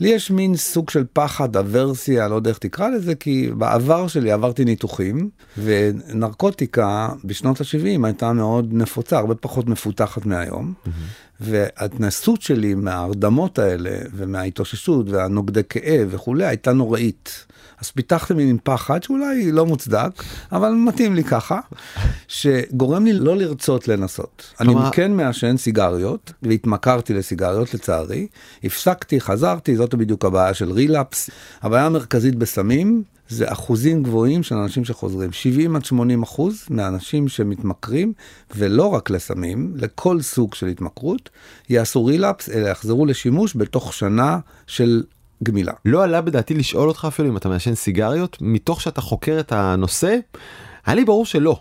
לי 0.01 0.09
יש 0.09 0.31
מין 0.31 0.57
סוג 0.57 0.91
של 0.91 1.05
פחד, 1.13 1.57
אברסיה, 1.57 2.29
לא 2.29 2.35
יודע 2.35 2.51
איך 2.51 2.59
תקרא 2.59 2.89
לזה, 2.89 3.15
כי 3.15 3.51
בעבר 3.59 4.09
שלי 4.09 4.33
עברתי 4.33 4.65
ניתוחים, 4.65 5.31
ונרקוטיקה 5.59 7.09
בשנות 7.25 7.61
ה-70 7.61 8.07
הייתה 8.07 8.33
מאוד 8.33 8.69
נפוצה, 8.73 9.19
הרבה 9.19 9.35
פחות 9.35 9.67
מפותחת 9.67 10.27
מהיום. 10.27 10.73
Mm-hmm. 10.85 10.91
וההתנסות 11.41 12.43
שלי 12.43 12.75
מההרדמות 12.75 13.59
האלה, 13.59 13.91
ומההתאוששות, 14.15 15.11
והנוגדי 15.11 15.61
כאב 15.69 16.09
וכולי, 16.11 16.47
הייתה 16.47 16.73
נוראית. 16.73 17.47
אז 17.81 17.91
פיתחתי 17.91 18.35
מין 18.35 18.59
פחד 18.65 19.03
שאולי 19.03 19.53
לא 19.53 19.67
מוצדק, 19.67 20.23
אבל 20.53 20.71
מתאים 20.71 21.15
לי 21.15 21.25
ככה, 21.25 21.61
שגורם 22.29 23.05
לי 23.05 23.13
לא 23.13 23.37
לרצות 23.37 23.89
לנסות. 23.89 24.55
אני 24.61 24.75
כן 24.93 25.13
מעשן 25.13 25.57
סיגריות, 25.57 26.33
והתמכרתי 26.43 27.15
לסיגריות 27.15 27.75
לצערי, 27.75 28.27
הפסקתי, 28.65 29.21
חזרתי, 29.21 29.60
זאת 29.77 29.95
בדיוק 29.95 30.25
הבעיה 30.25 30.55
של 30.55 30.73
רילאפס. 30.73 31.31
הבעיה 31.63 31.87
המרכזית 31.87 32.35
בסמים 32.35 33.03
זה 33.29 33.53
אחוזים 33.53 34.03
גבוהים 34.03 34.43
של 34.43 34.55
אנשים 34.55 34.85
שחוזרים. 34.85 35.33
70 35.33 35.77
עד 35.77 35.85
80 35.85 36.23
אחוז 36.23 36.65
מהאנשים 36.71 37.29
שמתמכרים, 37.29 38.13
ולא 38.57 38.87
רק 38.87 39.11
לסמים, 39.11 39.73
לכל 39.77 40.23
סוג 40.23 40.55
של 40.55 40.67
התמכרות, 40.67 41.31
יעשו 41.69 42.05
רילאפס, 42.05 42.49
אלא 42.49 42.69
יחזרו 42.69 43.07
לשימוש 43.07 43.57
בתוך 43.57 43.93
שנה 43.95 44.39
של 44.67 45.03
גמילה. 45.43 45.73
לא 45.85 46.05
עלה 46.05 46.21
בדעתי 46.21 46.55
לשאול 46.55 46.89
אותך 46.89 47.05
אפילו 47.09 47.29
אם 47.29 47.37
אתה 47.37 47.49
מעשן 47.49 47.75
סיגריות, 47.75 48.39
מתוך 48.41 48.81
שאתה 48.81 49.01
חוקר 49.01 49.41
את 49.41 49.53
הנושא, 49.53 50.19
היה 50.87 50.95
לי 50.95 51.05
ברור 51.05 51.27
שלא. 51.27 51.61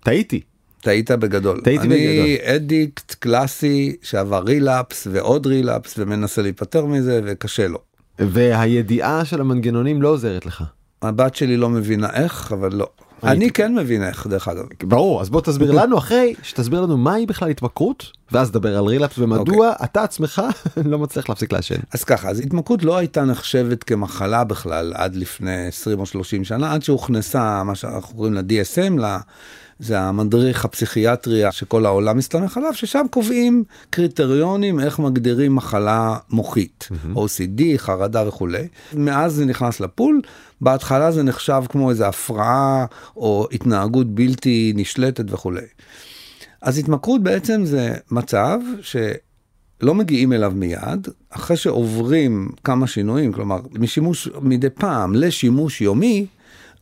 טעיתי. 0.00 0.40
טעית 0.80 1.10
בגדול. 1.10 1.60
טעיתי 1.60 1.84
אני 1.86 2.06
בגדול. 2.38 2.54
אדיקט 2.56 3.14
קלאסי 3.14 3.96
שעבר 4.02 4.42
רילאפס 4.42 5.06
ועוד 5.10 5.46
רילאפס 5.46 5.94
ומנסה 5.98 6.42
להיפטר 6.42 6.84
מזה 6.86 7.20
וקשה 7.24 7.68
לו. 7.68 7.78
והידיעה 8.18 9.24
של 9.24 9.40
המנגנונים 9.40 10.02
לא 10.02 10.08
עוזרת 10.08 10.46
לך. 10.46 10.64
הבת 11.02 11.34
שלי 11.34 11.56
לא 11.56 11.68
מבינה 11.68 12.08
איך, 12.12 12.52
אבל 12.52 12.74
לא. 12.74 12.86
אני- 13.22 13.32
אני 13.32 13.50
כן 13.50 13.74
מבין 13.74 14.02
איך, 14.02 14.26
דרך 14.26 14.48
אגב. 14.48 14.64
ברור, 14.82 15.20
אז 15.20 15.30
בוא 15.30 15.40
תסביר 15.40 15.70
לנו 15.72 15.98
אחרי 15.98 16.34
שתסביר 16.42 16.80
לנו 16.80 16.96
מהי 16.96 17.26
בכלל 17.26 17.48
התמכרות, 17.50 18.04
ואז 18.32 18.50
דבר 18.50 18.78
על 18.78 18.84
רילאפס 18.84 19.18
ומדוע 19.18 19.72
אתה 19.84 20.02
עצמך 20.02 20.42
לא 20.84 20.98
מצליח 20.98 21.28
להפסיק 21.28 21.52
לעשן. 21.52 21.80
אז 21.94 22.04
ככה, 22.04 22.28
אז 22.30 22.40
התמכרות 22.40 22.82
לא 22.84 22.96
הייתה 22.96 23.24
נחשבת 23.24 23.84
כמחלה 23.84 24.44
בכלל 24.44 24.92
עד 24.96 25.14
לפני 25.16 25.66
20 25.66 25.98
או 26.00 26.06
30 26.06 26.44
שנה, 26.44 26.72
עד 26.72 26.82
שהוכנסה 26.82 27.62
מה 27.64 27.74
שאנחנו 27.74 28.14
קוראים 28.16 28.34
ל-DSM, 28.34 29.00
זה 29.78 30.00
המדריך 30.00 30.64
הפסיכיאטריה 30.64 31.52
שכל 31.52 31.86
העולם 31.86 32.16
מסתמך 32.16 32.56
עליו, 32.56 32.74
ששם 32.74 33.06
קובעים 33.10 33.64
קריטריונים 33.90 34.80
איך 34.80 34.98
מגדירים 34.98 35.54
מחלה 35.54 36.16
מוחית, 36.30 36.88
OCD, 37.14 37.62
חרדה 37.76 38.28
וכולי. 38.28 38.68
מאז 38.94 39.32
זה 39.34 39.44
נכנס 39.44 39.80
לפול, 39.80 40.20
בהתחלה 40.60 41.12
זה 41.12 41.22
נחשב 41.22 41.62
כמו 41.68 41.90
איזו 41.90 42.04
הפרעה 42.04 42.86
או 43.16 43.48
התנהגות 43.52 44.06
בלתי 44.06 44.72
נשלטת 44.76 45.24
וכולי. 45.32 45.66
אז 46.62 46.78
התמכרות 46.78 47.22
בעצם 47.22 47.64
זה 47.64 47.94
מצב 48.10 48.58
שלא 48.80 49.94
מגיעים 49.94 50.32
אליו 50.32 50.52
מיד, 50.54 51.08
אחרי 51.30 51.56
שעוברים 51.56 52.48
כמה 52.64 52.86
שינויים, 52.86 53.32
כלומר 53.32 53.60
משימוש 53.72 54.28
מדי 54.42 54.70
פעם 54.70 55.14
לשימוש 55.14 55.80
יומי, 55.80 56.26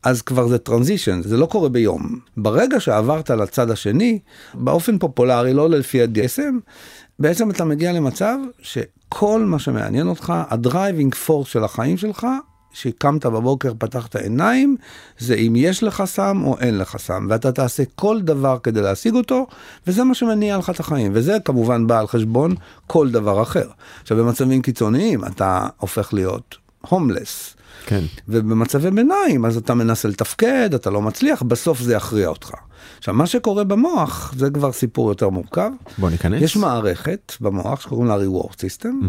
אז 0.05 0.23
כבר 0.23 0.49
זה 0.49 0.59
transition, 0.59 1.23
זה 1.23 1.37
לא 1.37 1.47
קורה 1.47 1.69
ביום. 1.69 2.19
ברגע 2.37 2.81
שעברת 2.81 3.31
לצד 3.31 3.71
השני, 3.71 4.19
באופן 4.55 4.99
פופולרי, 4.99 5.55
לא 5.55 5.71
לפי 5.71 6.03
ה-DSM, 6.03 6.71
בעצם 7.19 7.51
אתה 7.51 7.65
מגיע 7.65 7.93
למצב 7.93 8.39
שכל 8.63 9.41
מה 9.41 9.59
שמעניין 9.59 10.09
אותך, 10.09 10.33
ה 10.51 10.59
driving 10.59 11.15
force 11.15 11.49
של 11.49 11.65
החיים 11.65 11.97
שלך, 11.97 12.27
שקמת 12.73 13.27
בבוקר, 13.27 13.73
פתחת 13.79 14.17
עיניים, 14.17 14.77
זה 15.19 15.35
אם 15.35 15.53
יש 15.57 15.83
לך 15.83 16.03
סם 16.07 16.43
או 16.45 16.59
אין 16.61 16.79
לך 16.79 16.97
סם, 16.99 17.27
ואתה 17.31 17.53
תעשה 17.53 17.83
כל 17.95 18.21
דבר 18.21 18.59
כדי 18.63 18.81
להשיג 18.81 19.15
אותו, 19.15 19.47
וזה 19.87 20.05
מה 20.05 20.15
שמניע 20.15 20.59
לך 20.59 20.71
את 20.71 20.81
החיים, 20.81 21.13
וזה 21.15 21.37
כמובן 21.45 21.87
בא 21.87 22.01
על 22.01 22.07
חשבון 22.07 22.55
כל 22.87 23.11
דבר 23.11 23.43
אחר. 23.43 23.69
עכשיו 24.03 24.17
במצבים 24.17 24.63
קיצוניים 24.63 25.25
אתה 25.25 25.67
הופך 25.77 26.15
להיות 26.15 26.57
הומלס, 26.81 27.57
כן. 27.87 28.01
ובמצבי 28.29 28.91
ביניים 28.91 29.45
אז 29.45 29.57
אתה 29.57 29.75
מנסה 29.75 30.09
לתפקד, 30.09 30.75
אתה 30.75 30.91
לא 30.91 31.03
מצליח, 31.03 31.43
בסוף 31.43 31.81
זה 31.81 31.95
יכריע 31.95 32.29
אותך. 32.29 32.51
עכשיו 32.99 33.15
מה 33.15 33.27
שקורה 33.27 33.65
במוח 33.65 34.35
זה 34.37 34.51
כבר 34.51 34.73
סיפור 34.73 35.09
יותר 35.09 35.29
מורכב. 35.29 35.71
בוא 35.99 36.11
ניכנס. 36.11 36.43
יש 36.43 36.57
מערכת 36.57 37.33
במוח 37.41 37.81
שקוראים 37.81 38.09
לה 38.09 38.17
reward 38.17 38.53
system, 38.53 39.05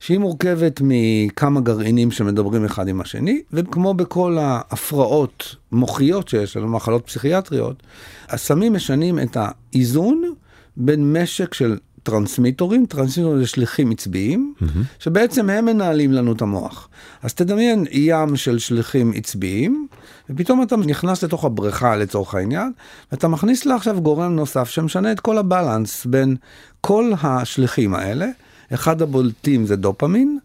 שהיא 0.00 0.18
מורכבת 0.18 0.80
מכמה 0.84 1.60
גרעינים 1.60 2.10
שמדברים 2.10 2.64
אחד 2.64 2.88
עם 2.88 3.00
השני, 3.00 3.42
וכמו 3.52 3.94
בכל 3.94 4.38
ההפרעות 4.40 5.56
מוחיות 5.72 6.28
שיש 6.28 6.56
לנו, 6.56 6.68
מחלות 6.68 7.06
פסיכיאטריות, 7.06 7.82
הסמים 8.28 8.74
משנים 8.74 9.18
את 9.18 9.36
האיזון 9.40 10.34
בין 10.76 11.12
משק 11.12 11.54
של 11.54 11.78
טרנסמיטורים, 12.02 12.86
טרנסמיטורים 12.86 13.38
זה 13.40 13.46
שליחים 13.46 13.90
עצביים, 13.90 14.54
שבעצם 14.98 15.50
הם 15.50 15.64
מנהלים 15.64 16.12
לנו 16.12 16.32
את 16.32 16.42
המוח. 16.42 16.88
אז 17.22 17.34
תדמיין 17.34 17.84
ים 17.90 18.36
של 18.36 18.58
שליחים 18.58 19.12
עצביים, 19.16 19.86
ופתאום 20.30 20.62
אתה 20.62 20.76
נכנס 20.76 21.24
לתוך 21.24 21.44
הבריכה 21.44 21.96
לצורך 21.96 22.34
העניין, 22.34 22.72
ואתה 23.12 23.28
מכניס 23.28 23.66
לה 23.66 23.74
עכשיו 23.74 24.00
גורם 24.00 24.36
נוסף 24.36 24.68
שמשנה 24.68 25.12
את 25.12 25.20
כל 25.20 25.38
ה 25.38 25.47
balance 25.47 26.06
בין 26.06 26.36
כל 26.80 27.12
השליחים 27.22 27.94
האלה. 27.94 28.26
אחד 28.74 29.02
הבולטים 29.02 29.66
זה 29.66 29.76
דופמין, 29.76 30.38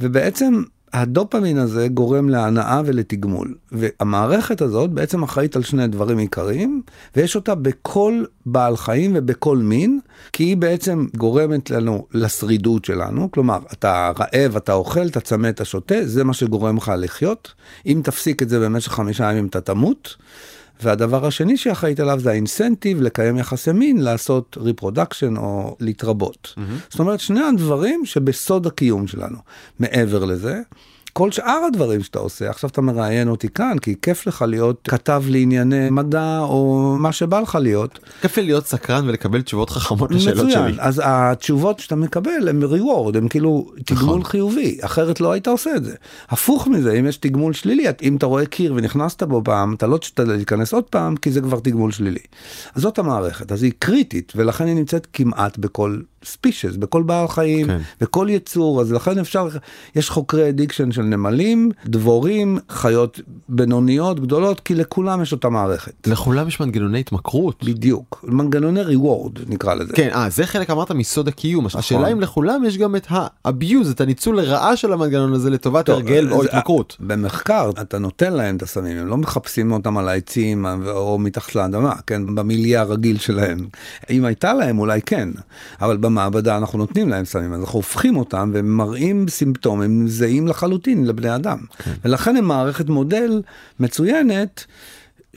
ובעצם 0.00 0.62
הדופמין 0.92 1.58
הזה 1.58 1.88
גורם 1.88 2.28
להנאה 2.28 2.82
ולתגמול. 2.84 3.54
והמערכת 3.72 4.60
הזאת 4.60 4.90
בעצם 4.90 5.22
אחראית 5.22 5.56
על 5.56 5.62
שני 5.62 5.86
דברים 5.86 6.18
עיקריים, 6.18 6.82
ויש 7.16 7.36
אותה 7.36 7.54
בכל 7.54 8.24
בעל 8.46 8.76
חיים 8.76 9.12
ובכל 9.14 9.56
מין, 9.56 10.00
כי 10.32 10.44
היא 10.44 10.56
בעצם 10.56 11.06
גורמת 11.16 11.70
לנו 11.70 12.06
לשרידות 12.14 12.84
שלנו. 12.84 13.30
כלומר, 13.30 13.58
אתה 13.72 14.12
רעב, 14.18 14.56
אתה 14.56 14.72
אוכל, 14.72 15.06
אתה 15.06 15.20
צמא, 15.20 15.48
אתה 15.48 15.64
שותה, 15.64 15.94
זה 16.04 16.24
מה 16.24 16.34
שגורם 16.34 16.76
לך 16.76 16.92
לחיות. 16.98 17.54
אם 17.86 18.00
תפסיק 18.04 18.42
את 18.42 18.48
זה 18.48 18.60
במשך 18.60 18.92
חמישה 18.92 19.32
ימים 19.32 19.46
אתה 19.46 19.60
תמות. 19.60 20.16
והדבר 20.82 21.26
השני 21.26 21.56
שאחראית 21.56 22.00
עליו 22.00 22.20
זה 22.20 22.30
ה 22.30 22.37
incentive 22.37 23.02
לקיים 23.02 23.36
יחסי 23.36 23.72
מין, 23.72 24.02
לעשות 24.02 24.56
reproduction 24.60 25.36
או 25.36 25.76
להתרבות. 25.80 26.54
Mm-hmm. 26.56 26.60
זאת 26.90 27.00
אומרת, 27.00 27.20
שני 27.20 27.40
הדברים 27.40 28.06
שבסוד 28.06 28.66
הקיום 28.66 29.06
שלנו. 29.06 29.38
מעבר 29.78 30.24
לזה, 30.24 30.60
כל 31.12 31.30
שאר 31.30 31.60
הדברים 31.66 32.02
שאתה 32.02 32.18
עושה, 32.18 32.50
עכשיו 32.50 32.70
אתה 32.70 32.80
מראיין 32.80 33.28
אותי 33.28 33.48
כאן, 33.48 33.78
כי 33.78 33.94
כיף 34.02 34.26
לך 34.26 34.44
להיות 34.48 34.88
כתב 34.88 35.22
לענייני 35.28 35.90
מדע 35.90 36.38
או 36.38 36.96
מה 36.98 37.12
שבא 37.12 37.40
לך 37.40 37.58
להיות. 37.60 37.98
כיף 38.22 38.36
לי 38.36 38.44
להיות 38.44 38.66
סקרן 38.66 39.08
ולקבל 39.08 39.42
תשובות 39.42 39.70
חכמות 39.70 40.10
לשאלות 40.10 40.46
מצוין, 40.46 40.72
שלי. 40.72 40.82
אז 40.82 41.02
התשובות 41.04 41.78
שאתה 41.78 41.96
מקבל 41.96 42.48
הם 42.48 42.62
reward, 42.62 43.18
הם 43.18 43.28
כאילו 43.28 43.70
תגמול 43.84 44.08
נכון. 44.08 44.24
חיובי, 44.24 44.78
אחרת 44.80 45.20
לא 45.20 45.32
היית 45.32 45.48
עושה 45.48 45.70
את 45.76 45.84
זה. 45.84 45.94
הפוך 46.28 46.68
מזה, 46.68 46.92
אם 46.92 47.06
יש 47.06 47.16
תגמול 47.16 47.52
שלילי, 47.52 47.84
אם 48.02 48.16
אתה 48.16 48.26
רואה 48.26 48.46
קיר 48.46 48.74
ונכנסת 48.76 49.22
בו 49.22 49.42
פעם, 49.44 49.74
אתה 49.74 49.86
לא 49.86 49.98
תשתדל 49.98 50.32
להיכנס 50.32 50.72
עוד 50.72 50.84
פעם, 50.84 51.16
כי 51.16 51.32
זה 51.32 51.40
כבר 51.40 51.60
תגמול 51.60 51.92
שלילי. 51.92 52.20
אז 52.74 52.82
זאת 52.82 52.98
המערכת, 52.98 53.52
אז 53.52 53.62
היא 53.62 53.72
קריטית, 53.78 54.32
ולכן 54.36 54.66
היא 54.66 54.74
נמצאת 54.74 55.06
כמעט 55.12 55.58
בכל 55.58 56.00
species, 56.24 56.76
בכל 56.76 57.02
בעל 57.02 57.28
חיים, 57.28 57.66
כן. 57.66 57.78
בכל 58.00 58.26
יצור, 58.30 58.80
אז 58.80 58.92
לכן 58.92 59.18
אפשר, 59.18 59.48
יש 59.96 60.10
חוקרי 60.10 60.48
addiction 60.48 60.92
של 60.92 61.02
נמלים, 61.02 61.70
דבורים, 61.86 62.58
חיות 62.70 63.20
בינוניות, 63.48 64.20
גדולות, 64.20 64.60
כי 64.60 64.74
לכולם 64.74 65.22
יש 65.22 65.32
אותה 65.32 65.48
מערכת. 65.48 65.92
לכולם 66.06 66.48
יש 66.48 66.60
מנגנוני 66.60 67.00
התמכרות. 67.00 67.64
בדיוק, 67.64 68.24
מנגנוני 68.28 68.80
reward 68.82 69.40
נקרא 69.46 69.74
לזה. 69.74 69.92
כן, 69.92 70.08
אה, 70.14 70.30
זה 70.30 70.46
חלק 70.46 70.70
אמרת 70.70 70.90
מסוד 70.90 71.28
הקיום. 71.28 71.66
השאלה 71.74 72.12
אם 72.12 72.20
לכולם 72.20 72.64
יש 72.64 72.78
גם 72.78 72.96
את 72.96 73.06
ה-abuse, 73.10 73.90
את 73.90 74.00
הניצול 74.00 74.40
לרעה 74.40 74.76
של 74.76 74.92
המנגנון 74.92 75.32
הזה 75.32 75.50
לטובת 75.50 75.86
טוב, 75.86 75.94
הרגל 75.94 76.32
או 76.32 76.42
זה- 76.42 76.48
התמכרות. 76.48 76.96
במחקר 77.00 77.70
אתה 77.80 77.98
נותן 77.98 78.32
להם 78.32 78.56
את 78.56 78.62
הסמים, 78.62 78.96
הם 78.96 79.06
לא 79.06 79.16
מחפשים 79.16 79.72
אותם 79.72 79.98
על 79.98 80.08
העצים 80.08 80.66
או 80.86 81.18
מתחת 81.18 81.54
לאדמה, 81.54 81.92
כן, 82.06 82.34
במיליה 82.34 82.80
הרגיל 82.80 83.18
שלהם. 83.18 83.66
אם 84.10 84.24
הייתה 84.24 84.54
להם 84.54 84.78
אולי 84.78 85.00
כן, 85.02 85.28
אבל 85.80 85.96
במעבדה 86.10 86.56
אנחנו 86.56 86.78
נותנים 86.78 87.08
להם 87.08 87.24
סמים, 87.24 87.52
אז 87.52 87.60
אנחנו 87.60 87.78
הופכים 87.78 88.16
אותם 88.16 88.50
והם 88.54 88.76
מראים 88.76 89.28
סימפטומים 89.28 90.08
זהים 90.08 90.48
לחלוטין 90.48 91.06
לבני 91.06 91.34
אדם. 91.34 91.58
ולכן 92.04 92.36
הם 92.36 92.44
מערכת 92.44 92.88
מודל 92.88 93.42
מצוינת. 93.80 94.64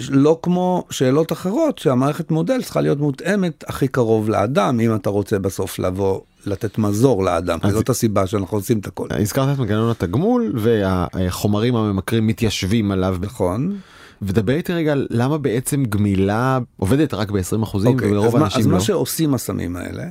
לא 0.10 0.40
כמו 0.42 0.86
שאלות 0.90 1.32
אחרות 1.32 1.80
שהמערכת 1.80 2.32
מודל 2.32 2.62
צריכה 2.64 2.82
להיות 2.82 3.00
מותאמת 3.00 3.64
הכי 3.68 3.88
קרוב 3.88 4.30
לאדם 4.30 4.80
אם 4.80 4.96
אתה 4.96 5.10
רוצה 5.10 5.40
בסוף 5.40 5.80
לבוא 5.80 6.20
לתת 6.46 6.78
מזור 6.78 7.24
לאדם 7.24 7.60
אז- 7.62 7.74
זאת 7.74 7.90
הסיבה 7.90 8.28
שאנחנו 8.28 8.58
עושים 8.58 8.80
את 8.80 8.88
הכל. 8.88 9.08
הזכרת 9.12 9.54
את 9.54 9.60
מנגנון 9.60 9.92
התגמול 9.92 10.54
והחומרים 10.56 11.76
הממכרים 11.76 12.28
מתיישבים 12.28 12.92
עליו. 12.92 13.18
נכון. 13.22 13.76
ודבר 14.22 14.54
איתי 14.54 14.74
רגע 14.74 14.92
על 14.92 15.08
למה 15.10 15.38
בעצם 15.38 15.84
גמילה 15.84 16.60
עובדת 16.78 17.14
רק 17.14 17.32
ב-20% 17.32 17.64
אחוזים 17.64 17.92
אוקיי, 17.94 18.08
אז, 18.08 18.12
ולרוב 18.12 18.36
האנשים 18.36 18.60
אז 18.60 18.68
לא. 18.68 18.74
מה 18.74 18.80
שעושים 18.80 19.34
הסמים 19.34 19.76
האלה, 19.76 20.04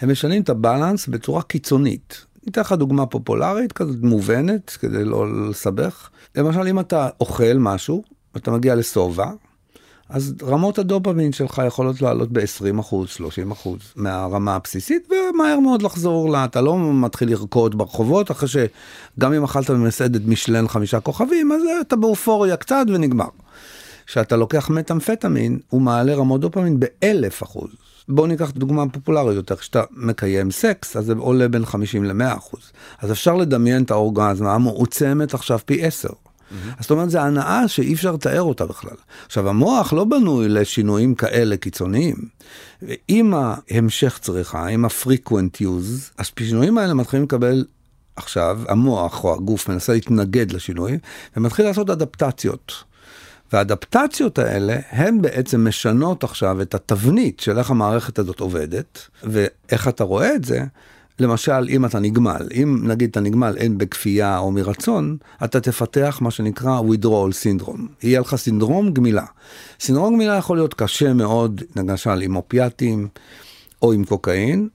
הם 0.00 0.10
משנים 0.10 0.42
את 0.42 0.48
הבלנס 0.48 1.06
בצורה 1.06 1.42
קיצונית. 1.42 2.24
ניתן 2.46 2.60
לך 2.60 2.72
דוגמה 2.72 3.06
פופולרית 3.06 3.72
כזאת 3.72 4.02
מובנת 4.02 4.70
כדי 4.70 5.04
לא 5.04 5.48
לסבך. 5.50 6.08
למשל 6.36 6.66
אם 6.68 6.80
אתה 6.80 7.08
אוכל 7.20 7.54
משהו, 7.58 8.02
אתה 8.36 8.50
מגיע 8.50 8.74
לשובע, 8.74 9.30
אז 10.08 10.34
רמות 10.42 10.78
הדופמין 10.78 11.32
שלך 11.32 11.62
יכולות 11.66 12.02
לעלות 12.02 12.32
ב-20 12.32 12.80
אחוז, 12.80 13.08
30 13.08 13.50
אחוז 13.50 13.78
מהרמה 13.96 14.54
הבסיסית, 14.54 15.08
ומהר 15.10 15.60
מאוד 15.60 15.82
לחזור 15.82 16.30
לה, 16.30 16.44
אתה 16.44 16.60
לא 16.60 16.92
מתחיל 16.92 17.30
לרקוד 17.30 17.78
ברחובות, 17.78 18.30
אחרי 18.30 18.48
שגם 18.48 19.32
אם 19.32 19.44
אכלת 19.44 19.70
במסעדת 19.70 20.20
משלן 20.26 20.68
חמישה 20.68 21.00
כוכבים, 21.00 21.52
אז 21.52 21.62
אתה 21.80 21.96
באופוריה 21.96 22.56
קצת 22.56 22.86
ונגמר. 22.88 23.28
כשאתה 24.06 24.36
לוקח 24.36 24.70
מטאמפטמין, 24.70 25.58
הוא 25.68 25.82
מעלה 25.82 26.14
רמות 26.14 26.40
דופמין 26.40 26.80
באלף 26.80 27.42
אחוז. 27.42 27.70
בואו 28.10 28.26
ניקח 28.26 28.50
דוגמה 28.50 28.88
פופולרית 28.88 29.36
יותר, 29.36 29.56
כשאתה 29.56 29.82
מקיים 29.90 30.50
סקס, 30.50 30.96
אז 30.96 31.04
זה 31.04 31.12
עולה 31.18 31.48
בין 31.48 31.66
50 31.66 32.04
ל-100 32.04 32.36
אחוז. 32.36 32.72
אז 32.98 33.12
אפשר 33.12 33.36
לדמיין 33.36 33.82
את 33.82 33.90
האורגזמה 33.90 34.54
המעוצמת 34.54 35.34
עכשיו 35.34 35.58
פי 35.64 35.86
10. 35.86 36.08
אז 36.50 36.54
זאת 36.80 36.90
אומרת, 36.90 37.10
זו 37.10 37.18
הנאה 37.18 37.68
שאי 37.68 37.94
אפשר 37.94 38.12
לתאר 38.12 38.42
אותה 38.42 38.66
בכלל. 38.66 38.96
עכשיו, 39.26 39.48
המוח 39.48 39.92
לא 39.92 40.04
בנוי 40.04 40.48
לשינויים 40.48 41.14
כאלה 41.14 41.56
קיצוניים. 41.56 42.16
עם 43.08 43.34
ההמשך 43.34 44.18
צריכה, 44.22 44.66
עם 44.66 44.84
ה-frequent 44.84 45.62
use, 45.62 46.12
השינויים 46.18 46.78
האלה 46.78 46.94
מתחילים 46.94 47.24
לקבל 47.24 47.64
עכשיו, 48.16 48.60
המוח 48.68 49.24
או 49.24 49.34
הגוף 49.34 49.68
מנסה 49.68 49.92
להתנגד 49.92 50.52
לשינויים, 50.52 50.98
ומתחיל 51.36 51.64
לעשות 51.64 51.90
אדפטציות. 51.90 52.89
והאדפטציות 53.52 54.38
האלה 54.38 54.76
הן 54.90 55.22
בעצם 55.22 55.68
משנות 55.68 56.24
עכשיו 56.24 56.62
את 56.62 56.74
התבנית 56.74 57.40
של 57.40 57.58
איך 57.58 57.70
המערכת 57.70 58.18
הזאת 58.18 58.40
עובדת, 58.40 59.08
ואיך 59.22 59.88
אתה 59.88 60.04
רואה 60.04 60.34
את 60.34 60.44
זה. 60.44 60.64
למשל, 61.20 61.66
אם 61.68 61.84
אתה 61.84 61.98
נגמל, 61.98 62.48
אם 62.54 62.80
נגיד 62.82 63.10
אתה 63.10 63.20
נגמל 63.20 63.54
אין 63.56 63.78
בכפייה 63.78 64.38
או 64.38 64.50
מרצון, 64.50 65.16
אתה 65.44 65.60
תפתח 65.60 66.18
מה 66.20 66.30
שנקרא 66.30 66.80
withdrawal 66.80 67.62
syndrome. 67.62 67.80
יהיה 68.02 68.20
לך 68.20 68.36
סינדרום 68.36 68.92
גמילה. 68.92 69.24
סינדרום 69.80 70.14
גמילה 70.14 70.36
יכול 70.36 70.56
להיות 70.56 70.74
קשה 70.74 71.12
מאוד, 71.12 71.62
למשל 71.76 72.22
עם 72.22 72.36
אופיאטים 72.36 73.08
או 73.82 73.92
עם 73.92 74.04
קוקאין, 74.04 74.68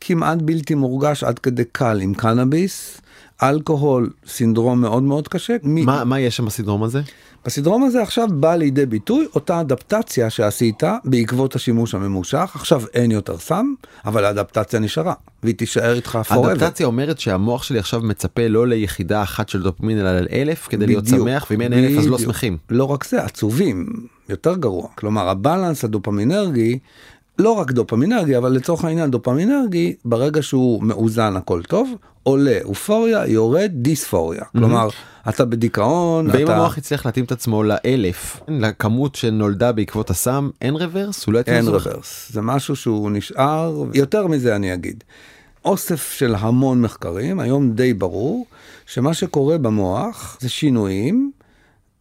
כמעט 0.00 0.38
בלתי 0.42 0.74
מורגש 0.74 1.24
עד 1.24 1.38
כדי 1.38 1.64
קל 1.72 2.00
עם 2.00 2.14
קנאביס. 2.14 3.00
אלכוהול, 3.42 4.10
סינדרום 4.26 4.80
מאוד 4.80 5.02
מאוד 5.02 5.28
קשה. 5.28 5.56
מה, 5.62 6.04
מה 6.04 6.20
יש 6.20 6.36
שם 6.36 6.44
בסינדרום 6.44 6.82
הזה? 6.82 7.02
בסינדרום 7.48 7.82
הזה 7.82 8.02
עכשיו 8.02 8.28
בא 8.30 8.54
לידי 8.54 8.86
ביטוי 8.86 9.26
אותה 9.34 9.60
אדפטציה 9.60 10.30
שעשית 10.30 10.82
בעקבות 11.04 11.54
השימוש 11.54 11.94
הממושך, 11.94 12.52
עכשיו 12.54 12.82
אין 12.94 13.10
יותר 13.10 13.38
סם, 13.38 13.66
אבל 14.04 14.24
האדפטציה 14.24 14.80
נשארה, 14.80 15.14
והיא 15.42 15.54
תישאר 15.54 15.94
איתך 15.94 16.18
forever. 16.28 16.48
האדפטציה 16.48 16.86
אומרת 16.86 17.18
שהמוח 17.18 17.62
שלי 17.62 17.78
עכשיו 17.78 18.00
מצפה 18.00 18.48
לא 18.48 18.66
ליחידה 18.66 19.22
אחת 19.22 19.48
של 19.48 19.62
דופמין 19.62 19.98
אלא 19.98 20.20
לאלף 20.20 20.66
כדי 20.70 20.86
להיות 20.86 21.06
שמח, 21.06 21.46
ואם 21.50 21.60
אין 21.60 21.72
אלף 21.72 21.98
אז 21.98 22.06
לא 22.06 22.18
שמחים. 22.18 22.56
לא 22.70 22.84
רק 22.84 23.04
זה, 23.04 23.24
עצובים, 23.24 23.86
יותר 24.28 24.54
גרוע. 24.54 24.88
כלומר, 24.94 25.28
הבלנס 25.28 25.84
הדופמינרגי 25.84 26.78
לא 27.38 27.52
רק 27.52 27.72
דופמינרגי, 27.72 28.36
אבל 28.36 28.52
לצורך 28.52 28.84
העניין 28.84 29.10
דופמינרגי, 29.10 29.94
ברגע 30.04 30.42
שהוא 30.42 30.82
מאוזן 30.82 31.36
הכל 31.36 31.62
טוב, 31.62 31.94
עולה 32.28 32.58
אופוריה, 32.64 33.26
יורד 33.26 33.70
דיספוריה. 33.74 34.40
Mm-hmm. 34.40 34.58
כלומר, 34.58 34.88
אתה 35.28 35.44
בדיכאון, 35.44 36.30
ואם 36.32 36.44
אתה... 36.44 36.56
המוח 36.56 36.78
יצליח 36.78 37.06
להתאים 37.06 37.24
את 37.24 37.32
עצמו 37.32 37.62
לאלף, 37.62 38.40
לכמות 38.48 39.14
שנולדה 39.14 39.72
בעקבות 39.72 40.10
הסם, 40.10 40.50
אין 40.62 40.76
רוורס? 40.76 41.28
לא 41.28 41.40
אין 41.46 41.68
רוורס. 41.68 42.30
זה 42.32 42.42
משהו 42.42 42.76
שהוא 42.76 43.10
נשאר, 43.10 43.84
יותר 43.94 44.26
מזה 44.26 44.56
אני 44.56 44.74
אגיד. 44.74 45.04
אוסף 45.64 46.12
של 46.12 46.34
המון 46.38 46.82
מחקרים, 46.82 47.40
היום 47.40 47.72
די 47.72 47.94
ברור, 47.94 48.46
שמה 48.86 49.14
שקורה 49.14 49.58
במוח 49.58 50.38
זה 50.40 50.48
שינויים 50.48 51.30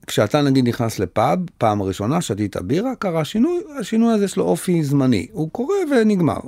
כשאתה 0.08 0.42
נגיד 0.42 0.68
נכנס 0.68 1.00
לפאב, 1.00 1.40
פעם 1.58 1.82
ראשונה 1.82 2.22
שתית 2.22 2.58
בירה, 2.58 2.96
קרה 2.96 3.26
שינוי, 3.26 3.62
השינוי 3.80 4.14
הזה 4.14 4.26
יש 4.26 4.38
לו 4.38 4.44
אופי 4.44 4.84
זמני, 4.84 5.28
הוא 5.32 5.50
קורה 5.50 5.76
ונגמר. 5.92 6.40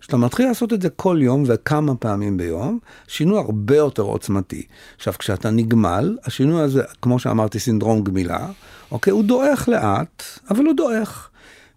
כשאתה 0.00 0.16
mm-hmm. 0.16 0.20
מתחיל 0.20 0.46
לעשות 0.46 0.72
את 0.72 0.82
זה 0.82 0.90
כל 0.90 1.18
יום 1.22 1.44
וכמה 1.46 1.94
פעמים 1.94 2.36
ביום, 2.36 2.78
שינוי 3.08 3.38
הרבה 3.38 3.76
יותר 3.76 4.02
עוצמתי. 4.02 4.62
עכשיו, 4.96 5.14
כשאתה 5.18 5.50
נגמל, 5.50 6.16
השינוי 6.24 6.62
הזה, 6.62 6.82
כמו 7.02 7.18
שאמרתי, 7.18 7.58
סינדרום 7.58 8.04
גמילה, 8.04 8.46
אוקיי, 8.90 9.10
הוא 9.10 9.24
דועך 9.24 9.68
לאט, 9.68 10.22
אבל 10.50 10.64
הוא 10.64 10.74
דועך. 10.76 11.30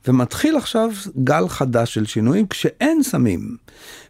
ומתחיל 0.08 0.58
עכשיו 0.58 0.90
גל 1.24 1.48
חדש 1.48 1.94
של 1.94 2.06
שינויים 2.06 2.48
כשאין 2.48 3.04
סמים. 3.04 3.58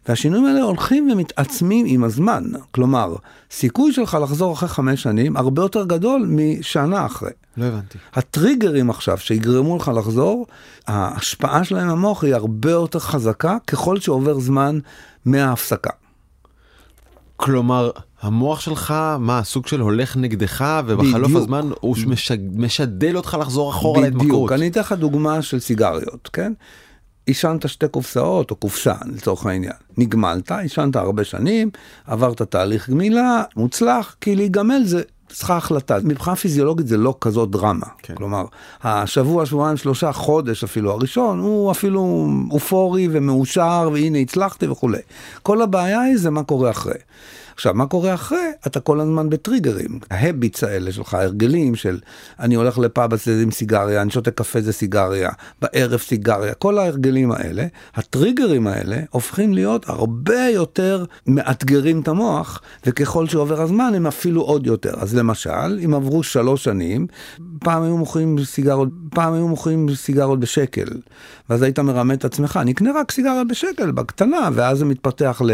והשינויים 0.08 0.46
האלה 0.46 0.62
הולכים 0.62 1.10
ומתעצמים 1.12 1.86
עם 1.88 2.04
הזמן. 2.04 2.44
כלומר, 2.70 3.14
סיכוי 3.50 3.92
שלך 3.92 4.18
לחזור 4.22 4.52
אחרי 4.52 4.68
חמש 4.68 5.02
שנים 5.02 5.36
הרבה 5.36 5.62
יותר 5.62 5.84
גדול 5.84 6.26
משנה 6.28 7.06
אחרי. 7.06 7.30
לא 7.56 7.64
הבנתי. 7.64 7.98
הטריגרים 8.14 8.90
עכשיו 8.90 9.18
שיגרמו 9.18 9.76
לך 9.76 9.90
לחזור, 9.96 10.46
ההשפעה 10.86 11.64
שלהם 11.64 11.88
במוח 11.88 12.24
היא 12.24 12.34
הרבה 12.34 12.70
יותר 12.70 12.98
חזקה 12.98 13.56
ככל 13.66 14.00
שעובר 14.00 14.40
זמן 14.40 14.78
מההפסקה. 15.24 15.90
כלומר, 17.36 17.90
המוח 18.22 18.60
שלך, 18.60 18.94
מה, 19.18 19.42
סוג 19.44 19.66
של 19.66 19.80
הולך 19.80 20.16
נגדך, 20.16 20.64
ובחלוף 20.86 21.30
בדיוק. 21.30 21.42
הזמן 21.42 21.70
הוא 21.80 21.96
משד... 22.06 22.38
משדל 22.60 23.16
אותך 23.16 23.36
לחזור 23.40 23.70
אחורה 23.70 24.00
להתמכרות. 24.00 24.26
בדיוק, 24.26 24.52
אני 24.52 24.68
אתן 24.68 24.80
לך 24.80 24.92
דוגמה 24.92 25.42
של 25.42 25.60
סיגריות, 25.60 26.30
כן? 26.32 26.52
עישנת 27.26 27.68
שתי 27.68 27.88
קופסאות, 27.88 28.50
או 28.50 28.56
קופסה 28.56 28.94
לצורך 29.06 29.46
העניין. 29.46 29.72
נגמלת, 29.98 30.52
עישנת 30.52 30.96
הרבה 30.96 31.24
שנים, 31.24 31.70
עברת 32.06 32.42
תהליך 32.42 32.90
גמילה, 32.90 33.42
מוצלח, 33.56 34.16
כי 34.20 34.36
להיגמל 34.36 34.82
זה 34.84 35.02
צריכה 35.28 35.56
החלטה. 35.56 35.98
מבחינה 36.04 36.36
פיזיולוגית 36.36 36.88
זה 36.88 36.96
לא 36.96 37.14
כזאת 37.20 37.50
דרמה. 37.50 37.86
כן. 37.98 38.14
כלומר, 38.14 38.44
השבוע, 38.82 39.46
שבועיים, 39.46 39.76
שלושה, 39.76 40.12
חודש 40.12 40.64
אפילו 40.64 40.90
הראשון, 40.90 41.38
הוא 41.38 41.70
אפילו 41.70 42.28
אופורי 42.50 43.08
ומאושר, 43.10 43.90
והנה 43.92 44.18
הצלחתי 44.18 44.68
וכולי. 44.68 44.98
כל 45.42 45.62
הבעיה 45.62 46.00
היא 46.00 46.16
זה 46.18 46.30
מה 46.30 46.42
קורה 46.42 46.70
אחרי. 46.70 46.94
עכשיו, 47.54 47.74
מה 47.74 47.86
קורה 47.86 48.14
אחרי? 48.14 48.50
אתה 48.66 48.80
כל 48.80 49.00
הזמן 49.00 49.30
בטריגרים. 49.30 49.98
ההביטס 50.10 50.64
האלה 50.64 50.92
שלך, 50.92 51.14
ההרגלים 51.14 51.74
של 51.74 51.98
אני 52.40 52.54
הולך 52.54 52.78
לפאב 52.78 53.14
הזה 53.14 53.42
עם 53.42 53.50
סיגריה, 53.50 54.02
אני 54.02 54.10
שותה 54.10 54.30
קפה 54.30 54.60
זה 54.60 54.72
סיגריה, 54.72 55.30
בערב 55.62 56.00
סיגריה, 56.00 56.54
כל 56.54 56.78
ההרגלים 56.78 57.32
האלה, 57.32 57.66
הטריגרים 57.94 58.66
האלה 58.66 59.00
הופכים 59.10 59.54
להיות 59.54 59.88
הרבה 59.88 60.48
יותר 60.48 61.04
מאתגרים 61.26 62.00
את 62.00 62.08
המוח, 62.08 62.60
וככל 62.86 63.28
שעובר 63.28 63.60
הזמן 63.60 63.92
הם 63.96 64.06
אפילו 64.06 64.42
עוד 64.42 64.66
יותר. 64.66 64.94
אז 65.00 65.14
למשל, 65.14 65.78
אם 65.84 65.94
עברו 65.94 66.22
שלוש 66.22 66.64
שנים, 66.64 67.06
פעם 67.60 67.82
היו 67.82 67.96
מוכרים 67.96 68.44
סיגרות, 68.44 68.88
פעם 69.10 69.32
היו 69.32 69.48
מוכרים 69.48 69.94
סיגרות 69.94 70.40
בשקל, 70.40 70.88
ואז 71.50 71.62
היית 71.62 71.78
מרמה 71.78 72.14
את 72.14 72.24
עצמך, 72.24 72.58
אני 72.62 72.72
אקנה 72.72 72.90
רק 72.94 73.10
סיגריה 73.10 73.44
בשקל, 73.44 73.90
בקטנה, 73.90 74.48
ואז 74.52 74.78
זה 74.78 74.84
מתפתח 74.84 75.42
ל... 75.44 75.50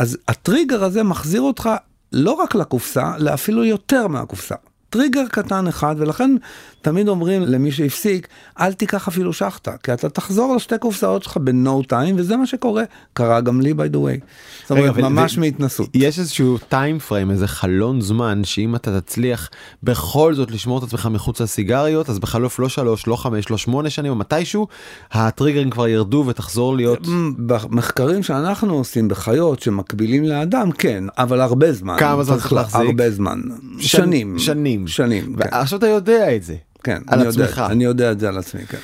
אז 0.00 0.18
הטריגר 0.28 0.84
הזה 0.84 1.02
מחזיר 1.02 1.40
אותך 1.40 1.70
לא 2.12 2.32
רק 2.32 2.54
לקופסה, 2.54 3.12
לאפילו 3.18 3.64
יותר 3.64 4.06
מהקופסה. 4.06 4.54
טריגר 4.90 5.24
קטן 5.30 5.66
אחד, 5.66 5.94
ולכן 5.98 6.36
תמיד 6.82 7.08
אומרים 7.08 7.42
למי 7.42 7.72
שהפסיק, 7.72 8.28
אל 8.60 8.72
תיקח 8.72 9.08
אפילו 9.08 9.32
שחטה, 9.32 9.72
כי 9.82 9.92
אתה 9.92 10.08
תחזור 10.08 10.56
לשתי 10.56 10.78
קופסאות 10.78 11.22
שלך 11.22 11.36
ב-no 11.36 11.92
time, 11.92 12.14
וזה 12.16 12.36
מה 12.36 12.46
שקורה. 12.46 12.84
קרה 13.12 13.40
גם 13.40 13.60
לי 13.60 13.72
by 13.72 13.92
the 13.92 13.96
way. 13.96 14.24
זאת 14.62 14.70
אומרת, 14.70 14.96
ממש 14.96 15.38
מהתנסות. 15.38 15.88
יש 15.94 16.18
איזשהו 16.18 16.58
time 16.70 17.08
frame, 17.10 17.30
איזה 17.30 17.48
חלון 17.48 18.00
זמן, 18.00 18.44
שאם 18.44 18.74
אתה 18.74 19.00
תצליח 19.00 19.50
בכל 19.82 20.34
זאת 20.34 20.50
לשמור 20.50 20.78
את 20.78 20.82
עצמך 20.82 21.08
מחוץ 21.12 21.40
לסיגריות, 21.40 22.10
אז 22.10 22.18
בחלוף 22.18 22.58
לא 22.58 22.68
שלוש, 22.68 23.06
לא 23.06 23.16
חמש, 23.16 23.50
לא 23.50 23.56
שמונה 23.56 23.90
שנים, 23.90 24.12
או 24.12 24.16
מתישהו, 24.16 24.66
הטריגרים 25.12 25.70
כבר 25.70 25.88
ירדו 25.88 26.24
ותחזור 26.26 26.76
להיות... 26.76 27.06
במחקרים 27.38 28.22
שאנחנו 28.22 28.74
עושים 28.74 29.08
בחיות 29.08 29.62
שמקבילים 29.62 30.24
לאדם, 30.24 30.72
כן, 30.72 31.04
אבל 31.18 31.40
הרבה 31.40 31.72
זמן. 31.72 31.96
כמה 31.98 32.24
זמן 32.24 32.36
צריך 32.36 32.52
להחזיק? 32.52 32.80
הרבה 32.80 33.10
זמן. 33.10 33.40
שנים. 33.78 34.38
שנים. 34.38 34.79
שנים. 34.86 35.36
כן. 35.36 35.48
ועכשיו 35.54 35.78
אתה 35.78 35.86
יודע 35.86 36.36
את 36.36 36.42
זה. 36.42 36.56
כן, 36.84 37.02
על 37.06 37.18
אני 37.20 37.28
עצמך. 37.28 37.50
יודע, 37.50 37.66
אני 37.66 37.84
יודע 37.84 38.12
את 38.12 38.20
זה 38.20 38.28
על 38.28 38.38
עצמי, 38.38 38.66
כן. 38.66 38.78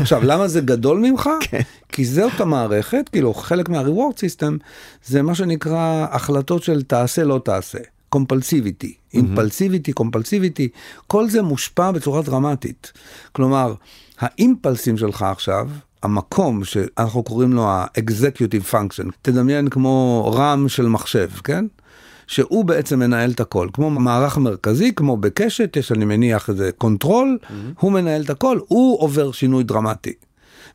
עכשיו, 0.00 0.24
למה 0.24 0.48
זה 0.48 0.60
גדול 0.60 0.98
ממך? 0.98 1.30
כן. 1.50 1.60
כי 1.88 2.04
זאת 2.04 2.40
המערכת, 2.40 3.08
כאילו 3.12 3.34
חלק 3.34 3.68
מה-reward 3.68 4.16
system 4.16 4.52
זה 5.06 5.22
מה 5.22 5.34
שנקרא 5.34 6.06
החלטות 6.10 6.62
של 6.62 6.82
תעשה 6.82 7.24
לא 7.24 7.40
תעשה. 7.44 7.78
קומפלסיביטי, 8.08 8.94
אימפלסיביטי, 9.14 9.92
קומפלסיביטי, 9.92 10.68
כל 11.06 11.28
זה 11.28 11.42
מושפע 11.42 11.90
בצורה 11.90 12.22
דרמטית. 12.22 12.92
כלומר, 13.32 13.74
האימפלסים 14.18 14.96
שלך 14.96 15.22
עכשיו, 15.22 15.68
המקום 16.02 16.64
שאנחנו 16.64 17.22
קוראים 17.22 17.52
לו 17.52 17.68
ה-executive 17.68 18.72
function, 18.72 19.10
תדמיין 19.22 19.68
כמו 19.68 20.32
RAM 20.36 20.68
של 20.68 20.86
מחשב, 20.86 21.28
כן? 21.44 21.64
שהוא 22.30 22.64
בעצם 22.64 22.98
מנהל 22.98 23.30
את 23.30 23.40
הכל, 23.40 23.68
כמו 23.72 23.90
מערך 23.90 24.38
מרכזי, 24.38 24.94
כמו 24.94 25.16
בקשת, 25.16 25.76
יש 25.76 25.92
אני 25.92 26.04
מניח 26.04 26.48
איזה 26.48 26.70
control, 26.78 27.38
mm-hmm. 27.42 27.54
הוא 27.80 27.92
מנהל 27.92 28.22
את 28.22 28.30
הכל, 28.30 28.58
הוא 28.68 29.00
עובר 29.00 29.32
שינוי 29.32 29.64
דרמטי. 29.64 30.12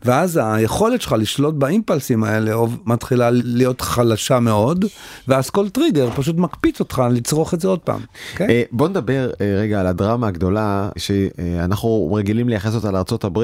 ואז 0.06 0.40
היכולת 0.44 1.02
שלך 1.02 1.16
לשלוט 1.20 1.56
באימפלסים 1.56 2.24
האלה 2.24 2.56
מתחילה 2.86 3.30
להיות 3.32 3.82
חלשה 3.82 4.40
מאוד, 4.40 4.86
ואז 5.28 5.50
כל 5.50 5.70
טריגר 5.70 6.10
פשוט 6.16 6.38
מקפיץ 6.38 6.80
אותך 6.80 7.04
לצרוך 7.12 7.54
את 7.54 7.62
זה 7.62 7.68
עוד 7.68 7.80
פעם. 7.80 8.00
Okay? 8.00 8.32
אוקיי? 8.32 8.48
אה, 8.48 8.64
בוא 8.72 8.88
נדבר 8.88 9.30
uh, 9.34 9.38
רגע 9.60 9.80
על 9.80 9.88
הדרמה 9.88 10.28
הגדולה 10.28 10.90
שאנחנו 10.98 12.14
רגילים 12.14 12.50
לייחס 12.50 12.76
אותה 12.76 12.92
לארה"ב, 12.92 13.40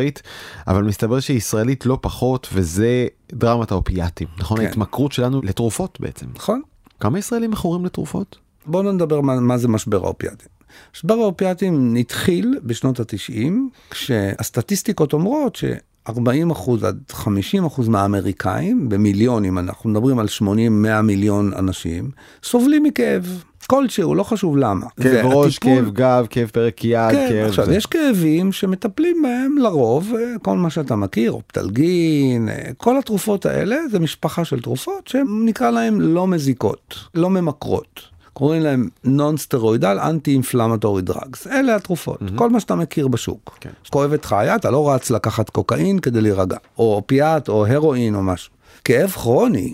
אבל 0.67 0.83
מסתבר 0.83 1.19
שישראלית 1.19 1.85
לא 1.85 1.97
פחות, 2.01 2.47
וזה 2.53 3.07
דרמת 3.33 3.71
האופיאטים, 3.71 4.27
נכון? 4.37 4.57
כן. 4.57 4.65
ההתמכרות 4.65 5.11
שלנו 5.11 5.41
לתרופות 5.43 5.97
בעצם. 6.01 6.25
נכון. 6.35 6.61
כמה 7.01 7.19
ישראלים 7.19 7.51
מכורים 7.51 7.85
לתרופות? 7.85 8.37
בואו 8.65 8.91
נדבר 8.91 9.21
מה, 9.21 9.39
מה 9.39 9.57
זה 9.57 9.67
משבר 9.67 10.05
האופיאטים. 10.05 10.47
משבר 10.95 11.13
האופיאטים 11.13 11.95
התחיל 11.95 12.59
בשנות 12.63 12.99
התשעים, 12.99 13.69
כשהסטטיסטיקות 13.89 15.13
אומרות 15.13 15.55
ש... 15.55 15.63
40 16.09 16.51
אחוז 16.51 16.83
עד 16.83 16.99
50 17.09 17.65
אחוז 17.65 17.87
מהאמריקאים, 17.87 18.89
במיליונים, 18.89 19.57
אנחנו 19.57 19.89
מדברים 19.89 20.19
על 20.19 20.25
80-100 20.41 21.01
מיליון 21.01 21.53
אנשים, 21.53 22.11
סובלים 22.43 22.83
מכאב. 22.83 23.43
כלשהו, 23.67 24.15
לא 24.15 24.23
חשוב 24.23 24.57
למה. 24.57 24.85
כאב 25.01 25.25
ראש, 25.25 25.59
כאב 25.59 25.89
גב, 25.93 26.27
כאב 26.29 26.47
פרק 26.47 26.85
יד, 26.85 27.11
כן, 27.11 27.27
כאב... 27.29 27.47
עכשיו, 27.47 27.65
זה. 27.65 27.75
יש 27.75 27.85
כאבים 27.85 28.51
שמטפלים 28.51 29.21
בהם 29.21 29.57
לרוב, 29.57 30.13
אה, 30.15 30.39
כל 30.41 30.57
מה 30.57 30.69
שאתה 30.69 30.95
מכיר, 30.95 31.31
אופטלגין, 31.31 32.49
אה, 32.49 32.71
כל 32.77 32.97
התרופות 32.97 33.45
האלה 33.45 33.77
זה 33.91 33.99
משפחה 33.99 34.45
של 34.45 34.61
תרופות 34.61 35.07
שנקרא 35.07 35.69
להם 35.69 36.01
לא 36.01 36.27
מזיקות, 36.27 36.95
לא 37.15 37.29
ממכרות. 37.29 38.10
קוראים 38.33 38.61
להם 38.61 38.89
נון 39.03 39.37
סטרואידל 39.37 39.99
אנטי 39.99 40.31
אינפלמטורי 40.31 41.01
דרגס. 41.01 41.47
אלה 41.47 41.75
התרופות, 41.75 42.21
mm-hmm. 42.21 42.37
כל 42.37 42.49
מה 42.49 42.59
שאתה 42.59 42.75
מכיר 42.75 43.07
בשוק. 43.07 43.57
כן. 43.61 43.69
כואבת 43.89 44.25
לך 44.25 44.33
היד, 44.33 44.53
אתה 44.53 44.71
לא 44.71 44.91
רץ 44.91 45.11
לקחת 45.11 45.49
קוקאין 45.49 45.99
כדי 45.99 46.21
להירגע, 46.21 46.57
או 46.77 46.95
אופיאט 46.95 47.49
או 47.49 47.67
הרואין 47.67 48.15
או 48.15 48.23
משהו. 48.23 48.53
כאב 48.83 49.09
כרוני, 49.09 49.73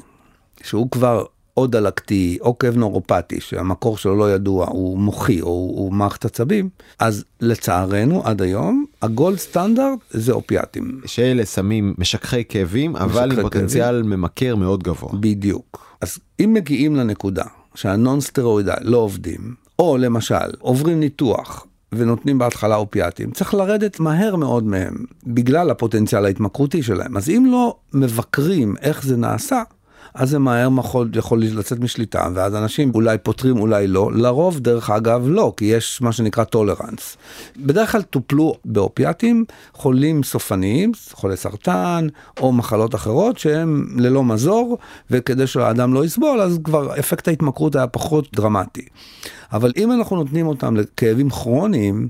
שהוא 0.63 0.91
כבר 0.91 1.23
או 1.57 1.67
דלקתי 1.67 2.37
או 2.41 2.59
כאב 2.59 2.77
נורופטי 2.77 3.41
שהמקור 3.41 3.97
שלו 3.97 4.15
לא 4.15 4.33
ידוע 4.33 4.65
הוא 4.69 4.99
מוחי 4.99 5.41
או 5.41 5.47
הוא 5.47 5.93
מערכת 5.93 6.25
עצבים 6.25 6.69
אז 6.99 7.25
לצערנו 7.41 8.21
עד 8.25 8.41
היום 8.41 8.85
הגולד 9.01 9.37
סטנדרט 9.37 9.99
זה 10.09 10.31
אופיאטים. 10.31 11.01
שאלה 11.05 11.45
סמים 11.45 11.93
משככי 11.97 12.43
כאבים 12.49 12.95
אבל 12.95 13.31
עם 13.31 13.41
פוטנציאל 13.41 14.03
ממכר 14.03 14.55
מאוד 14.55 14.83
גבוה. 14.83 15.11
בדיוק. 15.19 15.87
אז 16.01 16.19
אם 16.39 16.53
מגיעים 16.53 16.95
לנקודה 16.95 17.43
שה 17.77 18.21
non-steroidal 18.21 18.73
לא 18.81 18.97
עובדים 18.97 19.55
או 19.79 19.97
למשל 19.97 20.35
עוברים 20.59 20.99
ניתוח 20.99 21.65
ונותנים 21.91 22.37
בהתחלה 22.37 22.75
אופיאטים, 22.75 23.31
צריך 23.31 23.53
לרדת 23.53 23.99
מהר 23.99 24.35
מאוד 24.35 24.63
מהם, 24.63 25.05
בגלל 25.27 25.69
הפוטנציאל 25.69 26.25
ההתמכרותי 26.25 26.83
שלהם. 26.83 27.17
אז 27.17 27.29
אם 27.29 27.47
לא 27.51 27.75
מבקרים 27.93 28.75
איך 28.81 29.03
זה 29.03 29.17
נעשה, 29.17 29.63
אז 30.17 30.29
זה 30.29 30.39
מהר 30.39 30.69
מאוד 30.69 31.15
יכול 31.15 31.41
לצאת 31.43 31.79
משליטה, 31.79 32.27
ואז 32.33 32.55
אנשים 32.55 32.91
אולי 32.95 33.17
פותרים, 33.17 33.59
אולי 33.59 33.87
לא. 33.87 34.11
לרוב, 34.13 34.59
דרך 34.59 34.89
אגב, 34.89 35.25
לא, 35.27 35.53
כי 35.57 35.65
יש 35.65 36.01
מה 36.01 36.11
שנקרא 36.11 36.43
tolerance. 36.43 37.17
בדרך 37.57 37.91
כלל 37.91 38.01
טופלו 38.01 38.55
באופיאטים 38.65 39.45
חולים 39.73 40.23
סופניים, 40.23 40.91
חולי 41.11 41.37
סרטן, 41.37 42.07
או 42.39 42.51
מחלות 42.51 42.95
אחרות 42.95 43.37
שהם 43.37 43.87
ללא 43.97 44.23
מזור, 44.23 44.77
וכדי 45.11 45.47
שהאדם 45.47 45.93
לא 45.93 46.05
יסבול, 46.05 46.41
אז 46.41 46.59
כבר 46.63 46.99
אפקט 46.99 47.27
ההתמכרות 47.27 47.75
היה 47.75 47.87
פחות 47.87 48.27
דרמטי. 48.35 48.85
אבל 49.53 49.71
אם 49.77 49.91
אנחנו 49.91 50.15
נותנים 50.15 50.47
אותם 50.47 50.75
לכאבים 50.75 51.29
כרוניים, 51.29 52.09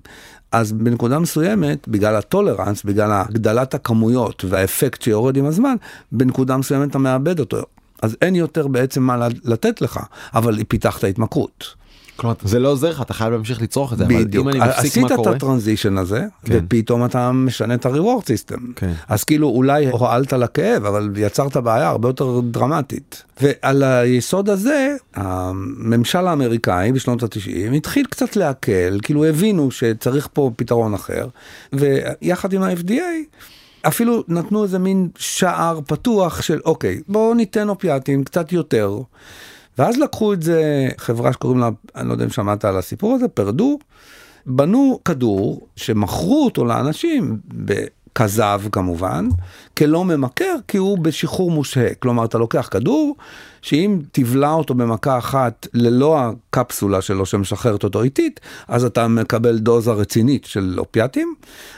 אז 0.51 0.71
בנקודה 0.71 1.19
מסוימת, 1.19 1.87
בגלל 1.87 2.15
ה 2.15 2.22
tolerance, 2.22 2.83
בגלל 2.83 3.11
הגדלת 3.11 3.73
הכמויות 3.73 4.45
והאפקט 4.49 5.01
שיורד 5.01 5.37
עם 5.37 5.45
הזמן, 5.45 5.75
בנקודה 6.11 6.57
מסוימת 6.57 6.89
אתה 6.89 6.97
מאבד 6.97 7.39
אותו. 7.39 7.63
אז 8.01 8.17
אין 8.21 8.35
יותר 8.35 8.67
בעצם 8.67 9.03
מה 9.03 9.27
לתת 9.43 9.81
לך, 9.81 9.99
אבל 10.33 10.63
פיתחת 10.67 11.03
התמכרות. 11.03 11.75
כלומר 12.17 12.35
זה 12.43 12.59
לא 12.59 12.69
עוזר 12.69 12.89
לך 12.89 13.01
אתה 13.01 13.13
חייב 13.13 13.33
להמשיך 13.33 13.61
לצרוך 13.61 13.93
את 13.93 13.97
זה 13.97 14.05
בדיוק. 14.05 14.47
אבל 14.47 14.55
אם 14.55 14.61
אני 14.61 14.69
מפסיק 14.69 14.97
מה 14.97 15.09
קורה. 15.09 15.21
עשית 15.21 15.27
את 15.27 15.35
ה 15.35 15.41
transition 15.41 15.97
הזה 15.97 16.25
כן. 16.45 16.59
ופתאום 16.65 17.05
אתה 17.05 17.31
משנה 17.31 17.73
את 17.73 17.85
ה 17.85 17.91
reward 17.91 18.25
system 18.25 18.71
כן. 18.75 18.93
אז 19.07 19.23
כאילו 19.23 19.49
אולי 19.49 19.89
הועלת 19.89 20.33
לכאב 20.33 20.85
אבל 20.85 21.11
יצרת 21.17 21.57
בעיה 21.57 21.87
הרבה 21.87 22.09
יותר 22.09 22.39
דרמטית 22.39 23.23
ועל 23.41 23.83
היסוד 23.83 24.49
הזה 24.49 24.95
הממשל 25.15 26.27
האמריקאי 26.27 26.91
בשנות 26.91 27.23
התשעים 27.23 27.73
התחיל 27.73 28.05
קצת 28.05 28.35
להקל 28.35 28.99
כאילו 29.01 29.25
הבינו 29.25 29.71
שצריך 29.71 30.27
פה 30.33 30.51
פתרון 30.55 30.93
אחר 30.93 31.27
ויחד 31.73 32.53
עם 32.53 32.63
ה-FDA. 32.63 33.37
אפילו 33.87 34.23
נתנו 34.27 34.63
איזה 34.63 34.79
מין 34.79 35.09
שער 35.17 35.79
פתוח 35.87 36.41
של 36.41 36.59
אוקיי, 36.65 37.01
בואו 37.07 37.33
ניתן 37.33 37.69
אופיאטים 37.69 38.23
קצת 38.23 38.51
יותר. 38.51 38.99
ואז 39.77 39.97
לקחו 39.97 40.33
את 40.33 40.41
זה, 40.41 40.87
חברה 40.97 41.33
שקוראים 41.33 41.59
לה, 41.59 41.69
אני 41.95 42.07
לא 42.07 42.13
יודע 42.13 42.25
אם 42.25 42.29
שמעת 42.29 42.65
על 42.65 42.77
הסיפור 42.77 43.15
הזה, 43.15 43.27
פרדו, 43.27 43.79
בנו 44.45 44.99
כדור 45.05 45.67
שמכרו 45.75 46.45
אותו 46.45 46.65
לאנשים 46.65 47.39
כזב 48.17 48.61
כמובן, 48.71 49.27
כלא 49.77 50.05
ממכר, 50.05 50.55
כי 50.67 50.77
הוא 50.77 50.97
בשחרור 50.99 51.51
מושהה. 51.51 51.93
כלומר, 51.99 52.25
אתה 52.25 52.37
לוקח 52.37 52.67
כדור, 52.71 53.15
שאם 53.61 53.99
תבלע 54.11 54.51
אותו 54.51 54.73
במכה 54.73 55.17
אחת 55.17 55.67
ללא 55.73 56.19
הקפסולה 56.19 57.01
שלו 57.01 57.25
שמשחררת 57.25 57.83
אותו 57.83 58.03
איטית, 58.03 58.39
אז 58.67 58.85
אתה 58.85 59.07
מקבל 59.07 59.57
דוזה 59.57 59.91
רצינית 59.91 60.45
של 60.45 60.75
אופיאטים, 60.77 61.33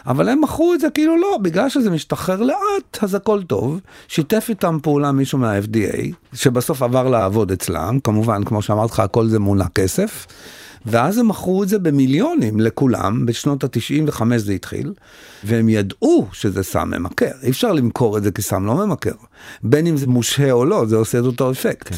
אבל 0.07 0.29
הם 0.29 0.41
מכרו 0.41 0.73
את 0.73 0.79
זה 0.79 0.87
כאילו 0.89 1.17
לא, 1.17 1.37
בגלל 1.41 1.69
שזה 1.69 1.89
משתחרר 1.89 2.41
לאט, 2.41 3.03
אז 3.03 3.15
הכל 3.15 3.43
טוב. 3.43 3.79
שיתף 4.07 4.45
איתם 4.49 4.77
פעולה 4.83 5.11
מישהו 5.11 5.37
מה-FDA, 5.37 6.01
שבסוף 6.33 6.81
עבר 6.81 7.09
לעבוד 7.09 7.51
אצלם, 7.51 7.99
כמובן, 8.03 8.43
כמו 8.43 8.61
שאמרתי 8.61 8.93
לך, 8.93 8.99
הכל 8.99 9.27
זה 9.27 9.39
מונע 9.39 9.67
כסף. 9.75 10.27
ואז 10.85 11.17
הם 11.17 11.27
מכרו 11.27 11.63
את 11.63 11.69
זה 11.69 11.79
במיליונים 11.79 12.59
לכולם, 12.59 13.25
בשנות 13.25 13.63
ה-95 13.63 14.21
זה 14.37 14.53
התחיל, 14.53 14.93
והם 15.43 15.69
ידעו 15.69 16.27
שזה 16.31 16.63
סם 16.63 16.89
ממכר, 16.89 17.31
אי 17.43 17.49
אפשר 17.49 17.71
למכור 17.71 18.17
את 18.17 18.23
זה 18.23 18.31
כסם 18.31 18.65
לא 18.65 18.85
ממכר, 18.85 19.15
בין 19.63 19.87
אם 19.87 19.97
זה 19.97 20.07
מושהה 20.07 20.51
או 20.51 20.65
לא, 20.65 20.85
זה 20.85 20.95
עושה 20.95 21.19
את 21.19 21.23
אותו 21.23 21.51
אפקט. 21.51 21.89
כן. 21.89 21.95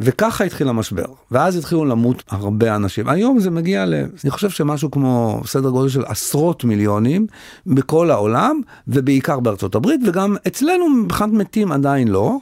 וככה 0.00 0.44
התחיל 0.44 0.68
המשבר, 0.68 1.04
ואז 1.30 1.56
התחילו 1.56 1.84
למות 1.84 2.22
הרבה 2.28 2.76
אנשים. 2.76 3.08
היום 3.08 3.40
זה 3.40 3.50
מגיע 3.50 3.86
ל... 3.86 3.94
אני 4.24 4.30
חושב 4.30 4.50
שמשהו 4.50 4.90
כמו 4.90 5.42
סדר 5.46 5.70
גודל 5.70 5.88
של 5.88 6.02
עשרות 6.06 6.64
מיליונים 6.64 7.26
בכל 7.66 8.10
העולם, 8.10 8.60
ובעיקר 8.88 9.40
בארצות 9.40 9.74
הברית, 9.74 10.00
וגם 10.06 10.36
אצלנו 10.46 10.88
מבחינת 10.88 11.32
מתים 11.32 11.72
עדיין 11.72 12.08
לא. 12.08 12.38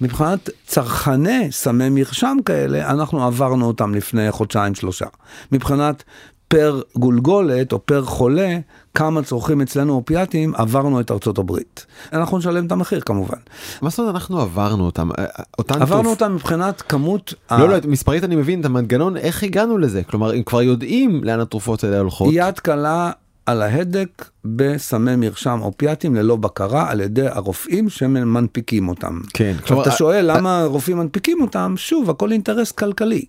מבחינת 0.00 0.50
צרכני 0.66 1.52
סמי 1.52 1.88
מרשם 1.90 2.36
כאלה, 2.44 2.90
אנחנו 2.90 3.24
עברנו 3.24 3.66
אותם 3.66 3.94
לפני 3.94 4.30
חודשיים 4.30 4.74
שלושה. 4.74 5.06
מבחינת 5.52 6.04
פר 6.48 6.80
גולגולת 6.96 7.72
או 7.72 7.86
פר 7.86 8.04
חולה, 8.04 8.58
כמה 8.94 9.22
צורכים 9.22 9.60
אצלנו 9.60 9.92
אופיאטים, 9.94 10.54
עברנו 10.54 11.00
את 11.00 11.10
ארצות 11.10 11.38
הברית. 11.38 11.86
אנחנו 12.12 12.38
נשלם 12.38 12.66
את 12.66 12.72
המחיר 12.72 13.00
כמובן. 13.00 13.38
מה 13.82 13.90
זאת 13.90 13.98
אומרת 13.98 14.14
אנחנו 14.14 14.40
עברנו 14.40 14.86
אותם? 14.86 15.08
אה, 15.18 15.24
אותן 15.58 15.82
עברנו 15.82 16.02
תרופ... 16.02 16.22
אותם 16.22 16.34
מבחינת 16.34 16.82
כמות... 16.82 17.34
לא, 17.50 17.56
ה... 17.56 17.66
לא, 17.66 17.76
מספרית 17.88 18.24
אני 18.24 18.36
מבין 18.36 18.60
את 18.60 18.64
המנגנון, 18.64 19.16
איך 19.16 19.42
הגענו 19.42 19.78
לזה? 19.78 20.02
כלומר, 20.02 20.34
אם 20.34 20.42
כבר 20.42 20.62
יודעים 20.62 21.24
לאן 21.24 21.40
התרופות 21.40 21.84
האלה 21.84 21.98
הולכות. 21.98 22.28
יד 22.32 22.58
קלה 22.58 23.10
על 23.46 23.62
ההדק 23.62 24.30
בסמי 24.44 25.16
מרשם 25.16 25.58
אופיאטים 25.62 26.14
ללא 26.14 26.36
בקרה 26.36 26.90
על 26.90 27.00
ידי 27.00 27.26
הרופאים 27.28 27.88
שמנפיקים 27.88 28.88
אותם. 28.88 29.20
כן. 29.34 29.54
עכשיו 29.62 29.82
אתה 29.82 29.90
שואל 29.90 30.36
למה 30.36 30.60
הרופאים 30.60 30.98
מנפיקים 30.98 31.40
אותם, 31.40 31.74
שוב, 31.76 32.10
הכל 32.10 32.32
אינטרס 32.32 32.72
כלכלי. 32.72 33.24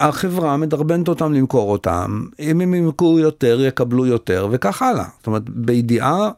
החברה 0.00 0.56
מדרבנת 0.56 1.08
אותם 1.08 1.32
למכור 1.32 1.72
אותם, 1.72 2.22
אם 2.40 2.60
הם 2.60 2.74
ימכרו 2.74 3.18
יותר 3.18 3.60
יקבלו 3.60 4.06
יותר 4.06 4.48
וכך 4.50 4.82
הלאה. 4.82 5.04
זאת 5.18 5.26
אומרת, 5.26 5.50
בידיעה 5.50 6.30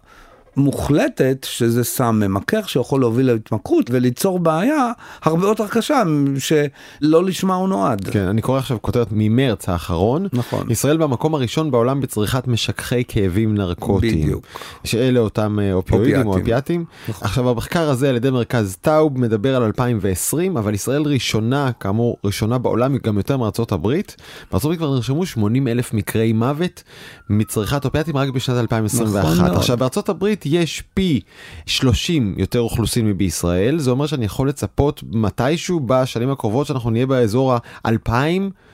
מוחלטת 0.56 1.46
שזה 1.50 1.84
סם 1.84 2.20
ממכר 2.20 2.62
שיכול 2.66 3.00
להוביל 3.00 3.32
להתמכרות 3.32 3.90
וליצור 3.90 4.38
בעיה 4.38 4.92
הרבה 5.22 5.46
יותר 5.46 5.68
קשה 5.68 6.02
שלא 6.38 7.24
לשמה 7.24 7.54
הוא 7.54 7.68
נועד. 7.68 8.08
כן, 8.08 8.26
אני 8.26 8.42
קורא 8.42 8.58
עכשיו 8.58 8.78
כותרת 8.80 9.08
ממרץ 9.10 9.68
האחרון. 9.68 10.26
נכון. 10.32 10.70
ישראל 10.70 10.96
במקום 10.96 11.34
הראשון 11.34 11.70
בעולם 11.70 12.00
בצריכת 12.00 12.48
משככי 12.48 13.04
כאבים 13.08 13.54
נרקוטיים. 13.54 14.20
בדיוק. 14.20 14.46
שאלה 14.84 15.20
אותם 15.20 15.58
אה, 15.62 15.72
אופיואידים 15.72 16.26
או 16.26 16.38
אופיאטים. 16.38 16.84
נכון. 17.08 17.28
עכשיו 17.28 17.50
המחקר 17.50 17.88
הזה 17.90 18.08
על 18.08 18.16
ידי 18.16 18.30
מרכז 18.30 18.76
טאוב 18.80 19.18
מדבר 19.18 19.56
על 19.56 19.62
2020 19.62 20.56
אבל 20.56 20.74
ישראל 20.74 21.02
ראשונה 21.02 21.70
כאמור 21.80 22.16
ראשונה 22.24 22.58
בעולם 22.58 22.96
גם 22.98 23.16
יותר 23.16 23.36
מארצות 23.36 23.72
הברית. 23.72 24.16
בארצות 24.50 24.64
הברית 24.64 24.78
כבר 24.78 24.94
נרשמו 24.94 25.26
80 25.26 25.68
אלף 25.68 25.94
מקרי 25.94 26.32
מוות 26.32 26.82
מצריכת 27.30 27.84
אופיאטים 27.84 28.16
רק 28.16 28.28
בשנת 28.28 28.56
2021. 28.56 29.32
נכון 29.32 29.56
עכשיו 29.56 29.76
בארצות 29.76 30.08
הברית 30.08 30.43
יש 30.46 30.82
פי 30.94 31.20
30 31.66 32.34
יותר 32.38 32.60
אוכלוסין 32.60 33.06
מבישראל, 33.06 33.78
זה 33.78 33.90
אומר 33.90 34.06
שאני 34.06 34.24
יכול 34.24 34.48
לצפות 34.48 35.02
מתישהו 35.12 35.80
בשנים 35.86 36.30
הקרובות 36.30 36.66
שאנחנו 36.66 36.90
נהיה 36.90 37.06
באזור 37.06 37.52
ה-2000, 37.52 38.12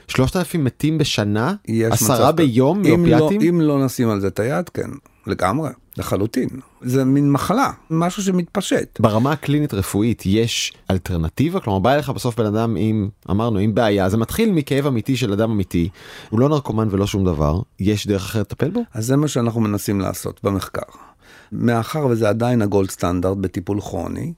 3,000 0.08 0.64
מתים 0.64 0.98
בשנה, 0.98 1.54
עשרה 1.90 2.32
ביום 2.32 2.82
מאופיאטים? 2.82 3.40
לא, 3.40 3.48
אם 3.48 3.60
לא 3.60 3.84
נשים 3.84 4.08
על 4.08 4.20
זה 4.20 4.26
את 4.26 4.38
היד, 4.38 4.68
כן, 4.68 4.90
לגמרי. 5.26 5.70
לחלוטין. 5.96 6.48
זה 6.82 7.04
מין 7.04 7.32
מחלה, 7.32 7.70
משהו 7.90 8.22
שמתפשט. 8.22 9.00
ברמה 9.00 9.32
הקלינית 9.32 9.74
רפואית 9.74 10.22
יש 10.26 10.72
אלטרנטיבה? 10.90 11.60
כלומר 11.60 11.78
בא 11.78 11.94
אליך 11.94 12.10
בסוף 12.10 12.36
בן 12.40 12.46
אדם 12.46 12.76
עם, 12.78 13.08
אמרנו, 13.30 13.58
עם 13.58 13.74
בעיה, 13.74 14.08
זה 14.08 14.16
מתחיל 14.16 14.52
מכאב 14.52 14.86
אמיתי 14.86 15.16
של 15.16 15.32
אדם 15.32 15.50
אמיתי, 15.50 15.88
הוא 16.30 16.40
לא 16.40 16.48
נרקומן 16.48 16.88
ולא 16.90 17.06
שום 17.06 17.24
דבר, 17.24 17.60
יש 17.80 18.06
דרך 18.06 18.24
אחרת 18.24 18.52
לטפל 18.52 18.70
בו? 18.70 18.80
אז 18.94 19.06
זה 19.06 19.16
מה 19.16 19.28
שאנחנו 19.28 19.60
מנסים 19.60 20.00
לעשות 20.00 20.40
במחקר. 20.42 21.09
מאחר 21.52 22.06
וזה 22.06 22.28
עדיין 22.28 22.62
הגולד 22.62 22.90
סטנדרט 22.90 23.36
בטיפול 23.36 23.80
כרוני, 23.80 24.32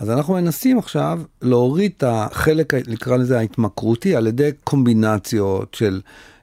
אז 0.00 0.10
אנחנו 0.10 0.34
מנסים 0.34 0.78
עכשיו 0.78 1.20
להוריד 1.42 1.92
את 1.96 2.04
החלק, 2.06 2.74
נקרא 2.74 3.16
לזה 3.16 3.38
ההתמכרותי, 3.38 4.16
על 4.16 4.26
ידי 4.26 4.50
קומבינציות 4.64 5.74
של 5.74 6.00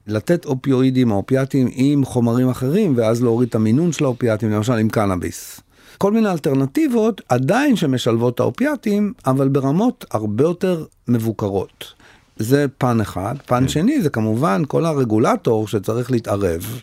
לתת 0.07 0.45
אופיואידים 0.45 1.11
או 1.11 1.15
אופיאטים 1.15 1.67
עם 1.71 2.05
חומרים 2.05 2.49
אחרים, 2.49 2.93
ואז 2.97 3.23
להוריד 3.23 3.49
את 3.49 3.55
המינון 3.55 3.91
של 3.91 4.05
האופיאטים, 4.05 4.51
למשל 4.51 4.73
עם 4.73 4.89
קנאביס. 4.89 5.59
כל 5.97 6.11
מיני 6.11 6.29
אלטרנטיבות 6.31 7.21
עדיין 7.29 7.75
שמשלבות 7.75 8.35
את 8.35 8.39
האופיאטים, 8.39 9.13
אבל 9.25 9.47
ברמות 9.47 10.05
הרבה 10.11 10.43
יותר 10.43 10.85
מבוקרות. 11.07 11.93
זה 12.37 12.65
פן 12.77 13.01
אחד. 13.01 13.35
פן 13.45 13.61
כן. 13.61 13.67
שני 13.67 14.01
זה 14.01 14.09
כמובן 14.09 14.63
כל 14.67 14.85
הרגולטור 14.85 15.67
שצריך 15.67 16.11
להתערב 16.11 16.81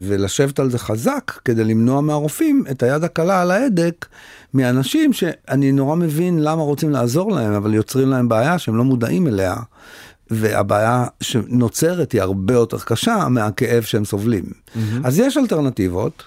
ולשבת 0.00 0.58
על 0.58 0.70
זה 0.70 0.78
חזק 0.78 1.32
כדי 1.44 1.64
למנוע 1.64 2.00
מהרופאים 2.00 2.64
את 2.70 2.82
היד 2.82 3.04
הקלה 3.04 3.42
על 3.42 3.50
ההדק 3.50 4.06
מאנשים 4.54 5.12
שאני 5.12 5.72
נורא 5.72 5.96
מבין 5.96 6.42
למה 6.42 6.62
רוצים 6.62 6.90
לעזור 6.90 7.32
להם 7.32 7.52
אבל 7.52 7.74
יוצרים 7.74 8.08
להם 8.08 8.28
בעיה 8.28 8.58
שהם 8.58 8.76
לא 8.76 8.84
מודעים 8.84 9.26
אליה. 9.26 9.56
והבעיה 10.30 11.06
שנוצרת 11.20 12.12
היא 12.12 12.22
הרבה 12.22 12.54
יותר 12.54 12.78
קשה 12.78 13.28
מהכאב 13.28 13.82
שהם 13.82 14.04
סובלים. 14.04 14.44
Mm-hmm. 14.44 14.78
אז 15.04 15.18
יש 15.18 15.36
אלטרנטיבות. 15.36 16.22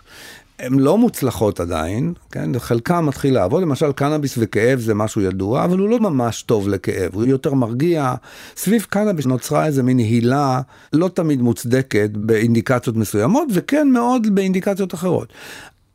הן 0.59 0.79
לא 0.79 0.97
מוצלחות 0.97 1.59
עדיין, 1.59 2.13
כן? 2.31 2.59
חלקם 2.59 3.05
מתחיל 3.05 3.33
לעבוד, 3.33 3.61
למשל 3.61 3.91
קנאביס 3.91 4.35
וכאב 4.37 4.79
זה 4.79 4.93
משהו 4.93 5.21
ידוע, 5.21 5.63
אבל 5.65 5.77
הוא 5.77 5.89
לא 5.89 5.99
ממש 5.99 6.41
טוב 6.41 6.67
לכאב, 6.67 7.13
הוא 7.13 7.25
יותר 7.25 7.53
מרגיע. 7.53 8.13
סביב 8.57 8.85
קנאביס 8.89 9.25
נוצרה 9.25 9.65
איזה 9.65 9.83
מין 9.83 9.97
הילה 9.97 10.61
לא 10.93 11.07
תמיד 11.07 11.41
מוצדקת 11.41 12.09
באינדיקציות 12.13 12.95
מסוימות, 12.95 13.47
וכן 13.53 13.87
מאוד 13.89 14.35
באינדיקציות 14.35 14.93
אחרות. 14.93 15.27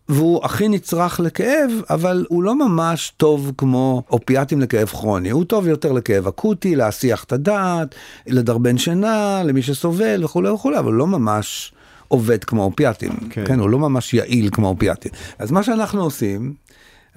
והוא 0.08 0.44
הכי 0.44 0.68
נצרך 0.68 1.20
לכאב, 1.20 1.70
אבל 1.90 2.26
הוא 2.28 2.42
לא 2.42 2.54
ממש 2.54 3.12
טוב 3.16 3.52
כמו 3.58 4.02
אופיאטים 4.11 4.61
לכאב 4.61 4.88
כרוני, 4.88 5.30
הוא 5.30 5.44
טוב 5.44 5.66
יותר 5.66 5.92
לכאב 5.92 6.26
אקוטי, 6.26 6.76
להסיח 6.76 7.24
את 7.24 7.32
הדעת, 7.32 7.94
לדרבן 8.26 8.78
שינה, 8.78 9.42
למי 9.44 9.62
שסובל 9.62 10.24
וכולי 10.24 10.48
וכולי, 10.48 10.78
אבל 10.78 10.92
לא 10.92 11.06
ממש 11.06 11.72
עובד 12.11 12.44
כמו 12.44 12.64
אופיאטים, 12.64 13.12
כן. 13.30 13.44
כן, 13.46 13.61
הוא 13.61 13.70
לא 13.70 13.78
ממש 13.78 14.14
יעיל 14.14 14.48
כמו 14.52 14.68
אופיאטים. 14.68 15.12
אז 15.38 15.50
מה 15.50 15.62
שאנחנו 15.62 16.02
עושים, 16.02 16.54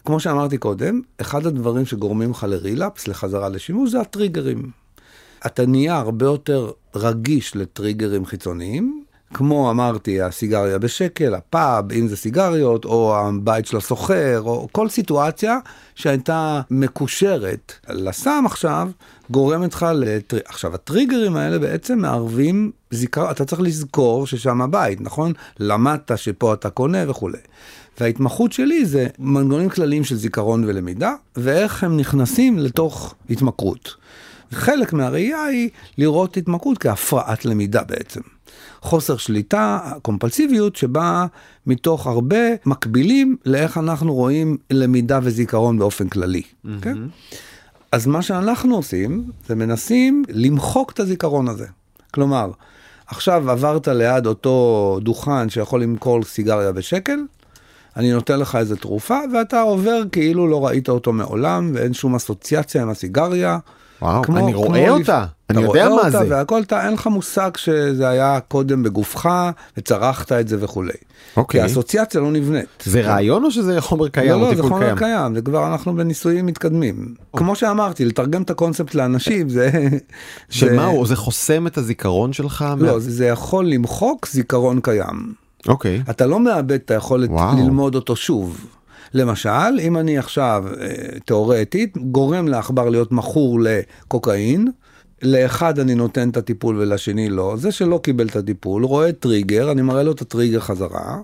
כמו 0.05 0.19
שאמרתי 0.19 0.57
קודם, 0.57 1.01
אחד 1.21 1.45
הדברים 1.45 1.85
שגורמים 1.85 2.31
לך 2.31 2.45
לרילאפס, 2.49 3.07
לחזרה 3.07 3.49
לשימוש, 3.49 3.91
זה 3.91 4.01
הטריגרים. 4.01 4.69
אתה 5.45 5.65
נהיה 5.65 5.97
הרבה 5.97 6.25
יותר 6.25 6.71
רגיש 6.95 7.55
לטריגרים 7.55 8.25
חיצוניים, 8.25 9.03
כמו 9.33 9.71
אמרתי, 9.71 10.21
הסיגריה 10.21 10.77
בשקל, 10.77 11.35
הפאב, 11.35 11.91
אם 11.91 12.07
זה 12.07 12.17
סיגריות, 12.17 12.85
או 12.85 13.17
הבית 13.17 13.65
של 13.65 13.77
הסוחר, 13.77 14.41
או 14.45 14.67
כל 14.71 14.89
סיטואציה 14.89 15.57
שהייתה 15.95 16.61
מקושרת 16.71 17.73
לסם 17.89 18.43
עכשיו, 18.45 18.89
גורמת 19.33 19.73
לך 19.73 19.85
לטר... 19.95 20.37
עכשיו, 20.45 20.75
הטריגרים 20.75 21.35
האלה 21.35 21.59
בעצם 21.59 21.99
מערבים 21.99 22.71
זיכר... 22.91 23.31
אתה 23.31 23.45
צריך 23.45 23.61
לזכור 23.61 24.27
ששם 24.27 24.61
הבית, 24.61 25.01
נכון? 25.01 25.33
למדת 25.59 26.11
שפה 26.15 26.53
אתה 26.53 26.69
קונה 26.69 27.09
וכולי. 27.09 27.37
וההתמחות 27.99 28.53
שלי 28.53 28.85
זה 28.85 29.07
מנגנונים 29.19 29.69
כלליים 29.69 30.03
של 30.03 30.15
זיכרון 30.15 30.63
ולמידה, 30.63 31.13
ואיך 31.35 31.83
הם 31.83 31.97
נכנסים 31.97 32.59
לתוך 32.59 33.15
התמכרות. 33.29 33.95
חלק 34.51 34.93
מהראייה 34.93 35.43
היא 35.43 35.69
לראות 35.97 36.37
התמכרות 36.37 36.77
כהפרעת 36.77 37.45
למידה 37.45 37.83
בעצם. 37.83 38.21
חוסר 38.81 39.17
שליטה, 39.17 39.79
קומפלסיביות, 40.01 40.75
שבאה 40.75 41.25
מתוך 41.67 42.07
הרבה 42.07 42.45
מקבילים 42.65 43.35
לאיך 43.45 43.77
אנחנו 43.77 44.13
רואים 44.13 44.57
למידה 44.71 45.19
וזיכרון 45.23 45.79
באופן 45.79 46.07
כללי. 46.07 46.41
Mm-hmm. 46.41 46.69
כן? 46.81 46.97
אז 47.93 48.07
מה 48.07 48.21
שאנחנו 48.21 48.75
עושים, 48.75 49.31
זה 49.47 49.55
מנסים 49.55 50.23
למחוק 50.29 50.91
את 50.91 50.99
הזיכרון 50.99 51.47
הזה. 51.47 51.67
כלומר, 52.11 52.51
עכשיו 53.07 53.51
עברת 53.51 53.87
ליד 53.87 54.25
אותו 54.25 54.99
דוכן 55.01 55.49
שיכול 55.49 55.83
למכור 55.83 56.23
סיגריה 56.23 56.71
בשקל, 56.71 57.19
אני 57.97 58.11
נותן 58.11 58.39
לך 58.39 58.55
איזה 58.55 58.75
תרופה, 58.75 59.19
ואתה 59.33 59.61
עובר 59.61 60.01
כאילו 60.11 60.47
לא 60.47 60.65
ראית 60.65 60.89
אותו 60.89 61.13
מעולם, 61.13 61.71
ואין 61.73 61.93
שום 61.93 62.15
אסוציאציה 62.15 62.81
עם 62.81 62.89
הסיגריה. 62.89 63.57
וואו, 64.03 64.23
כמו, 64.23 64.37
אני 64.37 64.53
רואה 64.53 64.85
כמו 64.85 64.97
אותה, 64.97 65.25
אני 65.49 65.61
יודע 65.61 65.89
מה 65.89 66.09
זה. 66.09 66.17
והכל, 66.29 66.61
אתה, 66.61 66.85
אין 66.85 66.93
לך 66.93 67.07
מושג 67.07 67.51
שזה 67.57 68.09
היה 68.09 68.39
קודם 68.47 68.83
בגופך, 68.83 69.29
וצרחת 69.77 70.31
את 70.31 70.47
זה 70.47 70.57
וכולי. 70.59 70.93
אוקיי. 71.37 71.59
כי 71.59 71.63
האסוציאציה 71.63 72.21
לא 72.21 72.31
נבנית. 72.31 72.83
זה 72.85 73.01
רעיון 73.01 73.43
או 73.43 73.51
שזה 73.51 73.81
חומר 73.81 74.07
קיים? 74.07 74.29
לא, 74.29 74.41
לא, 74.41 74.55
זה 74.55 74.63
חומר 74.63 74.85
קיים. 74.85 74.97
קיים, 74.97 75.35
זה 75.35 75.41
כבר 75.41 75.67
אנחנו 75.67 75.95
בניסויים 75.95 76.45
מתקדמים. 76.45 76.95
אוקיי. 76.95 77.45
כמו 77.45 77.55
שאמרתי, 77.55 78.05
לתרגם 78.05 78.41
את 78.41 78.49
הקונספט 78.49 78.95
לאנשים 78.95 79.49
זה... 79.49 79.71
שמה 80.49 80.85
הוא, 80.85 81.07
זה 81.07 81.15
חוסם 81.15 81.67
את 81.67 81.77
הזיכרון 81.77 82.33
שלך? 82.33 82.65
לא, 82.77 82.93
מה... 82.93 82.99
זה, 82.99 83.11
זה 83.11 83.25
יכול 83.25 83.67
למחוק 83.67 84.27
זיכרון 84.27 84.79
קיים. 84.81 85.33
אוקיי. 85.67 86.01
אתה 86.09 86.25
לא 86.25 86.39
מאבד 86.39 86.71
את 86.71 86.91
היכולת. 86.91 87.29
ללמוד 87.57 87.95
אותו 87.95 88.15
שוב. 88.15 88.65
למשל, 89.13 89.79
אם 89.81 89.97
אני 89.97 90.17
עכשיו, 90.17 90.63
אה, 90.81 90.87
תאורטית, 91.25 91.97
גורם 91.97 92.47
לעכבר 92.47 92.89
להיות 92.89 93.11
מכור 93.11 93.59
לקוקאין, 93.61 94.67
לאחד 95.21 95.79
אני 95.79 95.95
נותן 95.95 96.29
את 96.29 96.37
הטיפול 96.37 96.79
ולשני 96.79 97.29
לא, 97.29 97.53
זה 97.57 97.71
שלא 97.71 97.99
קיבל 98.03 98.27
את 98.27 98.35
הטיפול, 98.35 98.85
רואה 98.85 99.11
טריגר, 99.11 99.71
אני 99.71 99.81
מראה 99.81 100.03
לו 100.03 100.11
את 100.11 100.21
הטריגר 100.21 100.59
חזרה, 100.59 101.17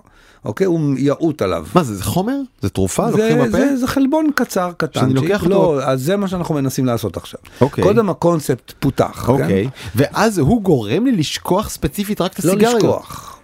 אוקיי? 0.44 0.66
הוא 0.66 0.80
יעוט 0.98 1.42
עליו. 1.42 1.66
מה 1.74 1.82
זה, 1.82 1.94
זה 1.94 2.04
חומר? 2.04 2.36
זה 2.60 2.68
תרופה? 2.68 3.12
זה, 3.12 3.42
בפה? 3.42 3.50
זה, 3.50 3.76
זה 3.76 3.86
חלבון 3.86 4.30
קצר, 4.34 4.72
קטן. 4.76 5.00
שאני 5.00 5.14
לוקח 5.14 5.44
לא, 5.46 5.56
אותו? 5.56 5.82
אז 5.82 6.02
זה 6.02 6.16
מה 6.16 6.28
שאנחנו 6.28 6.54
מנסים 6.54 6.86
לעשות 6.86 7.16
עכשיו. 7.16 7.40
אוקיי. 7.60 7.84
קודם 7.84 8.10
הקונספט 8.10 8.72
פותח. 8.80 9.24
כן? 9.26 9.32
אוקיי. 9.32 9.64
כן? 9.64 9.70
ואז 9.94 10.38
הוא 10.38 10.62
גורם 10.62 11.04
לי 11.04 11.12
לשכוח 11.12 11.70
ספציפית 11.70 12.20
רק 12.20 12.38
את 12.38 12.44
לא 12.44 12.50
הסיגריות. 12.50 12.82
לא 12.82 12.88
לשכוח. 12.88 13.39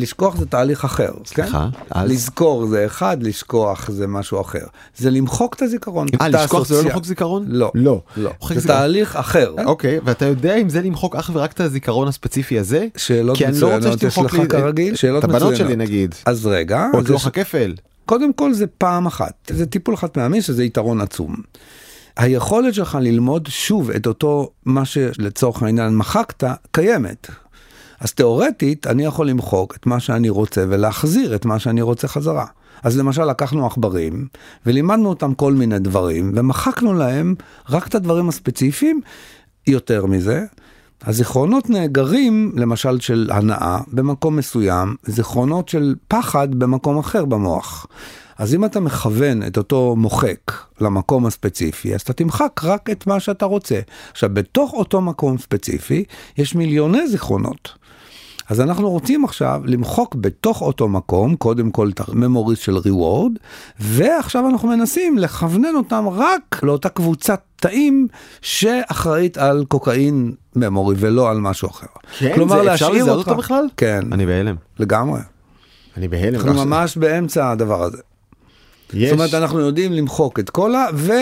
לשכוח 0.00 0.36
זה 0.36 0.46
תהליך 0.46 0.84
אחר, 0.84 1.10
סליחה? 1.24 1.68
כן? 1.72 1.82
אז... 1.90 2.10
לזכור 2.10 2.66
זה 2.66 2.86
אחד, 2.86 3.22
לשכוח 3.22 3.90
זה 3.90 4.06
משהו 4.06 4.40
אחר. 4.40 4.64
זה 4.96 5.10
למחוק 5.10 5.54
את 5.54 5.62
הזיכרון. 5.62 6.06
אה, 6.20 6.28
לשכוח 6.28 6.66
זה 6.66 6.74
לא 6.74 6.82
למחוק 6.82 7.04
זיכרון? 7.04 7.44
לא. 7.48 7.70
לא. 7.74 8.00
לא. 8.16 8.30
זה 8.48 8.60
זיכרון. 8.60 8.78
תהליך 8.78 9.16
אחר. 9.16 9.54
אוקיי, 9.64 9.98
ואתה 10.04 10.24
יודע 10.24 10.56
אם 10.56 10.68
זה 10.68 10.82
למחוק 10.82 11.16
אך 11.16 11.30
ורק 11.34 11.52
את 11.52 11.60
הזיכרון 11.60 12.08
הספציפי 12.08 12.58
הזה? 12.58 12.86
שאלות 12.96 13.42
מצוינות 13.42 14.02
יש 14.02 14.18
לך 14.18 14.36
כרגיל? 14.48 14.94
שאלות 14.94 15.24
מצוינות. 15.24 15.24
את 15.24 15.24
הבנות 15.24 15.56
שלי 15.56 15.76
נגיד. 15.76 16.14
אז 16.26 16.46
רגע. 16.46 16.86
או 16.94 17.00
את 17.00 17.08
לוח 17.08 17.26
הכפל. 17.26 17.74
קודם 18.06 18.32
כל 18.32 18.52
זה 18.52 18.66
פעם 18.66 19.06
אחת. 19.06 19.32
זה 19.50 19.66
טיפול 19.66 19.96
חד 19.96 20.08
פעמי 20.08 20.42
שזה 20.42 20.64
יתרון 20.64 21.00
עצום. 21.00 21.36
היכולת 22.16 22.74
שלך 22.74 22.98
ללמוד 23.00 23.48
שוב 23.50 23.90
את 23.90 24.06
אותו 24.06 24.50
מה 24.64 24.84
שלצורך 24.84 25.62
העניין 25.62 25.96
מחקת 25.96 26.44
קיימת. 26.70 27.30
אז 28.00 28.12
תאורטית 28.12 28.86
אני 28.86 29.04
יכול 29.04 29.28
למחוק 29.28 29.76
את 29.76 29.86
מה 29.86 30.00
שאני 30.00 30.28
רוצה 30.28 30.64
ולהחזיר 30.68 31.34
את 31.34 31.44
מה 31.44 31.58
שאני 31.58 31.82
רוצה 31.82 32.08
חזרה. 32.08 32.46
אז 32.82 32.98
למשל 32.98 33.24
לקחנו 33.24 33.66
עכברים 33.66 34.26
ולימדנו 34.66 35.08
אותם 35.08 35.34
כל 35.34 35.52
מיני 35.52 35.78
דברים 35.78 36.32
ומחקנו 36.36 36.94
להם 36.94 37.34
רק 37.68 37.86
את 37.86 37.94
הדברים 37.94 38.28
הספציפיים. 38.28 39.00
יותר 39.66 40.06
מזה, 40.06 40.44
הזיכרונות 41.02 41.70
נאגרים 41.70 42.52
למשל 42.56 43.00
של 43.00 43.30
הנאה 43.32 43.78
במקום 43.88 44.36
מסוים, 44.36 44.96
זיכרונות 45.04 45.68
של 45.68 45.94
פחד 46.08 46.54
במקום 46.54 46.98
אחר 46.98 47.24
במוח. 47.24 47.86
אז 48.38 48.54
אם 48.54 48.64
אתה 48.64 48.80
מכוון 48.80 49.42
את 49.42 49.56
אותו 49.56 49.94
מוחק 49.98 50.52
למקום 50.80 51.26
הספציפי, 51.26 51.94
אז 51.94 52.00
אתה 52.00 52.12
תמחק 52.12 52.60
רק 52.64 52.90
את 52.90 53.06
מה 53.06 53.20
שאתה 53.20 53.44
רוצה. 53.44 53.80
עכשיו, 54.10 54.30
בתוך 54.32 54.72
אותו 54.72 55.00
מקום 55.00 55.38
ספציפי, 55.38 56.04
יש 56.38 56.54
מיליוני 56.54 57.08
זיכרונות. 57.08 57.80
אז 58.50 58.60
אנחנו 58.60 58.90
רוצים 58.90 59.24
עכשיו 59.24 59.62
למחוק 59.64 60.14
בתוך 60.14 60.62
אותו 60.62 60.88
מקום, 60.88 61.36
קודם 61.36 61.70
כל 61.70 61.90
את 61.94 62.00
הממוריז 62.08 62.58
של 62.58 62.76
ריוורד, 62.76 63.32
ועכשיו 63.80 64.48
אנחנו 64.48 64.68
מנסים 64.68 65.18
לכוונן 65.18 65.74
אותם 65.76 66.04
רק 66.08 66.60
לאותה 66.62 66.88
קבוצת 66.88 67.40
תאים 67.56 68.08
שאחראית 68.42 69.38
על 69.38 69.64
קוקאין 69.68 70.32
ממורי 70.56 70.96
ולא 70.98 71.30
על 71.30 71.38
משהו 71.40 71.68
אחר. 71.68 71.86
כן, 72.18 72.34
כלומר, 72.34 72.64
זה 72.64 72.74
אפשר 72.74 72.90
לזהות 72.90 73.26
אותו 73.26 73.36
בכלל? 73.36 73.64
כן. 73.76 74.00
אני 74.12 74.26
בהלם. 74.26 74.56
לגמרי. 74.78 75.20
אני 75.96 76.08
בהלם. 76.08 76.34
אנחנו 76.34 76.64
ממש 76.64 76.96
באמצע 76.96 77.50
הדבר 77.50 77.82
הזה. 77.82 77.98
יש. 78.94 79.10
זאת 79.10 79.18
אומרת, 79.18 79.34
אנחנו 79.34 79.60
יודעים 79.60 79.92
למחוק 79.92 80.38
את 80.38 80.50
כל 80.50 80.74
ה... 80.74 80.86
ו... 80.94 81.12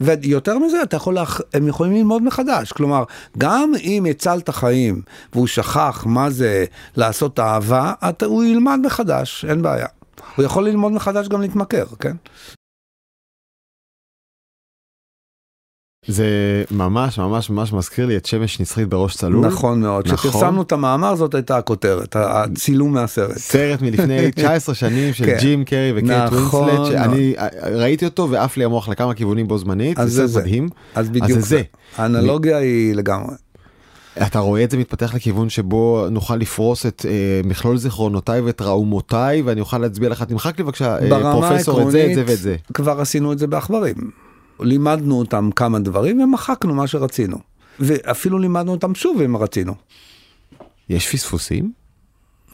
ויותר 0.00 0.58
מזה, 0.58 0.82
אתה 0.82 0.96
יכול, 0.96 1.14
לח... 1.18 1.40
הם 1.54 1.68
יכולים 1.68 1.92
ללמוד 1.92 2.22
מחדש. 2.22 2.72
כלומר, 2.72 3.04
גם 3.38 3.72
אם 3.82 4.06
הצלת 4.10 4.50
חיים 4.50 5.02
והוא 5.32 5.46
שכח 5.46 6.04
מה 6.06 6.30
זה 6.30 6.64
לעשות 6.96 7.40
אהבה, 7.40 7.92
אתה... 8.08 8.26
הוא 8.26 8.44
ילמד 8.44 8.78
מחדש, 8.84 9.44
אין 9.48 9.62
בעיה. 9.62 9.86
הוא 10.36 10.44
יכול 10.44 10.64
ללמוד 10.64 10.92
מחדש 10.92 11.28
גם 11.28 11.40
להתמכר, 11.40 11.84
כן? 12.00 12.16
זה 16.06 16.26
ממש 16.70 17.18
ממש 17.18 17.50
ממש 17.50 17.72
מזכיר 17.72 18.06
לי 18.06 18.16
את 18.16 18.26
שמש 18.26 18.60
נצחית 18.60 18.88
בראש 18.88 19.16
צלול. 19.16 19.46
נכון 19.46 19.80
מאוד, 19.80 20.06
נכון. 20.06 20.30
כשפרסמנו 20.30 20.62
את 20.62 20.72
המאמר 20.72 21.16
זאת 21.16 21.34
הייתה 21.34 21.56
הכותרת, 21.56 22.16
הצילום 22.16 22.92
מהסרט. 22.92 23.36
סרט 23.36 23.82
מלפני 23.82 24.30
19 24.36 24.74
שנים 24.74 25.12
של 25.12 25.26
כן. 25.26 25.36
ג'ים 25.40 25.64
קרי 25.64 25.92
וקייט 25.96 26.32
נכון, 26.32 26.68
ווינסלט, 26.68 26.92
שאני 27.02 27.34
ראיתי 27.62 28.04
אותו 28.04 28.30
ועף 28.30 28.56
לי 28.56 28.64
המוח 28.64 28.88
לכמה 28.88 29.14
כיוונים 29.14 29.48
בו 29.48 29.58
זמנית, 29.58 29.98
זה 30.04 30.28
סרט 30.28 30.42
מדהים. 30.42 30.68
אז 30.94 31.10
בדיוק 31.10 31.38
זה. 31.38 31.62
האנלוגיה 31.96 32.58
היא 32.58 32.94
לגמרי. 32.94 33.34
אתה 34.26 34.38
רואה 34.38 34.64
את 34.64 34.70
זה 34.70 34.76
מתפתח 34.76 35.14
לכיוון 35.14 35.48
שבו 35.48 36.06
נוכל 36.10 36.36
לפרוס 36.36 36.86
את 36.86 37.06
אה, 37.08 37.40
מכלול 37.44 37.76
זיכרונותיי 37.76 38.40
וטראומותיי 38.44 39.42
ואני 39.42 39.60
אוכל 39.60 39.78
להצביע 39.78 40.08
לך 40.08 40.22
תמחק 40.22 40.58
לי 40.58 40.64
בבקשה 40.64 40.98
אה, 40.98 41.32
פרופסור 41.32 41.82
את 41.82 41.90
זה 41.90 42.06
את 42.10 42.14
זה 42.14 42.24
ואת 42.26 42.38
זה. 42.38 42.56
כבר 42.74 43.00
עשינו 43.00 43.32
את 43.32 43.38
זה 43.38 43.46
בעכברים. 43.46 43.94
לימדנו 44.64 45.18
אותם 45.18 45.50
כמה 45.56 45.78
דברים 45.78 46.20
ומחקנו 46.20 46.74
מה 46.74 46.86
שרצינו. 46.86 47.36
ואפילו 47.80 48.38
לימדנו 48.38 48.72
אותם 48.72 48.94
שוב 48.94 49.20
אם 49.20 49.36
רצינו. 49.36 49.74
יש 50.88 51.08
פספוסים? 51.12 51.72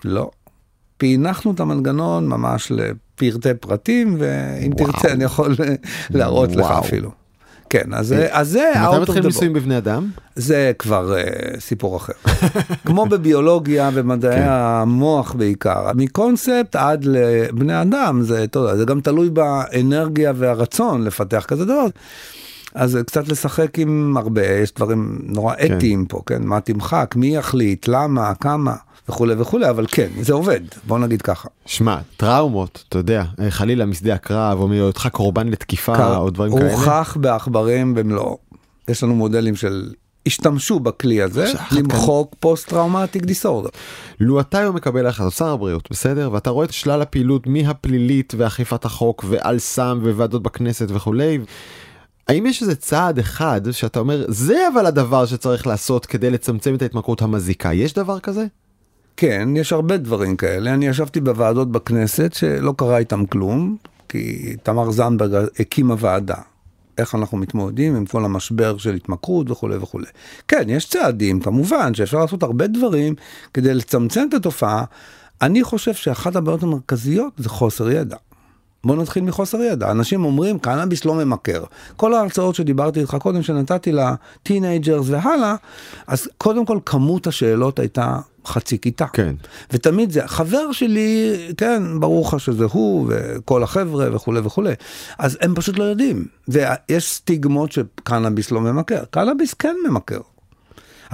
לא. 0.04 0.30
פענחנו 0.96 1.52
את 1.52 1.60
המנגנון 1.60 2.28
ממש 2.28 2.72
לפרטי 2.74 3.54
פרטים, 3.60 4.16
ואם 4.18 4.72
וואו. 4.72 4.92
תרצה 4.92 5.12
אני 5.12 5.24
יכול 5.24 5.56
להראות 6.10 6.50
וואו. 6.50 6.60
לך 6.60 6.86
אפילו. 6.86 7.10
כן, 7.70 7.94
אז 7.94 8.06
זה, 8.06 8.28
זה 8.42 8.72
מתי 8.76 9.00
מתחילים 9.00 9.24
ניסויים. 9.24 9.52
בבני 9.52 9.78
אדם? 9.78 10.10
זה 10.36 10.72
כבר 10.78 11.14
uh, 11.16 11.60
סיפור 11.60 11.96
אחר. 11.96 12.12
כמו 12.86 13.06
בביולוגיה 13.06 13.90
ומדעי 13.94 14.36
כן. 14.36 14.46
המוח 14.48 15.32
בעיקר, 15.32 15.92
מקונספט 15.94 16.76
עד 16.76 17.04
לבני 17.04 17.82
אדם, 17.82 18.22
זה, 18.22 18.46
יודע, 18.54 18.76
זה 18.76 18.84
גם 18.84 19.00
תלוי 19.00 19.30
באנרגיה 19.30 20.32
והרצון 20.36 21.04
לפתח 21.04 21.44
כזה 21.48 21.64
דבר. 21.64 21.86
אז 22.74 22.98
קצת 23.06 23.28
לשחק 23.28 23.78
עם 23.78 24.16
הרבה, 24.16 24.46
יש 24.46 24.74
דברים 24.74 25.18
נורא 25.22 25.54
כן. 25.54 25.76
אתיים 25.76 26.06
פה, 26.06 26.22
כן? 26.26 26.42
מה 26.42 26.60
תמחק, 26.60 27.14
מי 27.16 27.36
יחליט, 27.36 27.88
למה, 27.88 28.34
כמה, 28.34 28.74
וכולי 29.08 29.34
וכולי, 29.38 29.70
אבל 29.70 29.86
כן, 29.88 30.08
זה 30.20 30.32
עובד, 30.32 30.60
בוא 30.86 30.98
נגיד 30.98 31.22
ככה. 31.22 31.48
שמע, 31.66 31.96
טראומות, 32.16 32.84
אתה 32.88 32.98
יודע, 32.98 33.24
אה, 33.40 33.50
חלילה 33.50 33.86
משדה 33.86 34.14
הקרב, 34.14 34.60
או 34.60 34.68
מהיותך 34.68 35.08
קורבן 35.12 35.48
לתקיפה, 35.48 35.96
קר- 35.96 36.16
או 36.16 36.30
דברים 36.30 36.58
כאלה. 36.58 36.72
הוכח 36.72 37.16
בעכברים 37.20 37.94
במלואו. 37.94 38.38
יש 38.88 39.02
לנו 39.02 39.14
מודלים 39.14 39.56
של 39.56 39.90
השתמשו 40.26 40.80
בכלי 40.80 41.22
הזה 41.22 41.46
שאחת 41.46 41.68
כאן- 41.70 41.78
למחוק 41.78 42.34
פוסט 42.40 42.68
טראומטיק 42.68 43.24
דיסורדר. 43.24 43.68
לו 44.20 44.40
אתה 44.40 44.58
היום 44.58 44.76
מקבל 44.76 45.06
החלטות, 45.06 45.32
שר 45.32 45.48
הבריאות, 45.48 45.88
בסדר? 45.90 46.30
ואתה 46.32 46.50
רואה 46.50 46.64
את 46.66 46.72
שלל 46.72 47.02
הפעילות 47.02 47.46
מהפלילית 47.46 48.32
ואכיפת 48.36 48.84
החוק 48.84 49.24
ועל 49.28 49.58
סם 49.58 49.98
וועדות 50.02 50.42
בכנסת 50.42 50.86
וכולי. 50.90 51.38
האם 52.28 52.46
יש 52.46 52.62
איזה 52.62 52.74
צעד 52.76 53.18
אחד 53.18 53.60
שאתה 53.70 54.00
אומר, 54.00 54.24
זה 54.28 54.68
אבל 54.74 54.86
הדבר 54.86 55.26
שצריך 55.26 55.66
לעשות 55.66 56.06
כדי 56.06 56.30
לצמצם 56.30 56.74
את 56.74 56.82
ההתמכרות 56.82 57.22
המזיקה? 57.22 57.72
יש 57.74 57.92
דבר 57.92 58.18
כזה? 58.20 58.46
כן, 59.20 59.48
יש 59.56 59.72
הרבה 59.72 59.96
דברים 59.96 60.36
כאלה. 60.36 60.74
אני 60.74 60.86
ישבתי 60.86 61.20
בוועדות 61.20 61.72
בכנסת 61.72 62.32
שלא 62.34 62.74
קרה 62.76 62.98
איתם 62.98 63.26
כלום, 63.26 63.76
כי 64.08 64.56
תמר 64.62 64.90
זנדברג 64.90 65.46
הקימה 65.58 65.94
ועדה. 65.98 66.34
איך 66.98 67.14
אנחנו 67.14 67.38
מתמודדים 67.38 67.96
עם 67.96 68.06
כל 68.06 68.24
המשבר 68.24 68.78
של 68.78 68.94
התמכרות 68.94 69.50
וכולי 69.50 69.76
וכולי. 69.76 70.06
כן, 70.48 70.62
יש 70.66 70.88
צעדים, 70.88 71.40
כמובן, 71.40 71.94
שאפשר 71.94 72.18
לעשות 72.18 72.42
הרבה 72.42 72.66
דברים 72.66 73.14
כדי 73.54 73.74
לצמצם 73.74 74.26
את 74.28 74.34
התופעה. 74.34 74.84
אני 75.42 75.64
חושב 75.64 75.94
שאחת 75.94 76.36
הבעיות 76.36 76.62
המרכזיות 76.62 77.32
זה 77.36 77.48
חוסר 77.48 77.90
ידע. 77.90 78.16
בוא 78.88 78.96
נתחיל 78.96 79.22
מחוסר 79.22 79.62
ידע. 79.62 79.90
אנשים 79.90 80.24
אומרים, 80.24 80.58
קנאביס 80.58 81.04
לא 81.04 81.14
ממכר. 81.14 81.64
כל 81.96 82.14
ההרצאות 82.14 82.54
שדיברתי 82.54 83.00
איתך 83.00 83.16
קודם, 83.20 83.42
שנתתי 83.42 83.92
ל 83.92 84.04
teenagers 84.04 85.06
והלאה, 85.08 85.54
אז 86.06 86.28
קודם 86.38 86.66
כל 86.66 86.78
כמות 86.86 87.26
השאלות 87.26 87.78
הייתה 87.78 88.18
חצי 88.46 88.78
כיתה. 88.78 89.06
כן. 89.06 89.34
ותמיד 89.72 90.10
זה, 90.10 90.22
חבר 90.26 90.72
שלי, 90.72 91.36
כן, 91.56 91.82
ברור 92.00 92.28
לך 92.28 92.40
שזה 92.40 92.64
הוא 92.64 93.06
וכל 93.08 93.62
החבר'ה 93.62 94.16
וכולי 94.16 94.40
וכולי. 94.44 94.72
אז 95.18 95.38
הם 95.40 95.54
פשוט 95.54 95.78
לא 95.78 95.84
יודעים. 95.84 96.26
ויש 96.48 97.12
סטיגמות 97.12 97.72
שקנאביס 97.72 98.50
לא 98.50 98.60
ממכר. 98.60 99.04
קנאביס 99.10 99.54
כן 99.54 99.76
ממכר. 99.88 100.20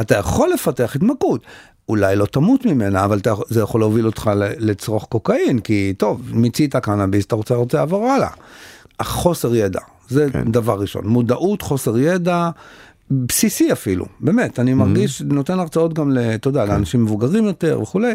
אתה 0.01 0.17
יכול 0.17 0.51
לפתח 0.55 0.97
התמכרות. 0.97 1.41
אולי 1.89 2.17
לא 2.17 2.27
תמות 2.27 2.67
ממנה, 2.67 3.05
אבל 3.05 3.21
זה 3.49 3.61
יכול 3.61 3.81
להוביל 3.81 4.07
אותך 4.07 4.31
לצרוך 4.59 5.07
קוקאין, 5.09 5.59
כי 5.59 5.95
טוב, 5.99 6.23
מיצית 6.33 6.77
קנאביס, 6.77 7.25
אתה 7.25 7.37
רוצה, 7.37 7.55
רוצה 7.55 7.79
לעבור 7.79 8.07
הלאה. 8.07 8.29
החוסר 9.01 9.55
ידע, 9.55 9.81
זה 10.09 10.27
כן. 10.33 10.45
כן. 10.45 10.53
דבר 10.53 10.81
ראשון. 10.81 11.07
מודעות, 11.07 11.63
חוסר 11.63 11.99
ידע, 11.99 12.51
בסיסי 13.11 13.73
אפילו, 13.73 14.07
באמת, 14.21 14.59
אני 14.61 14.75
מרגיש, 14.75 15.23
נותן 15.23 15.59
הרצאות 15.59 15.95
גם, 15.95 16.17
אתה 16.35 16.49
יודע, 16.49 16.65
לאנשים 16.65 17.03
מבוגרים 17.03 17.45
יותר 17.45 17.79
וכולי, 17.83 18.15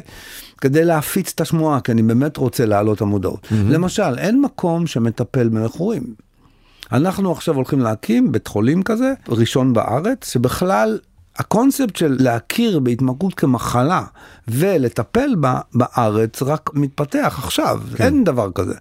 כדי 0.62 0.86
להפיץ 0.86 1.32
את 1.36 1.42
השמועה, 1.42 1.82
כי 1.82 1.92
אני 1.92 2.02
באמת 2.02 2.38
רוצה 2.38 2.66
להעלות 2.66 2.98
את 2.98 3.02
המודעות. 3.02 3.48
למשל, 3.52 4.18
אין 4.18 4.42
מקום 4.42 4.88
שמטפל 4.88 5.50
במכורים. 5.50 6.04
אנחנו 6.92 7.32
עכשיו 7.32 7.56
הולכים 7.56 7.80
להקים 7.80 8.32
בית 8.32 8.48
חולים 8.48 8.84
כזה, 8.84 9.14
ראשון 9.28 9.74
בארץ, 9.74 10.32
שבכלל 10.32 11.00
הקונספט 11.40 11.96
של 11.96 12.18
להכיר 12.20 12.80
בהתמכרות 12.80 13.34
כמחלה 13.34 14.04
ולטפל 14.48 15.36
בה 15.36 15.60
בארץ 15.74 16.42
רק 16.42 16.70
מתפתח 16.74 17.40
עכשיו, 17.44 17.80
כן. 17.96 18.04
אין 18.04 18.24
דבר 18.24 18.52
כזה. 18.52 18.76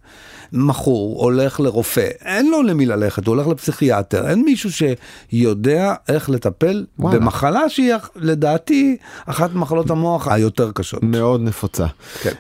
מכור 0.53 1.22
הולך 1.22 1.61
לרופא, 1.61 2.09
אין 2.24 2.51
לו 2.51 2.62
למי 2.62 2.86
ללכת, 2.86 3.26
הוא 3.26 3.34
הולך 3.34 3.46
לפסיכיאטר, 3.46 4.28
אין 4.28 4.42
מישהו 4.44 4.70
שיודע 5.32 5.94
איך 6.09 6.30
לטפל 6.30 6.84
וואלה. 6.99 7.18
במחלה 7.18 7.68
שהיא 7.68 7.92
לדעתי 8.16 8.96
אחת 9.26 9.55
ממחלות 9.55 9.90
המוח 9.90 10.28
היותר 10.28 10.70
קשות. 10.72 11.03
מאוד 11.03 11.40
נפוצה. 11.40 11.86
כן. 12.22 12.32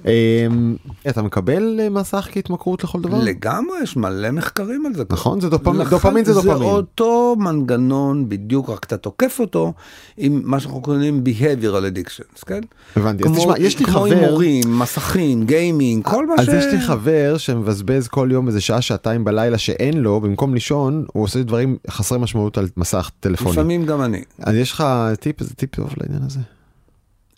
אמ, 0.50 0.76
אתה 1.08 1.22
מקבל 1.22 1.80
אה, 1.80 1.90
מסך 1.90 2.28
כהתמכרות 2.32 2.84
לכל 2.84 3.00
דבר? 3.00 3.18
לגמרי, 3.22 3.78
יש 3.82 3.96
מלא 3.96 4.30
מחקרים 4.30 4.86
על 4.86 4.94
זה. 4.94 5.02
נכון, 5.10 5.40
זה 5.40 5.48
דופמין, 5.48 5.76
לכן 5.76 5.90
דופמין 5.90 6.24
זה 6.24 6.32
זה 6.32 6.40
דופמין. 6.40 6.62
אותו 6.68 7.36
מנגנון 7.38 8.28
בדיוק, 8.28 8.70
רק 8.70 8.84
אתה 8.84 8.96
תוקף 8.96 9.36
אותו 9.40 9.72
עם 10.16 10.40
מה 10.44 10.60
שאנחנו 10.60 10.80
קוראים 10.82 11.22
behavioral 11.26 11.64
addictions, 11.96 12.44
כן? 12.46 12.60
הבנתי, 12.96 13.24
אז 13.24 13.30
כמו- 13.30 13.38
תשמע, 13.38 13.54
יש 13.58 13.78
לי 13.78 13.84
כמו 13.84 13.94
חבר... 13.94 14.04
הימורים, 14.04 14.78
מסכים, 14.78 15.44
גיימינג, 15.46 16.04
כל 16.04 16.26
מה 16.26 16.34
ש... 16.44 16.48
אז 16.48 16.54
יש 16.54 16.64
לי 16.72 16.80
חבר 16.80 17.34
שמבזבז 17.38 17.97
כל 18.06 18.28
יום 18.32 18.46
איזה 18.46 18.60
שעה 18.60 18.82
שעתיים 18.82 19.24
בלילה 19.24 19.58
שאין 19.58 19.98
לו 19.98 20.20
במקום 20.20 20.54
לישון 20.54 21.04
הוא 21.12 21.22
עושה 21.22 21.42
דברים 21.42 21.76
חסרי 21.90 22.18
משמעות 22.18 22.58
על 22.58 22.68
מסך 22.76 23.10
טלפוני. 23.20 23.52
לפעמים 23.52 23.86
גם 23.86 24.02
אני. 24.02 24.22
אז 24.38 24.54
יש 24.54 24.72
לך 24.72 24.84
טיפ 25.20 25.40
איזה 25.40 25.54
טיפ 25.54 25.76
טוב 25.76 25.90
לעניין 25.96 26.22
הזה. 26.22 26.40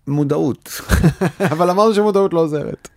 מודעות. 0.06 0.80
אבל 1.52 1.70
אמרנו 1.70 1.94
שמודעות 1.94 2.32
לא 2.32 2.40
עוזרת. 2.40 2.88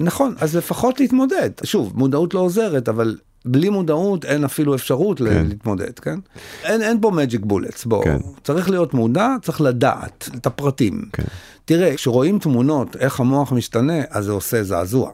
נכון, 0.00 0.34
אז 0.40 0.56
לפחות 0.56 1.00
להתמודד. 1.00 1.50
שוב, 1.64 1.92
מודעות 1.94 2.34
לא 2.34 2.40
עוזרת, 2.40 2.88
אבל 2.88 3.16
בלי 3.44 3.68
מודעות 3.68 4.24
אין 4.24 4.44
אפילו 4.44 4.74
אפשרות 4.74 5.18
כן. 5.18 5.46
להתמודד, 5.48 5.98
כן? 5.98 6.18
אין, 6.64 6.82
אין 6.82 7.00
פה 7.00 7.10
magic 7.10 7.44
bullets, 7.44 7.82
בוא. 7.86 8.04
כן. 8.04 8.18
כן. 8.18 8.28
צריך 8.44 8.70
להיות 8.70 8.94
מודע, 8.94 9.28
צריך 9.42 9.60
לדעת 9.60 10.28
את 10.36 10.46
הפרטים. 10.46 11.04
כן. 11.12 11.22
תראה, 11.64 11.94
כשרואים 11.94 12.38
תמונות 12.38 12.96
איך 12.96 13.20
המוח 13.20 13.52
משתנה, 13.52 14.02
אז 14.10 14.24
זה 14.24 14.32
עושה 14.32 14.62
זעזוע. 14.62 15.10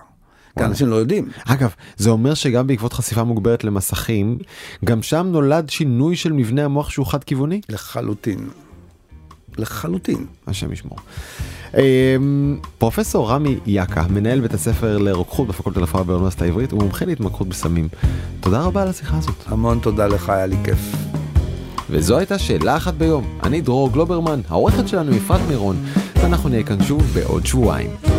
כי 0.59 0.65
אנשים 0.65 0.89
לא 0.89 0.97
יודעים. 0.97 1.29
אגב, 1.47 1.75
זה 1.97 2.11
אומר 2.11 2.35
שגם 2.35 2.67
בעקבות 2.67 2.93
חשיפה 2.93 3.25
מוגברת 3.25 3.65
למסכים, 3.65 4.39
גם 4.85 5.03
שם 5.03 5.27
נולד 5.31 5.71
שינוי 5.71 6.17
של 6.17 6.33
מבנה 6.33 6.65
המוח 6.65 6.91
שהוא 6.91 7.07
חד 7.07 7.25
כיווני? 7.25 7.61
לחלוטין. 7.69 8.49
לחלוטין. 9.59 10.27
השם 10.47 10.73
ישמור. 10.73 10.99
אמ, 11.75 12.59
פרופסור 12.79 13.31
רמי 13.31 13.59
יאקה, 13.67 14.05
מנהל 14.11 14.41
בית 14.41 14.55
הספר 14.55 14.99
לרוקחות 14.99 15.49
בפקולטה 15.49 15.81
לרפואה 15.81 16.05
באוניברסיטה 16.05 16.45
העברית, 16.45 16.73
הוא 16.73 16.83
מומחה 16.83 17.05
להתמכרות 17.05 17.49
בסמים. 17.49 17.89
תודה 18.41 18.61
רבה 18.61 18.83
על 18.83 18.89
השיחה 18.89 19.19
הזאת. 19.19 19.45
המון 19.47 19.79
תודה 19.79 20.07
לך, 20.07 20.29
היה 20.31 20.47
לי 20.47 20.57
כיף. 20.65 20.79
וזו 21.91 22.19
הייתה 22.19 22.39
שאלה 22.39 22.77
אחת 22.77 22.95
ביום. 22.95 23.39
אני 23.43 23.61
דרור 23.61 23.93
גלוברמן, 23.93 24.41
העורכת 24.49 24.89
שלנו 24.89 25.17
אפרת 25.17 25.41
מירון, 25.49 25.77
ואנחנו 26.15 26.49
נהיה 26.49 26.63
כאן 26.63 26.85
שוב 26.85 27.03
בעוד 27.15 27.47
שבועיים. 27.47 28.16